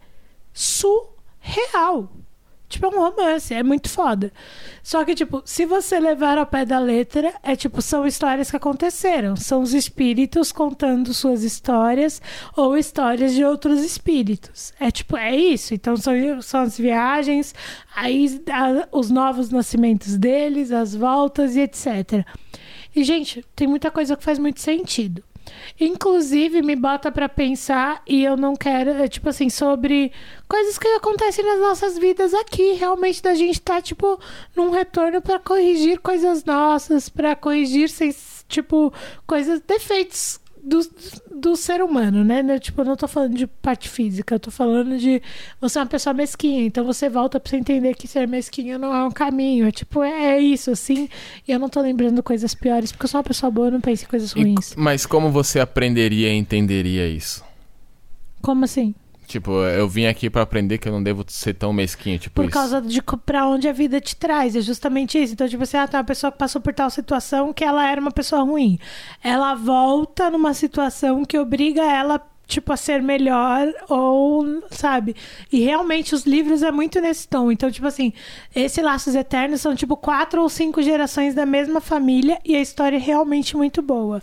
[0.51, 2.11] surreal.
[2.73, 4.31] Tipo, é um romance, é muito foda.
[4.81, 8.57] Só que, tipo, se você levar ao pé da letra, é tipo, são histórias que
[8.57, 9.35] aconteceram.
[9.35, 12.21] São os espíritos contando suas histórias
[12.57, 14.73] ou histórias de outros espíritos.
[14.79, 15.73] É tipo, é isso.
[15.73, 17.53] Então são, são as viagens,
[17.95, 22.25] aí a- os novos nascimentos deles, as voltas e etc.
[22.95, 25.23] E, gente, tem muita coisa que faz muito sentido.
[25.79, 30.11] Inclusive, me bota pra pensar e eu não quero, é, tipo assim, sobre
[30.47, 32.73] coisas que acontecem nas nossas vidas aqui.
[32.73, 34.19] Realmente, da gente tá, tipo,
[34.55, 38.13] num retorno pra corrigir coisas nossas, pra corrigir, sem,
[38.47, 38.93] tipo,
[39.25, 40.79] coisas, defeitos do,
[41.35, 42.41] do ser humano, né?
[42.41, 45.21] Né, Tipo, eu não tô falando de parte física, eu tô falando de
[45.59, 48.95] você é uma pessoa mesquinha, então você volta pra você entender que ser mesquinho não
[48.95, 49.67] é um caminho.
[49.67, 51.09] É tipo, é isso, assim.
[51.47, 53.81] E eu não tô lembrando coisas piores, porque eu sou uma pessoa boa, eu não
[53.81, 54.73] penso em coisas E- ruins.
[54.77, 57.43] mas como você aprenderia e entenderia isso?
[58.41, 58.95] Como assim?
[59.27, 62.45] Tipo, eu vim aqui pra aprender que eu não devo ser tão mesquinho, tipo Por
[62.45, 62.53] isso.
[62.53, 64.55] causa de pra onde a vida te traz.
[64.55, 65.33] É justamente isso.
[65.33, 67.99] Então, tipo assim, ah, tem uma pessoa que passou por tal situação que ela era
[67.99, 68.77] uma pessoa ruim.
[69.23, 75.15] Ela volta numa situação que obriga ela, tipo, a ser melhor ou, sabe?
[75.51, 77.51] E realmente os livros é muito nesse tom.
[77.51, 78.13] Então, tipo assim,
[78.55, 82.97] esse Laços Eternos são, tipo, quatro ou cinco gerações da mesma família e a história
[82.97, 84.21] é realmente muito boa.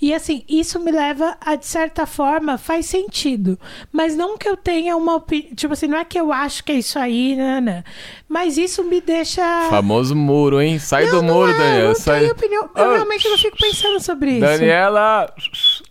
[0.00, 3.58] E assim, isso me leva a, de certa forma, faz sentido.
[3.92, 5.54] Mas não que eu tenha uma opinião.
[5.54, 7.84] Tipo assim, não é que eu acho que é isso aí, né.
[8.28, 9.42] Mas isso me deixa.
[9.70, 10.78] Famoso muro, hein?
[10.78, 11.88] Sai não, do muro, é, Daniela.
[11.88, 12.20] Não Sai...
[12.20, 12.70] tenho opinião.
[12.74, 14.40] Eu Ah, realmente não fico pensando sobre isso.
[14.40, 15.32] Daniela,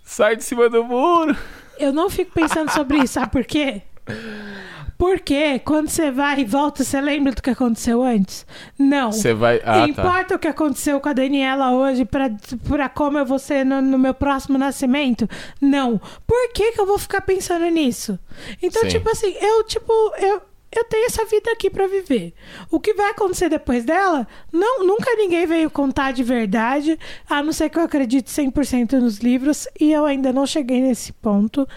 [0.04, 1.36] sai de cima do muro.
[1.80, 3.82] Eu não fico pensando sobre isso, sabe por quê?
[4.98, 8.46] Porque quando você vai e volta, você lembra do que aconteceu antes?
[8.80, 9.12] Não.
[9.12, 9.58] Você vai.
[9.66, 9.88] Ah, tá.
[9.88, 12.30] Importa o que aconteceu com a Daniela hoje pra,
[12.68, 15.30] pra como eu vou ser no, no meu próximo nascimento?
[15.60, 16.00] Não.
[16.26, 18.18] Por que, que eu vou ficar pensando nisso?
[18.62, 18.90] Então, Sim.
[18.90, 20.42] tipo assim, eu, tipo, eu.
[20.80, 22.34] Eu tenho essa vida aqui pra viver.
[22.70, 27.00] O que vai acontecer depois dela, não, nunca ninguém veio contar de verdade,
[27.30, 31.14] a não ser que eu acredite 100% nos livros, e eu ainda não cheguei nesse
[31.14, 31.68] ponto.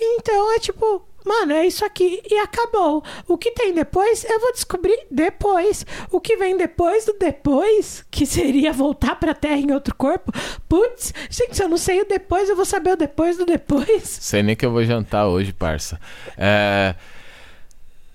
[0.00, 3.04] Então é tipo, Mano, é isso aqui e acabou.
[3.28, 5.84] O que tem depois, eu vou descobrir depois.
[6.10, 10.32] O que vem depois do depois, que seria voltar pra Terra em outro corpo.
[10.68, 14.02] Putz, gente, se eu não sei o depois, eu vou saber o depois do depois.
[14.04, 16.00] Sei nem que eu vou jantar hoje, parça.
[16.36, 16.94] É.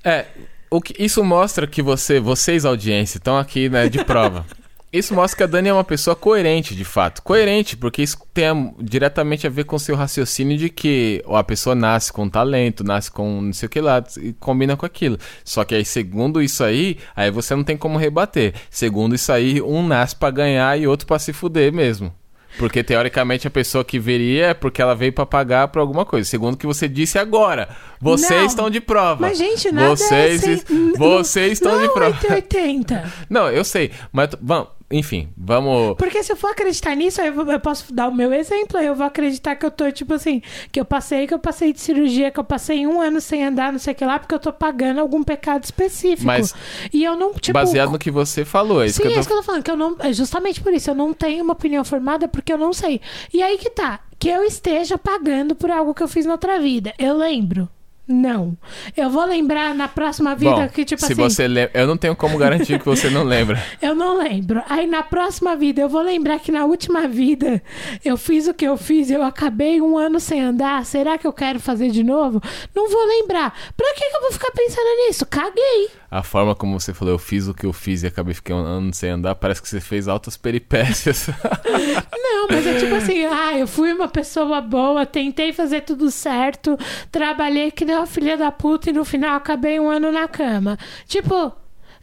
[0.06, 0.26] É.
[0.69, 4.45] O que, isso mostra que você, vocês, audiência, estão aqui, né, de prova.
[4.94, 7.22] Isso mostra que a Dani é uma pessoa coerente, de fato.
[7.22, 11.36] Coerente, porque isso tem a- diretamente a ver com o seu raciocínio de que ó,
[11.36, 14.86] a pessoa nasce com talento, nasce com não sei o que lá, e combina com
[14.86, 15.18] aquilo.
[15.44, 18.53] Só que aí, segundo isso aí, aí você não tem como rebater.
[18.69, 22.14] Segundo isso aí, um nasce pra ganhar e outro pra se fuder mesmo.
[22.57, 26.30] Porque teoricamente a pessoa que veria é porque ela veio pra pagar por alguma coisa.
[26.30, 27.69] Segundo o que você disse agora,
[27.99, 28.45] vocês Não.
[28.48, 29.22] estão de prova.
[29.22, 30.94] Mas, gente, nada vocês, é sem...
[30.94, 32.15] vocês estão não de prova.
[32.15, 33.14] 880.
[33.30, 35.95] Não, eu sei, mas vamos, enfim, vamos.
[35.98, 38.78] Porque se eu for acreditar nisso, eu, vou- eu posso dar o meu exemplo.
[38.78, 40.41] aí Eu vou acreditar que eu tô, tipo assim,
[40.72, 43.72] que eu passei, que eu passei de cirurgia, que eu passei um ano sem andar,
[43.72, 46.26] não sei o que lá, porque eu tô pagando algum pecado específico.
[46.26, 46.53] Mas-
[46.94, 47.53] e eu não, tipo.
[47.53, 49.36] baseado no que você falou, é isso Sim, que é eu isso tô...
[49.36, 49.95] que eu tô falando, que eu não.
[49.99, 53.02] É justamente por isso, eu não tenho uma opinião formada porque eu não sei.
[53.34, 53.99] E aí que tá.
[54.18, 56.94] Que eu esteja pagando por algo que eu fiz na outra vida.
[56.98, 57.68] Eu lembro.
[58.07, 58.56] Não.
[58.95, 61.22] Eu vou lembrar na próxima vida Bom, que, tipo se assim.
[61.22, 63.64] você lembra, eu não tenho como garantir que você não lembra.
[63.82, 64.61] Eu não lembro.
[64.69, 67.61] Aí na próxima vida, eu vou lembrar que na última vida
[68.03, 70.86] eu fiz o que eu fiz, eu acabei um ano sem andar.
[70.86, 72.41] Será que eu quero fazer de novo?
[72.73, 73.53] Não vou lembrar.
[73.76, 75.26] Pra que, que eu vou ficar pensando nisso?
[75.26, 75.90] Caguei.
[76.10, 78.65] A forma como você falou, eu fiz o que eu fiz e acabei ficando um
[78.65, 81.27] ano sem andar, parece que você fez altas peripécias.
[82.15, 86.77] Não, mas é tipo assim, ah, eu fui uma pessoa boa, tentei fazer tudo certo,
[87.11, 90.78] trabalhei que nem uma filha da puta e no final acabei um ano na cama.
[91.08, 91.54] Tipo,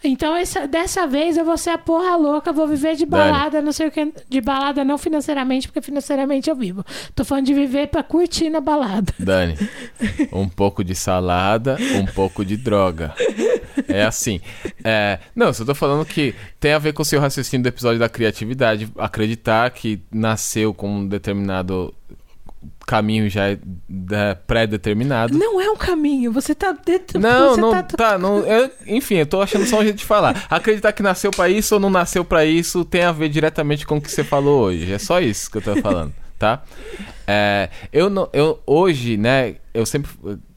[0.05, 3.31] então essa, dessa vez eu vou ser a porra louca, vou viver de Dani.
[3.31, 4.13] balada, não sei o que.
[4.29, 6.85] De balada não financeiramente, porque financeiramente eu vivo.
[7.15, 9.13] Tô falando de viver pra curtir na balada.
[9.19, 9.57] Dani,
[10.33, 13.15] um pouco de salada, um pouco de droga.
[13.87, 14.41] É assim.
[14.83, 17.99] É, não, só tô falando que tem a ver com o seu raciocínio do episódio
[17.99, 18.91] da criatividade.
[18.99, 21.95] Acreditar que nasceu com um determinado
[22.87, 23.59] caminho já é,
[24.47, 25.37] pré-determinado.
[25.37, 27.19] Não é um caminho, você tá dentro.
[27.21, 28.19] Não, não tá, tá.
[28.19, 30.45] não, eu- enfim, eu tô achando só um jeito de falar.
[30.51, 33.97] Acreditar que nasceu pra isso ou não nasceu pra isso tem a ver diretamente com
[33.97, 34.93] o que você falou hoje.
[34.93, 36.63] É só isso que eu tô falando, tá?
[37.27, 39.57] É, eu não, eu hoje, né?
[39.73, 40.11] Eu sempre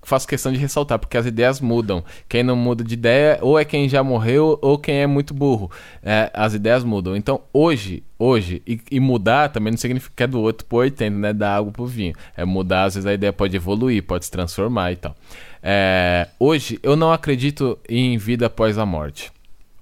[0.05, 2.03] faço questão de ressaltar porque as ideias mudam.
[2.29, 5.69] Quem não muda de ideia ou é quem já morreu ou quem é muito burro.
[6.01, 7.15] É, as ideias mudam.
[7.15, 11.17] Então hoje, hoje e, e mudar também não significa que é do outro pro 80,
[11.17, 11.33] né?
[11.33, 12.13] Da água pro vinho.
[12.37, 15.15] É mudar, às vezes a ideia pode evoluir, pode se transformar e tal.
[15.61, 19.31] É, hoje eu não acredito em vida após a morte.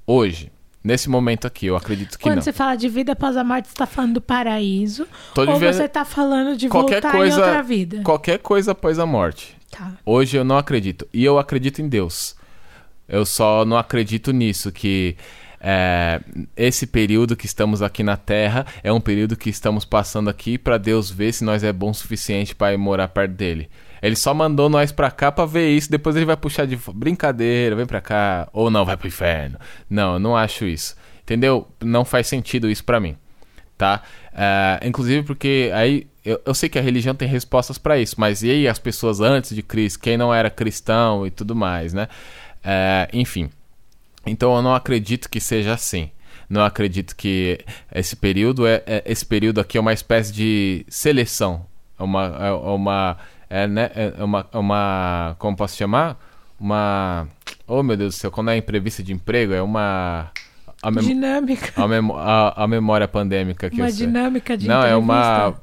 [0.07, 0.51] Hoje,
[0.83, 2.41] nesse momento aqui, eu acredito que Quando não.
[2.41, 5.07] você fala de vida após a morte, você tá falando do paraíso.
[5.37, 8.01] Ou você tá falando de qualquer voltar coisa, em outra vida.
[8.03, 9.57] qualquer coisa após a morte.
[9.73, 9.93] Tá.
[10.05, 11.07] Hoje eu não acredito.
[11.11, 12.35] E eu acredito em Deus.
[13.07, 15.17] Eu só não acredito nisso, que
[15.59, 16.21] é,
[16.55, 20.77] esse período que estamos aqui na Terra é um período que estamos passando aqui para
[20.77, 23.69] Deus ver se nós é bom o suficiente para ir morar perto dele.
[24.01, 27.75] Ele só mandou nós pra cá pra ver isso, depois ele vai puxar de brincadeira,
[27.75, 29.57] vem pra cá, ou não, vai pro inferno.
[29.89, 30.95] Não, eu não acho isso.
[31.23, 31.67] Entendeu?
[31.81, 33.17] Não faz sentido isso pra mim
[33.83, 34.01] tá?
[34.33, 38.43] É, inclusive porque aí eu, eu sei que a religião tem respostas para isso, mas
[38.43, 42.07] e aí as pessoas antes de Cristo, quem não era cristão e tudo mais, né?
[42.63, 43.49] É, enfim,
[44.25, 46.09] então eu não acredito que seja assim.
[46.49, 47.59] Não acredito que
[47.93, 51.65] esse período é, é- esse período aqui é uma espécie de seleção,
[51.99, 53.17] é uma é uma
[53.49, 56.17] é, né, é uma, é uma como posso chamar?
[56.59, 57.27] Uma
[57.67, 60.31] oh meu Deus do céu, quando é entrevista de emprego é uma
[60.81, 61.81] a mem- Dinâmica.
[61.81, 65.55] a, memo- a- a memória pandêmica que Uma dinâmica de Não, é uma.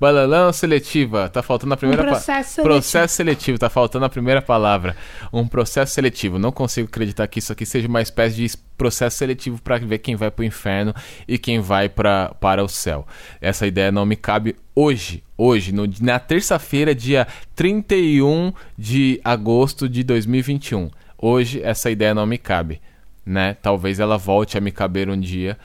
[0.00, 1.28] Balalão seletiva.
[1.28, 2.74] Tá faltando a primeira Um pa- processo seletivo.
[2.74, 4.96] Processo seletivo, tá faltando a primeira palavra.
[5.32, 6.38] Um processo seletivo.
[6.38, 10.16] Não consigo acreditar que isso aqui seja uma espécie de processo seletivo para ver quem
[10.16, 10.94] vai pro inferno
[11.28, 13.06] e quem vai pra, para o céu.
[13.40, 15.22] Essa ideia não me cabe hoje.
[15.36, 20.90] Hoje, no- na terça-feira, dia 31 de agosto de 2021.
[21.16, 22.80] Hoje, essa ideia não me cabe
[23.26, 23.56] né?
[23.62, 25.56] Talvez ela volte a me caber um dia,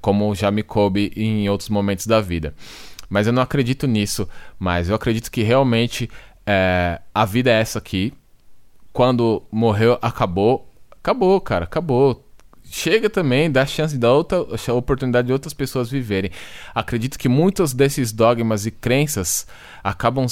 [0.00, 2.54] como já me coube em outros momentos da vida.
[3.10, 4.26] Mas eu não acredito nisso.
[4.58, 6.08] Mas eu acredito que realmente
[6.46, 8.14] é, a vida é essa aqui.
[8.92, 10.66] Quando morreu, acabou.
[10.92, 12.24] Acabou, cara, acabou.
[12.72, 16.30] Chega também, dá chance da outra a oportunidade de outras pessoas viverem.
[16.72, 19.44] Acredito que muitos desses dogmas e crenças
[19.82, 20.24] acabam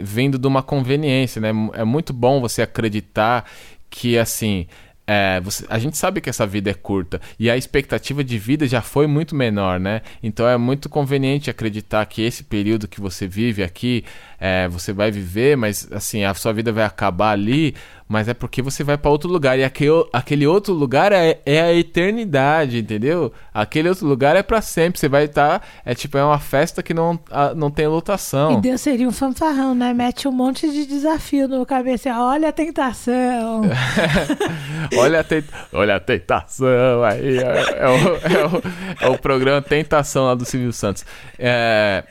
[0.00, 1.50] vindo de uma conveniência, né?
[1.74, 3.48] É muito bom você acreditar
[3.88, 4.66] que assim.
[5.06, 8.66] É, você- a gente sabe que essa vida é curta e a expectativa de vida
[8.66, 10.00] já foi muito menor, né?
[10.22, 14.04] Então é muito conveniente acreditar que esse período que você vive aqui,
[14.44, 17.76] é, você vai viver, mas assim, a sua vida vai acabar ali,
[18.08, 21.62] mas é porque você vai para outro lugar e aquele, aquele outro lugar é, é
[21.62, 23.32] a eternidade, entendeu?
[23.54, 26.92] Aquele outro lugar é para sempre, você vai estar, é tipo, é uma festa que
[26.92, 28.58] não, a- não tem lotação.
[28.58, 29.94] E Deus seria um fanfarrão, né?
[29.94, 32.10] Mete um monte de desafio no cabeça.
[32.18, 33.62] Olha a tentação.
[34.98, 37.38] Olha a, tent- Olha a tentação aí.
[37.38, 38.62] É, é o, é o-
[39.02, 41.04] é o programa Tentação lá do Silvio Santos.
[41.38, 42.04] É,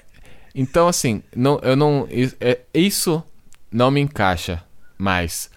[0.54, 2.08] então, assim, não, eu não.
[2.40, 3.24] é- Isso
[3.72, 4.64] não me encaixa
[4.98, 5.50] mais.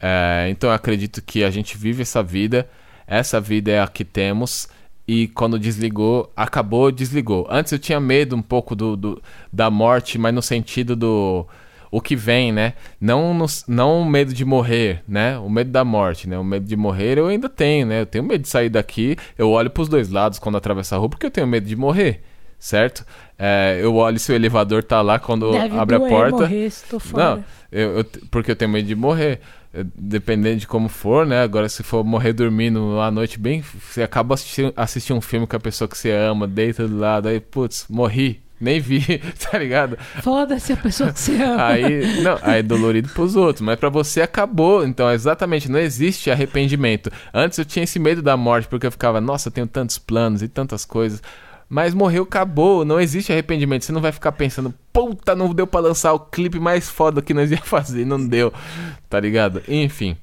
[0.00, 2.68] É, então eu acredito que a gente vive essa vida.
[3.06, 4.68] Essa vida é a que temos.
[5.06, 7.46] E quando desligou, acabou, desligou.
[7.50, 11.46] Antes eu tinha medo um pouco do, do- da morte, mas no sentido do
[11.90, 12.74] o que vem, né?
[13.00, 15.38] Não, no, não o medo de morrer, né?
[15.38, 16.38] O medo da morte, né?
[16.38, 18.02] O medo de morrer eu ainda tenho, né?
[18.02, 19.16] Eu tenho medo de sair daqui.
[19.38, 22.20] Eu olho pros dois lados quando atravessa a rua porque eu tenho medo de morrer,
[22.58, 23.06] certo?
[23.38, 26.36] É, eu olho se o elevador tá lá quando Deve abre a doer porta.
[26.38, 27.36] morrer tô fora.
[27.36, 29.40] Não, eu, eu- porque eu tenho medo de morrer.
[29.72, 31.42] Eh, Dependendo de como for, né?
[31.42, 35.54] Agora, se for morrer dormindo à noite bem, você acaba assistindo assistir um filme com
[35.54, 38.40] a pessoa que você ama, deita do lado, aí, putz, morri.
[38.60, 39.00] Nem vi,
[39.48, 39.96] tá ligado?
[40.20, 41.64] Foda-se a pessoa que você ama.
[41.64, 44.84] Aí, não, aí é dolorido pros outros, mas pra você acabou.
[44.84, 47.08] Então, exatamente, não existe arrependimento.
[47.32, 50.42] Antes eu tinha esse medo da morte, porque eu ficava, nossa, eu tenho tantos planos
[50.42, 51.22] e tantas coisas.
[51.68, 52.84] Mas morreu, acabou.
[52.84, 53.84] Não existe arrependimento.
[53.84, 57.34] Você não vai ficar pensando, puta, não deu pra lançar o clipe mais foda que
[57.34, 58.04] nós ia fazer.
[58.06, 58.52] Não deu,
[59.08, 59.62] tá ligado?
[59.68, 60.16] Enfim.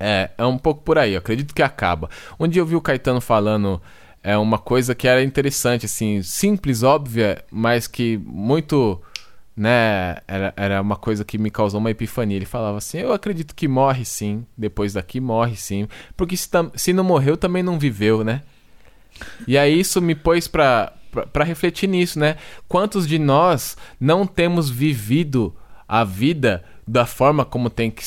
[0.00, 1.14] É, é um pouco por aí.
[1.14, 2.08] Eu acredito que acaba.
[2.38, 3.80] Um dia eu vi o Caetano falando
[4.22, 9.00] é uma coisa que era interessante, assim, simples, óbvia, mas que muito,
[9.56, 12.36] né, era, era uma coisa que me causou uma epifania.
[12.36, 16.92] Ele falava assim: Eu acredito que morre sim, depois daqui morre sim, porque se, se
[16.92, 18.42] não morreu, também não viveu, né?
[19.46, 20.92] E aí isso me pôs pra,
[21.32, 22.36] pra refletir nisso, né?
[22.68, 25.54] Quantos de nós não temos vivido
[25.86, 28.02] a vida da forma como tem que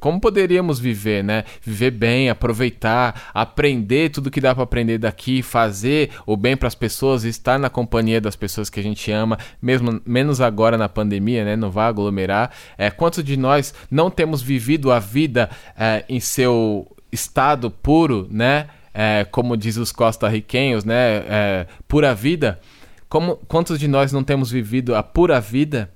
[0.00, 1.44] como poderíamos viver, né?
[1.62, 7.24] Viver bem, aproveitar, aprender tudo que dá pra aprender daqui, fazer o bem pras pessoas,
[7.24, 11.56] estar na companhia das pessoas que a gente ama, mesmo menos agora na pandemia, né?
[11.56, 12.50] Não vai aglomerar.
[12.78, 18.68] É, quantos de nós não temos vivido a vida é, em seu estado puro, né?
[18.94, 21.24] É, como diz os costarriquenhos, né?
[21.28, 22.60] É, pura vida.
[23.08, 25.90] Como, quantos de nós não temos vivido a pura vida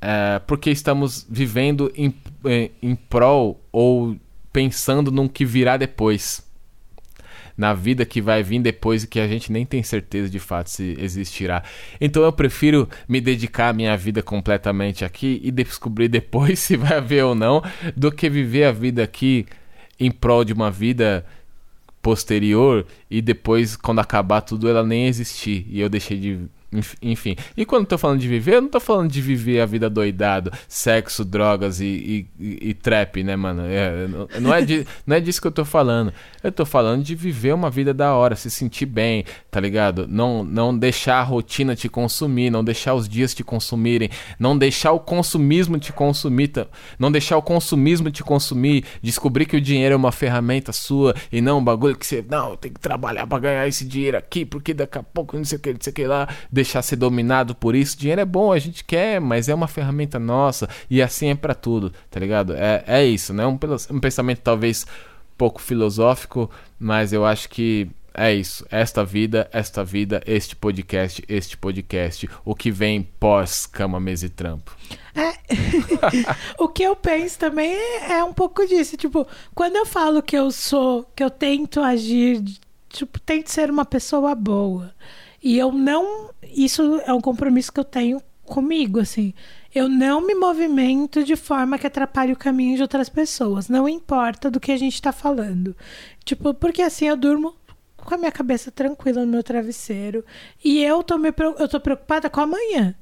[0.00, 2.14] é, porque estamos vivendo em,
[2.44, 4.16] em, em prol ou
[4.52, 6.44] pensando num que virá depois?
[7.56, 10.68] Na vida que vai vir depois e que a gente nem tem certeza de fato
[10.68, 11.62] se existirá.
[12.00, 16.98] Então eu prefiro me dedicar à minha vida completamente aqui e descobrir depois se vai
[16.98, 17.62] haver ou não,
[17.96, 19.46] do que viver a vida aqui
[19.98, 21.24] em prol de uma vida
[22.06, 25.66] posterior e depois, quando acabar tudo, ela nem existir.
[25.68, 26.40] E eu deixei de.
[26.72, 27.36] Enf- Enfim.
[27.56, 29.88] E quando eu tô falando de viver, eu não tô falando de viver a vida
[29.90, 33.62] doidado, sexo, drogas e, e, e- trap, né, mano?
[33.66, 34.06] É,
[34.40, 36.12] não- é de, não é disso que eu tô falando.
[36.42, 40.06] Eu tô falando de viver uma vida da hora, se sentir bem, tá ligado?
[40.08, 44.92] Não, não deixar a rotina te consumir, não deixar os dias te consumirem, não deixar
[44.92, 46.52] o consumismo te consumir,
[46.98, 51.40] não deixar o consumismo te consumir, descobrir que o dinheiro é uma ferramenta sua e
[51.40, 54.72] não um bagulho que você, não, tem que trabalhar pra ganhar esse dinheiro aqui, porque
[54.74, 57.54] daqui a pouco não sei o que, não sei o que lá, deixar ser dominado
[57.54, 57.98] por isso.
[57.98, 61.54] Dinheiro é bom, a gente quer, mas é uma ferramenta nossa e assim é pra
[61.54, 62.54] tudo, tá ligado?
[62.54, 63.46] É, é isso, né?
[63.46, 63.58] Um,
[63.90, 64.86] um pensamento talvez
[65.36, 68.66] pouco filosófico, mas eu acho que é isso.
[68.70, 72.28] Esta vida, esta vida, este podcast, este podcast.
[72.44, 74.74] O que vem pós cama, mesa e trampo.
[76.58, 78.96] o que eu penso também é, é um pouco disso.
[78.96, 82.42] Tipo, quando eu falo que eu sou, que eu tento agir,
[82.88, 84.94] tipo, tento ser uma pessoa boa.
[85.46, 86.30] E eu não.
[86.42, 89.32] Isso é um compromisso que eu tenho comigo, assim.
[89.72, 93.68] Eu não me movimento de forma que atrapalhe o caminho de outras pessoas.
[93.68, 95.76] Não importa do que a gente tá falando.
[96.24, 97.54] Tipo, porque assim eu durmo
[97.96, 100.24] com a minha cabeça tranquila no meu travesseiro.
[100.64, 102.96] E eu tô, me, eu tô preocupada com amanhã.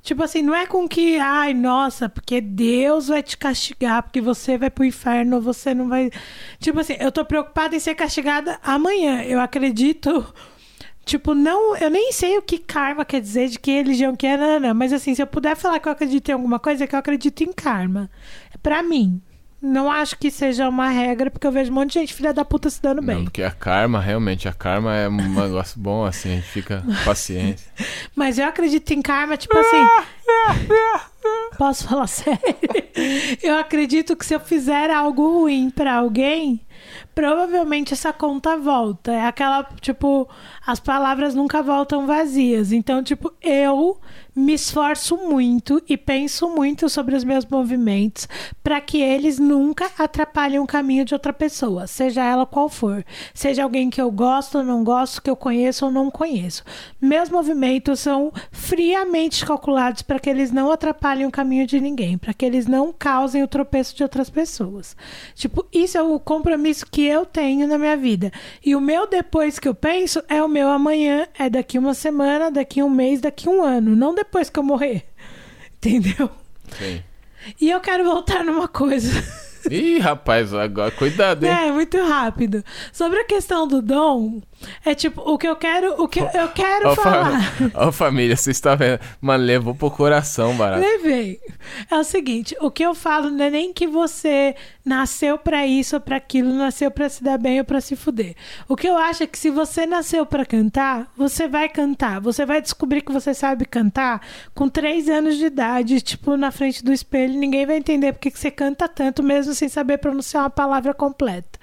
[0.00, 4.56] Tipo assim, não é com que, ai, nossa, porque Deus vai te castigar, porque você
[4.56, 6.12] vai pro inferno, você não vai.
[6.60, 9.24] Tipo assim, eu tô preocupada em ser castigada amanhã.
[9.24, 10.32] Eu acredito.
[11.08, 14.36] Tipo, não, eu nem sei o que karma quer dizer, de que religião que é,
[14.36, 16.86] não, não, mas assim, se eu puder falar que eu acredito em alguma coisa, é
[16.86, 18.10] que eu acredito em karma.
[18.62, 19.22] Pra mim.
[19.60, 22.44] Não acho que seja uma regra, porque eu vejo um monte de gente filha da
[22.44, 23.24] puta se dando Não, bem.
[23.24, 27.64] porque a karma, realmente, a karma é um negócio bom, assim, a gente fica paciente.
[28.14, 29.84] Mas eu acredito em karma, tipo assim.
[31.56, 32.38] Posso falar sério?
[33.42, 36.60] Eu acredito que se eu fizer algo ruim pra alguém,
[37.18, 39.10] provavelmente essa conta volta.
[39.10, 40.28] É aquela, tipo,
[40.64, 42.70] as palavras nunca voltam vazias.
[42.70, 43.98] Então, tipo, eu
[44.38, 48.28] me esforço muito e penso muito sobre os meus movimentos
[48.62, 53.04] para que eles nunca atrapalhem o caminho de outra pessoa, seja ela qual for.
[53.34, 56.62] Seja alguém que eu gosto ou não gosto, que eu conheço ou não conheço.
[57.00, 62.32] Meus movimentos são friamente calculados para que eles não atrapalhem o caminho de ninguém, para
[62.32, 64.96] que eles não causem o tropeço de outras pessoas.
[65.34, 68.30] Tipo, isso é o compromisso que eu tenho na minha vida.
[68.64, 72.52] E o meu depois que eu penso é o meu amanhã, é daqui uma semana,
[72.52, 75.04] daqui um mês, daqui um ano, não depois que eu morrer.
[75.76, 76.30] Entendeu?
[76.78, 77.02] Sim.
[77.60, 79.12] E eu quero voltar numa coisa.
[79.70, 81.50] Ih, rapaz, agora cuidado, hein?
[81.50, 82.64] É, muito rápido.
[82.92, 84.40] Sobre a questão do dom,
[84.84, 87.42] é tipo, o que eu quero, o que eu quero Ó, falar.
[87.52, 89.00] fa- ó, família, você está vendo?
[89.20, 90.80] Mano, levou pro coração, barato.
[90.80, 91.40] Levei.
[91.90, 94.54] É o seguinte, o que eu falo não é nem que você
[94.84, 98.34] nasceu pra isso ou pra aquilo, nasceu pra se dar bem ou pra se fuder.
[98.68, 102.20] O que eu acho é que se você nasceu pra cantar, você vai cantar.
[102.20, 104.20] Você vai descobrir que você sabe cantar
[104.54, 107.34] com três anos de idade, tipo, na frente do espelho.
[107.38, 111.57] Ninguém vai entender porque que você canta tanto, mesmo sem saber pronunciar uma palavra completa.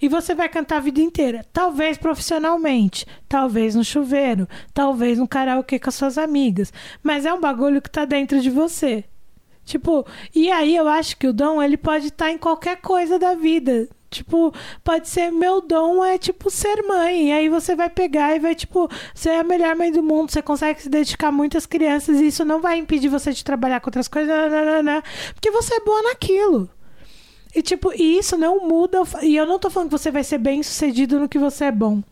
[0.00, 1.44] E você vai cantar a vida inteira.
[1.52, 6.72] Talvez profissionalmente, talvez no chuveiro, talvez no karaokê com as suas amigas.
[7.02, 9.04] Mas é um bagulho que tá dentro de você.
[9.64, 13.34] Tipo, e aí eu acho que o dom, ele pode estar em qualquer coisa da
[13.34, 13.86] vida.
[14.10, 17.28] Tipo, pode ser meu dom é tipo ser mãe.
[17.28, 20.30] E aí você vai pegar e vai, tipo, ser a melhor mãe do mundo.
[20.30, 23.80] Você consegue se dedicar muito às crianças e isso não vai impedir você de trabalhar
[23.80, 24.34] com outras coisas,
[25.34, 26.70] porque você é boa naquilo.
[27.54, 28.98] E tipo, e isso não muda.
[29.22, 31.72] E eu não tô falando que você vai ser bem sucedido no que você é
[31.72, 32.02] bom.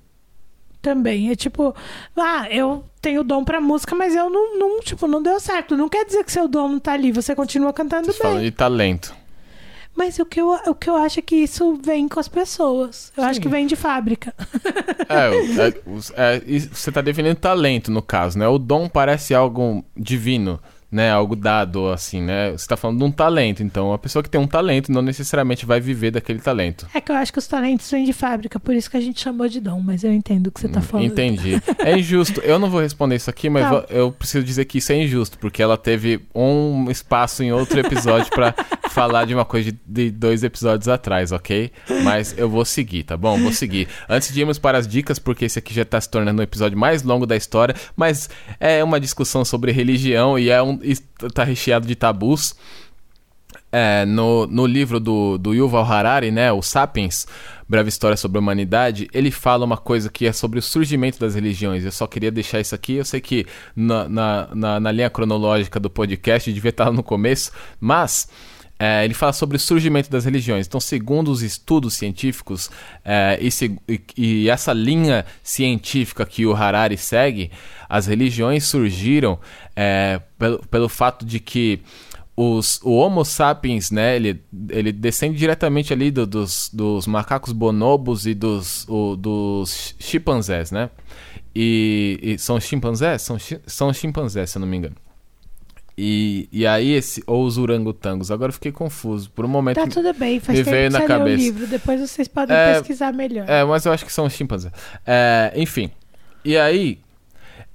[0.80, 1.30] Também.
[1.30, 1.74] É tipo,
[2.16, 5.76] ah, eu tenho dom pra música, mas eu não, não, tipo, não deu certo.
[5.76, 7.12] Não quer dizer que seu dom não tá ali.
[7.12, 8.44] Você continua cantando Você falando bem.
[8.44, 9.14] de talento.
[9.96, 13.10] Mas o que, eu, o que eu acho é que isso vem com as pessoas.
[13.16, 14.34] Eu acho que vem de fábrica.
[15.08, 15.30] É,
[15.62, 16.40] é, é,
[16.72, 18.48] você tá definindo talento, no caso, né?
[18.48, 20.60] O dom parece algo divino,
[20.90, 21.10] né?
[21.10, 22.52] Algo dado, assim, né?
[22.52, 25.66] Você tá falando de um talento, então a pessoa que tem um talento não necessariamente
[25.66, 26.86] vai viver daquele talento.
[26.94, 29.20] É que eu acho que os talentos vêm de fábrica, por isso que a gente
[29.20, 29.80] chamou de dom.
[29.80, 31.06] Mas eu entendo o que você tá falando.
[31.06, 31.60] Entendi.
[31.78, 32.40] É injusto.
[32.40, 33.84] Eu não vou responder isso aqui, mas Tá.
[33.90, 38.28] eu preciso dizer que isso é injusto, porque ela teve um espaço em outro episódio
[38.30, 38.52] pra
[38.90, 41.70] falar de uma coisa de, de dois episódios atrás, ok?
[42.02, 43.38] Mas eu vou seguir, tá bom?
[43.38, 43.88] Vou seguir.
[44.08, 46.76] Antes de irmos para as dicas, porque esse aqui já tá se tornando o episódio
[46.78, 50.96] mais longo da história, mas é uma discussão sobre religião e é um e
[51.30, 52.54] tá recheado de tabus.
[53.72, 57.26] É, no, no livro do, do Yuval Harari, né, o Sapiens,
[57.68, 61.34] Breve História sobre a Humanidade, ele fala uma coisa que é sobre o surgimento das
[61.34, 61.84] religiões.
[61.84, 62.94] Eu só queria deixar isso aqui.
[62.94, 63.44] Eu sei que
[63.74, 67.50] na, na, na, na linha cronológica do podcast devia estar no começo,
[67.80, 68.28] mas
[68.78, 70.66] é, ele fala sobre o surgimento das religiões.
[70.66, 72.70] Então, segundo os estudos científicos
[73.04, 73.48] é, e,
[73.88, 77.50] e- e essa linha científica que o Harari segue,
[77.88, 79.38] as religiões surgiram
[79.74, 81.80] é, pelo, pelo fato de que
[82.36, 88.26] os, o Homo sapiens, né, ele, ele descende diretamente ali do- dos, dos macacos bonobos
[88.26, 90.90] e dos, o- dos chimpanzés, né?
[91.54, 93.22] E, e são chimpanzés?
[93.22, 94.96] São, são chimpanzés, se eu não me engano.
[95.98, 99.30] E, e aí, esse, ou os orangotangos, agora eu fiquei confuso.
[99.30, 99.76] Por um momento.
[99.76, 101.36] Tá tudo bem, faz me tempo veio que na você leu o cabeça.
[101.42, 101.66] livro.
[101.66, 103.48] Depois vocês podem É, pesquisar melhor.
[103.48, 104.72] É, mas eu acho que são chimpanzés.
[105.06, 105.90] É, enfim.
[106.44, 106.98] E aí,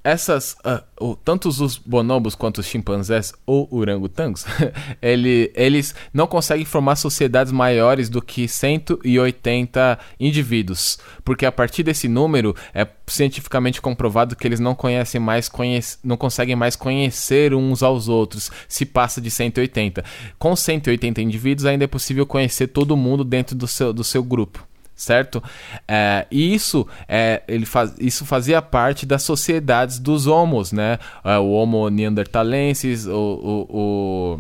[0.03, 0.56] essas.
[0.64, 4.45] ah, o- tanto os bonobos quanto os chimpanzés ou orangotangos,
[5.02, 10.99] ele, eles não conseguem formar sociedades maiores do que 180 indivíduos.
[11.23, 16.18] Porque a partir desse número é cientificamente comprovado que eles não conhecem mais conhec não
[16.18, 20.03] conseguem mais conhecer uns aos outros se passa de 180.
[20.40, 24.65] Com 180 indivíduos ainda é possível conhecer todo mundo dentro do seu, do seu grupo
[25.02, 25.44] certo?
[25.88, 30.99] É, e isso, é, ele faz, isso fazia parte das sociedades dos homos, né?
[31.23, 34.40] É, o Homo neanderthalensis, o, o, o-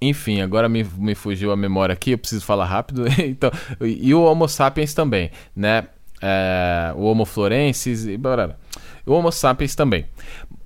[0.00, 3.04] enfim, agora me, me fugiu a memória aqui, eu preciso falar rápido.
[3.18, 3.50] então,
[3.80, 5.84] e o Homo sapiens também, né?
[6.20, 8.50] É, o Homo florensis e blá,
[9.04, 10.06] o Homo sapiens também.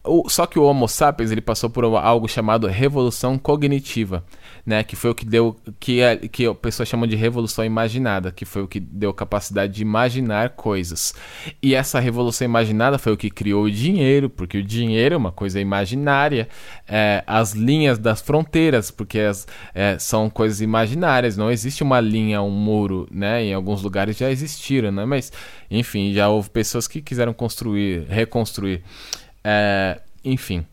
[0.04, 4.22] O- só que o Homo sapiens ele passou por algo chamado revolução cognitiva,
[4.66, 4.82] né?
[4.82, 8.44] Que foi o que deu que é, que a pessoa chama de revolução imaginada, que
[8.44, 11.14] foi o que deu capacidade de imaginar coisas.
[11.62, 15.30] E essa revolução imaginada foi o que criou o dinheiro, porque o dinheiro é uma
[15.30, 16.48] coisa imaginária.
[16.88, 21.36] É, as linhas das fronteiras, porque as, é, são coisas imaginárias.
[21.36, 23.44] Não existe uma linha, um muro, né?
[23.44, 25.04] Em alguns lugares já existiram, né?
[25.04, 25.32] Mas
[25.70, 28.82] enfim, já houve pessoas que quiseram construir, reconstruir.
[29.44, 30.66] É, enfim.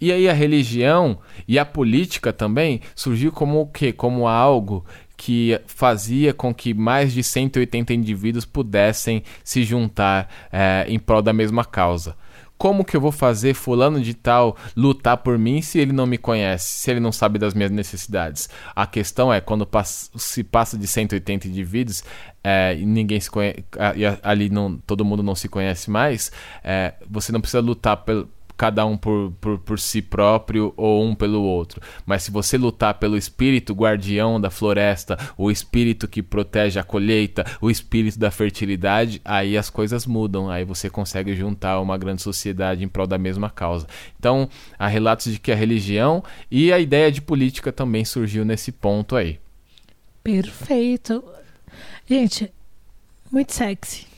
[0.00, 3.92] E aí a religião e a política também surgiu como o quê?
[3.92, 4.84] Como algo
[5.16, 11.32] que fazia com que mais de 180 indivíduos pudessem se juntar eh, em prol da
[11.32, 12.16] mesma causa.
[12.58, 16.16] Como que eu vou fazer fulano de tal lutar por mim se ele não me
[16.18, 18.48] conhece, se ele não sabe das minhas necessidades?
[18.74, 19.68] A questão é, quando
[20.16, 22.04] se passa de 180 indivíduos
[22.42, 23.64] é, e ninguém se conhece,
[23.96, 26.30] e a- ali não, todo mundo não se conhece mais,
[26.62, 28.28] é, você não precisa lutar pelo
[28.64, 31.82] cada um por, por, por si próprio ou um pelo outro.
[32.06, 37.44] Mas se você lutar pelo espírito guardião da floresta, o espírito que protege a colheita,
[37.60, 40.48] o espírito da fertilidade, aí as coisas mudam.
[40.48, 43.86] Aí você consegue juntar uma grande sociedade em prol da mesma causa.
[44.18, 48.72] Então, há relatos de que a religião e a ideia de política também surgiu nesse
[48.72, 49.38] ponto aí.
[50.22, 51.22] Perfeito.
[52.08, 52.50] Gente,
[53.30, 54.13] muito sexy.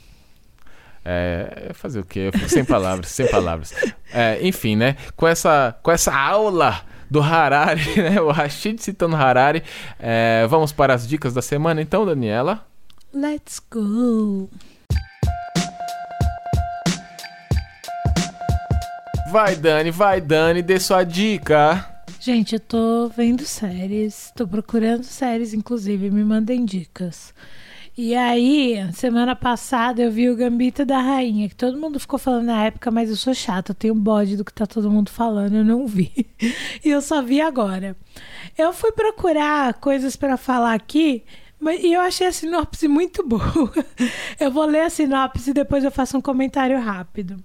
[1.09, 2.31] É, fazer o quê?
[2.33, 3.73] Eu fico sem palavras, sem palavras.
[4.13, 4.97] É, enfim, né?
[5.15, 8.21] Com essa, com essa aula do Harari, né?
[8.21, 9.63] O Rashid citando Harari.
[10.01, 12.67] é, vamos para as dicas da semana, então, Daniela.
[13.15, 14.51] Let's go.
[19.31, 21.89] Vai, Dani, vai, Dani, dê sua dica.
[22.19, 27.33] Gente, eu tô vendo séries, tô procurando séries, inclusive, me mandem dicas.
[27.99, 32.45] E aí, semana passada eu vi o Gambito da Rainha, que todo mundo ficou falando
[32.45, 35.57] na época, mas eu sou chata, eu tenho bode do que tá todo mundo falando,
[35.57, 36.13] eu não vi.
[36.85, 37.97] e eu só vi agora.
[38.57, 41.25] Eu fui procurar coisas pra falar aqui,
[41.59, 43.73] mas, e eu achei a sinopse muito boa.
[44.39, 47.43] eu vou ler a sinopse e depois eu faço um comentário rápido.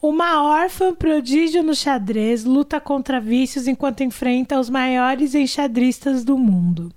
[0.00, 6.92] Uma órfã prodígio no xadrez luta contra vícios enquanto enfrenta os maiores enxadristas do mundo.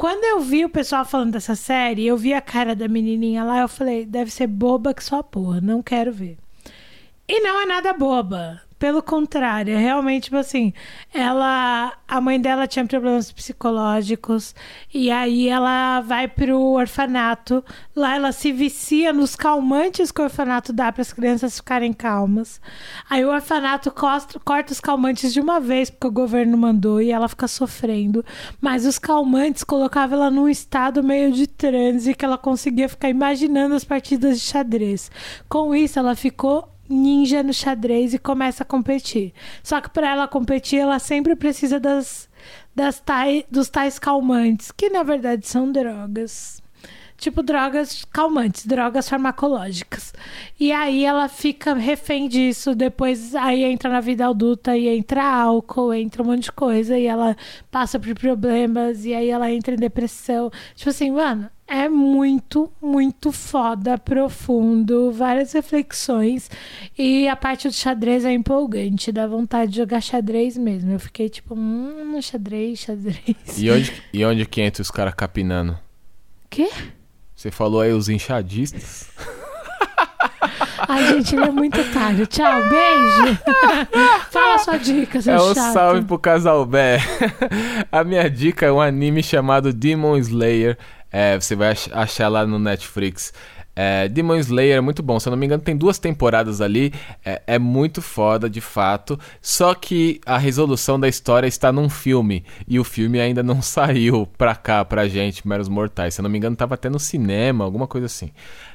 [0.00, 3.60] Quando eu vi o pessoal falando dessa série, eu vi a cara da menininha lá,
[3.60, 6.38] eu falei, deve ser boba que só porra, não quero ver.
[7.28, 8.62] E não é nada boba.
[8.80, 10.72] Pelo contrário, é realmente, tipo assim,
[11.12, 11.92] ela.
[12.08, 14.54] A mãe dela tinha problemas psicológicos.
[14.92, 17.62] E aí ela vai pro orfanato.
[17.94, 22.58] Lá ela se vicia nos calmantes que o orfanato dá para as crianças ficarem calmas.
[23.08, 27.10] Aí o orfanato costa- corta os calmantes de uma vez, porque o governo mandou, e
[27.12, 28.24] ela fica sofrendo.
[28.62, 33.74] Mas os calmantes colocavam ela num estado meio de transe que ela conseguia ficar imaginando
[33.74, 35.10] as partidas de xadrez.
[35.50, 39.32] Com isso, ela ficou ninja no xadrez e começa a competir.
[39.62, 42.28] Só que para ela competir, ela sempre precisa das,
[42.74, 46.60] das tai, dos tais calmantes, que na verdade são drogas.
[47.20, 50.14] Tipo drogas calmantes, drogas farmacológicas.
[50.58, 52.74] E aí ela fica refém disso.
[52.74, 56.98] Depois aí entra na vida adulta e entra álcool, entra um monte de coisa.
[56.98, 57.36] E ela
[57.70, 59.04] passa por problemas.
[59.04, 60.50] E aí ela entra em depressão.
[60.74, 66.50] Tipo assim, mano, é muito, muito foda, profundo, várias reflexões.
[66.98, 70.90] E a parte do xadrez é empolgante, dá vontade de jogar xadrez mesmo.
[70.90, 73.56] Eu fiquei tipo, hum, xadrez, xadrez.
[73.56, 75.78] E onde, e onde que entra os caras capinando?
[76.50, 76.68] Quê?
[77.36, 79.08] Você falou aí os enxadistas.
[80.88, 82.26] Ai, gente, ele é muito otário.
[82.26, 83.38] Tchau, beijo.
[84.30, 85.72] Fala sua dica, seu É um chato.
[85.72, 86.98] salve pro casal Bé.
[87.92, 90.76] A minha dica é um anime chamado Demon Slayer.
[91.12, 93.32] É, você vai ach- achar lá no Netflix.
[93.74, 96.92] É, Demon Slayer é muito bom, se eu não me engano, tem duas temporadas ali.
[97.24, 99.18] É, é muito foda, de fato.
[99.40, 102.44] Só que a resolução da história está num filme.
[102.68, 106.14] E o filme ainda não saiu pra cá, pra gente, meros mortais.
[106.14, 108.30] Se eu não me engano, tava até no cinema, alguma coisa assim.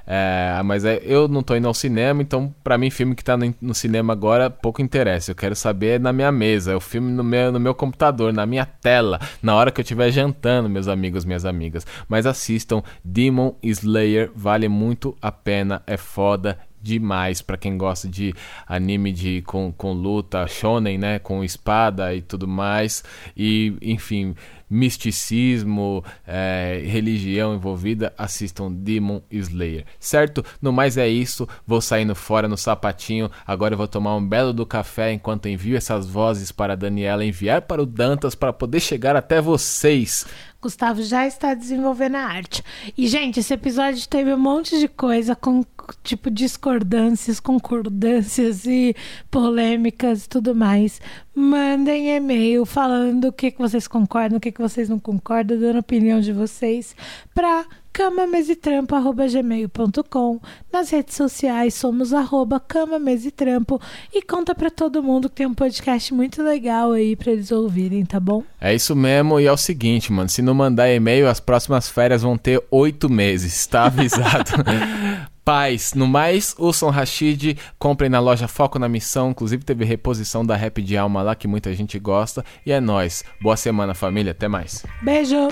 [0.08, 3.36] É, mas é, eu não tô indo ao cinema, então pra mim, filme que tá
[3.36, 5.32] no, no cinema agora pouco interessa.
[5.32, 8.46] Eu quero saber na minha mesa, é o filme no meu, no meu computador, na
[8.46, 11.86] minha tela, na hora que eu estiver jantando, meus amigos, minhas amigas.
[12.08, 18.34] Mas assistam Demon Slayer, vale muito a pena, é foda demais pra quem gosta de
[18.68, 23.04] anime de com, com luta, shonen, né, com espada e tudo mais.
[23.36, 24.36] E, enfim,
[24.70, 30.46] misticismo, é, religião envolvida, assistam Demon Slayer, certo?
[30.62, 34.54] No mais é isso, vou saindo fora no sapatinho, agora eu vou tomar um belo
[34.54, 38.80] do café enquanto envio essas vozes para a Daniela enviar para o Dantas para poder
[38.80, 40.26] chegar até vocês.
[40.66, 42.64] Gustavo já está desenvolvendo a arte.
[42.98, 45.64] E, gente, esse episódio teve um monte de coisa com,
[46.04, 48.96] tipo, discordâncias, concordâncias e
[49.30, 51.02] polêmicas e tudo mais.
[51.34, 55.78] Mandem e-mail falando o que, que vocês concordam, o que, que vocês não concordam, dando
[55.78, 56.96] a opinião de vocês
[57.34, 60.40] para camamesitrampo.gmail.com
[60.72, 63.82] Nas redes sociais somos arroba camamesitrampo
[64.14, 68.06] e conta pra todo mundo que tem um podcast muito legal aí pra eles ouvirem,
[68.06, 68.44] tá bom?
[68.60, 70.28] É isso mesmo, e é o seguinte, mano.
[70.28, 74.52] Se não mandar e-mail, as próximas férias vão ter oito meses, tá avisado.
[75.46, 75.94] paz.
[75.94, 79.30] No mais, ouçam Rashid, comprem na loja Foco na Missão.
[79.30, 82.44] Inclusive teve reposição da Rap de Alma lá que muita gente gosta.
[82.66, 83.24] E é nóis.
[83.40, 84.32] Boa semana, família.
[84.32, 84.84] Até mais.
[85.04, 85.50] Beijo!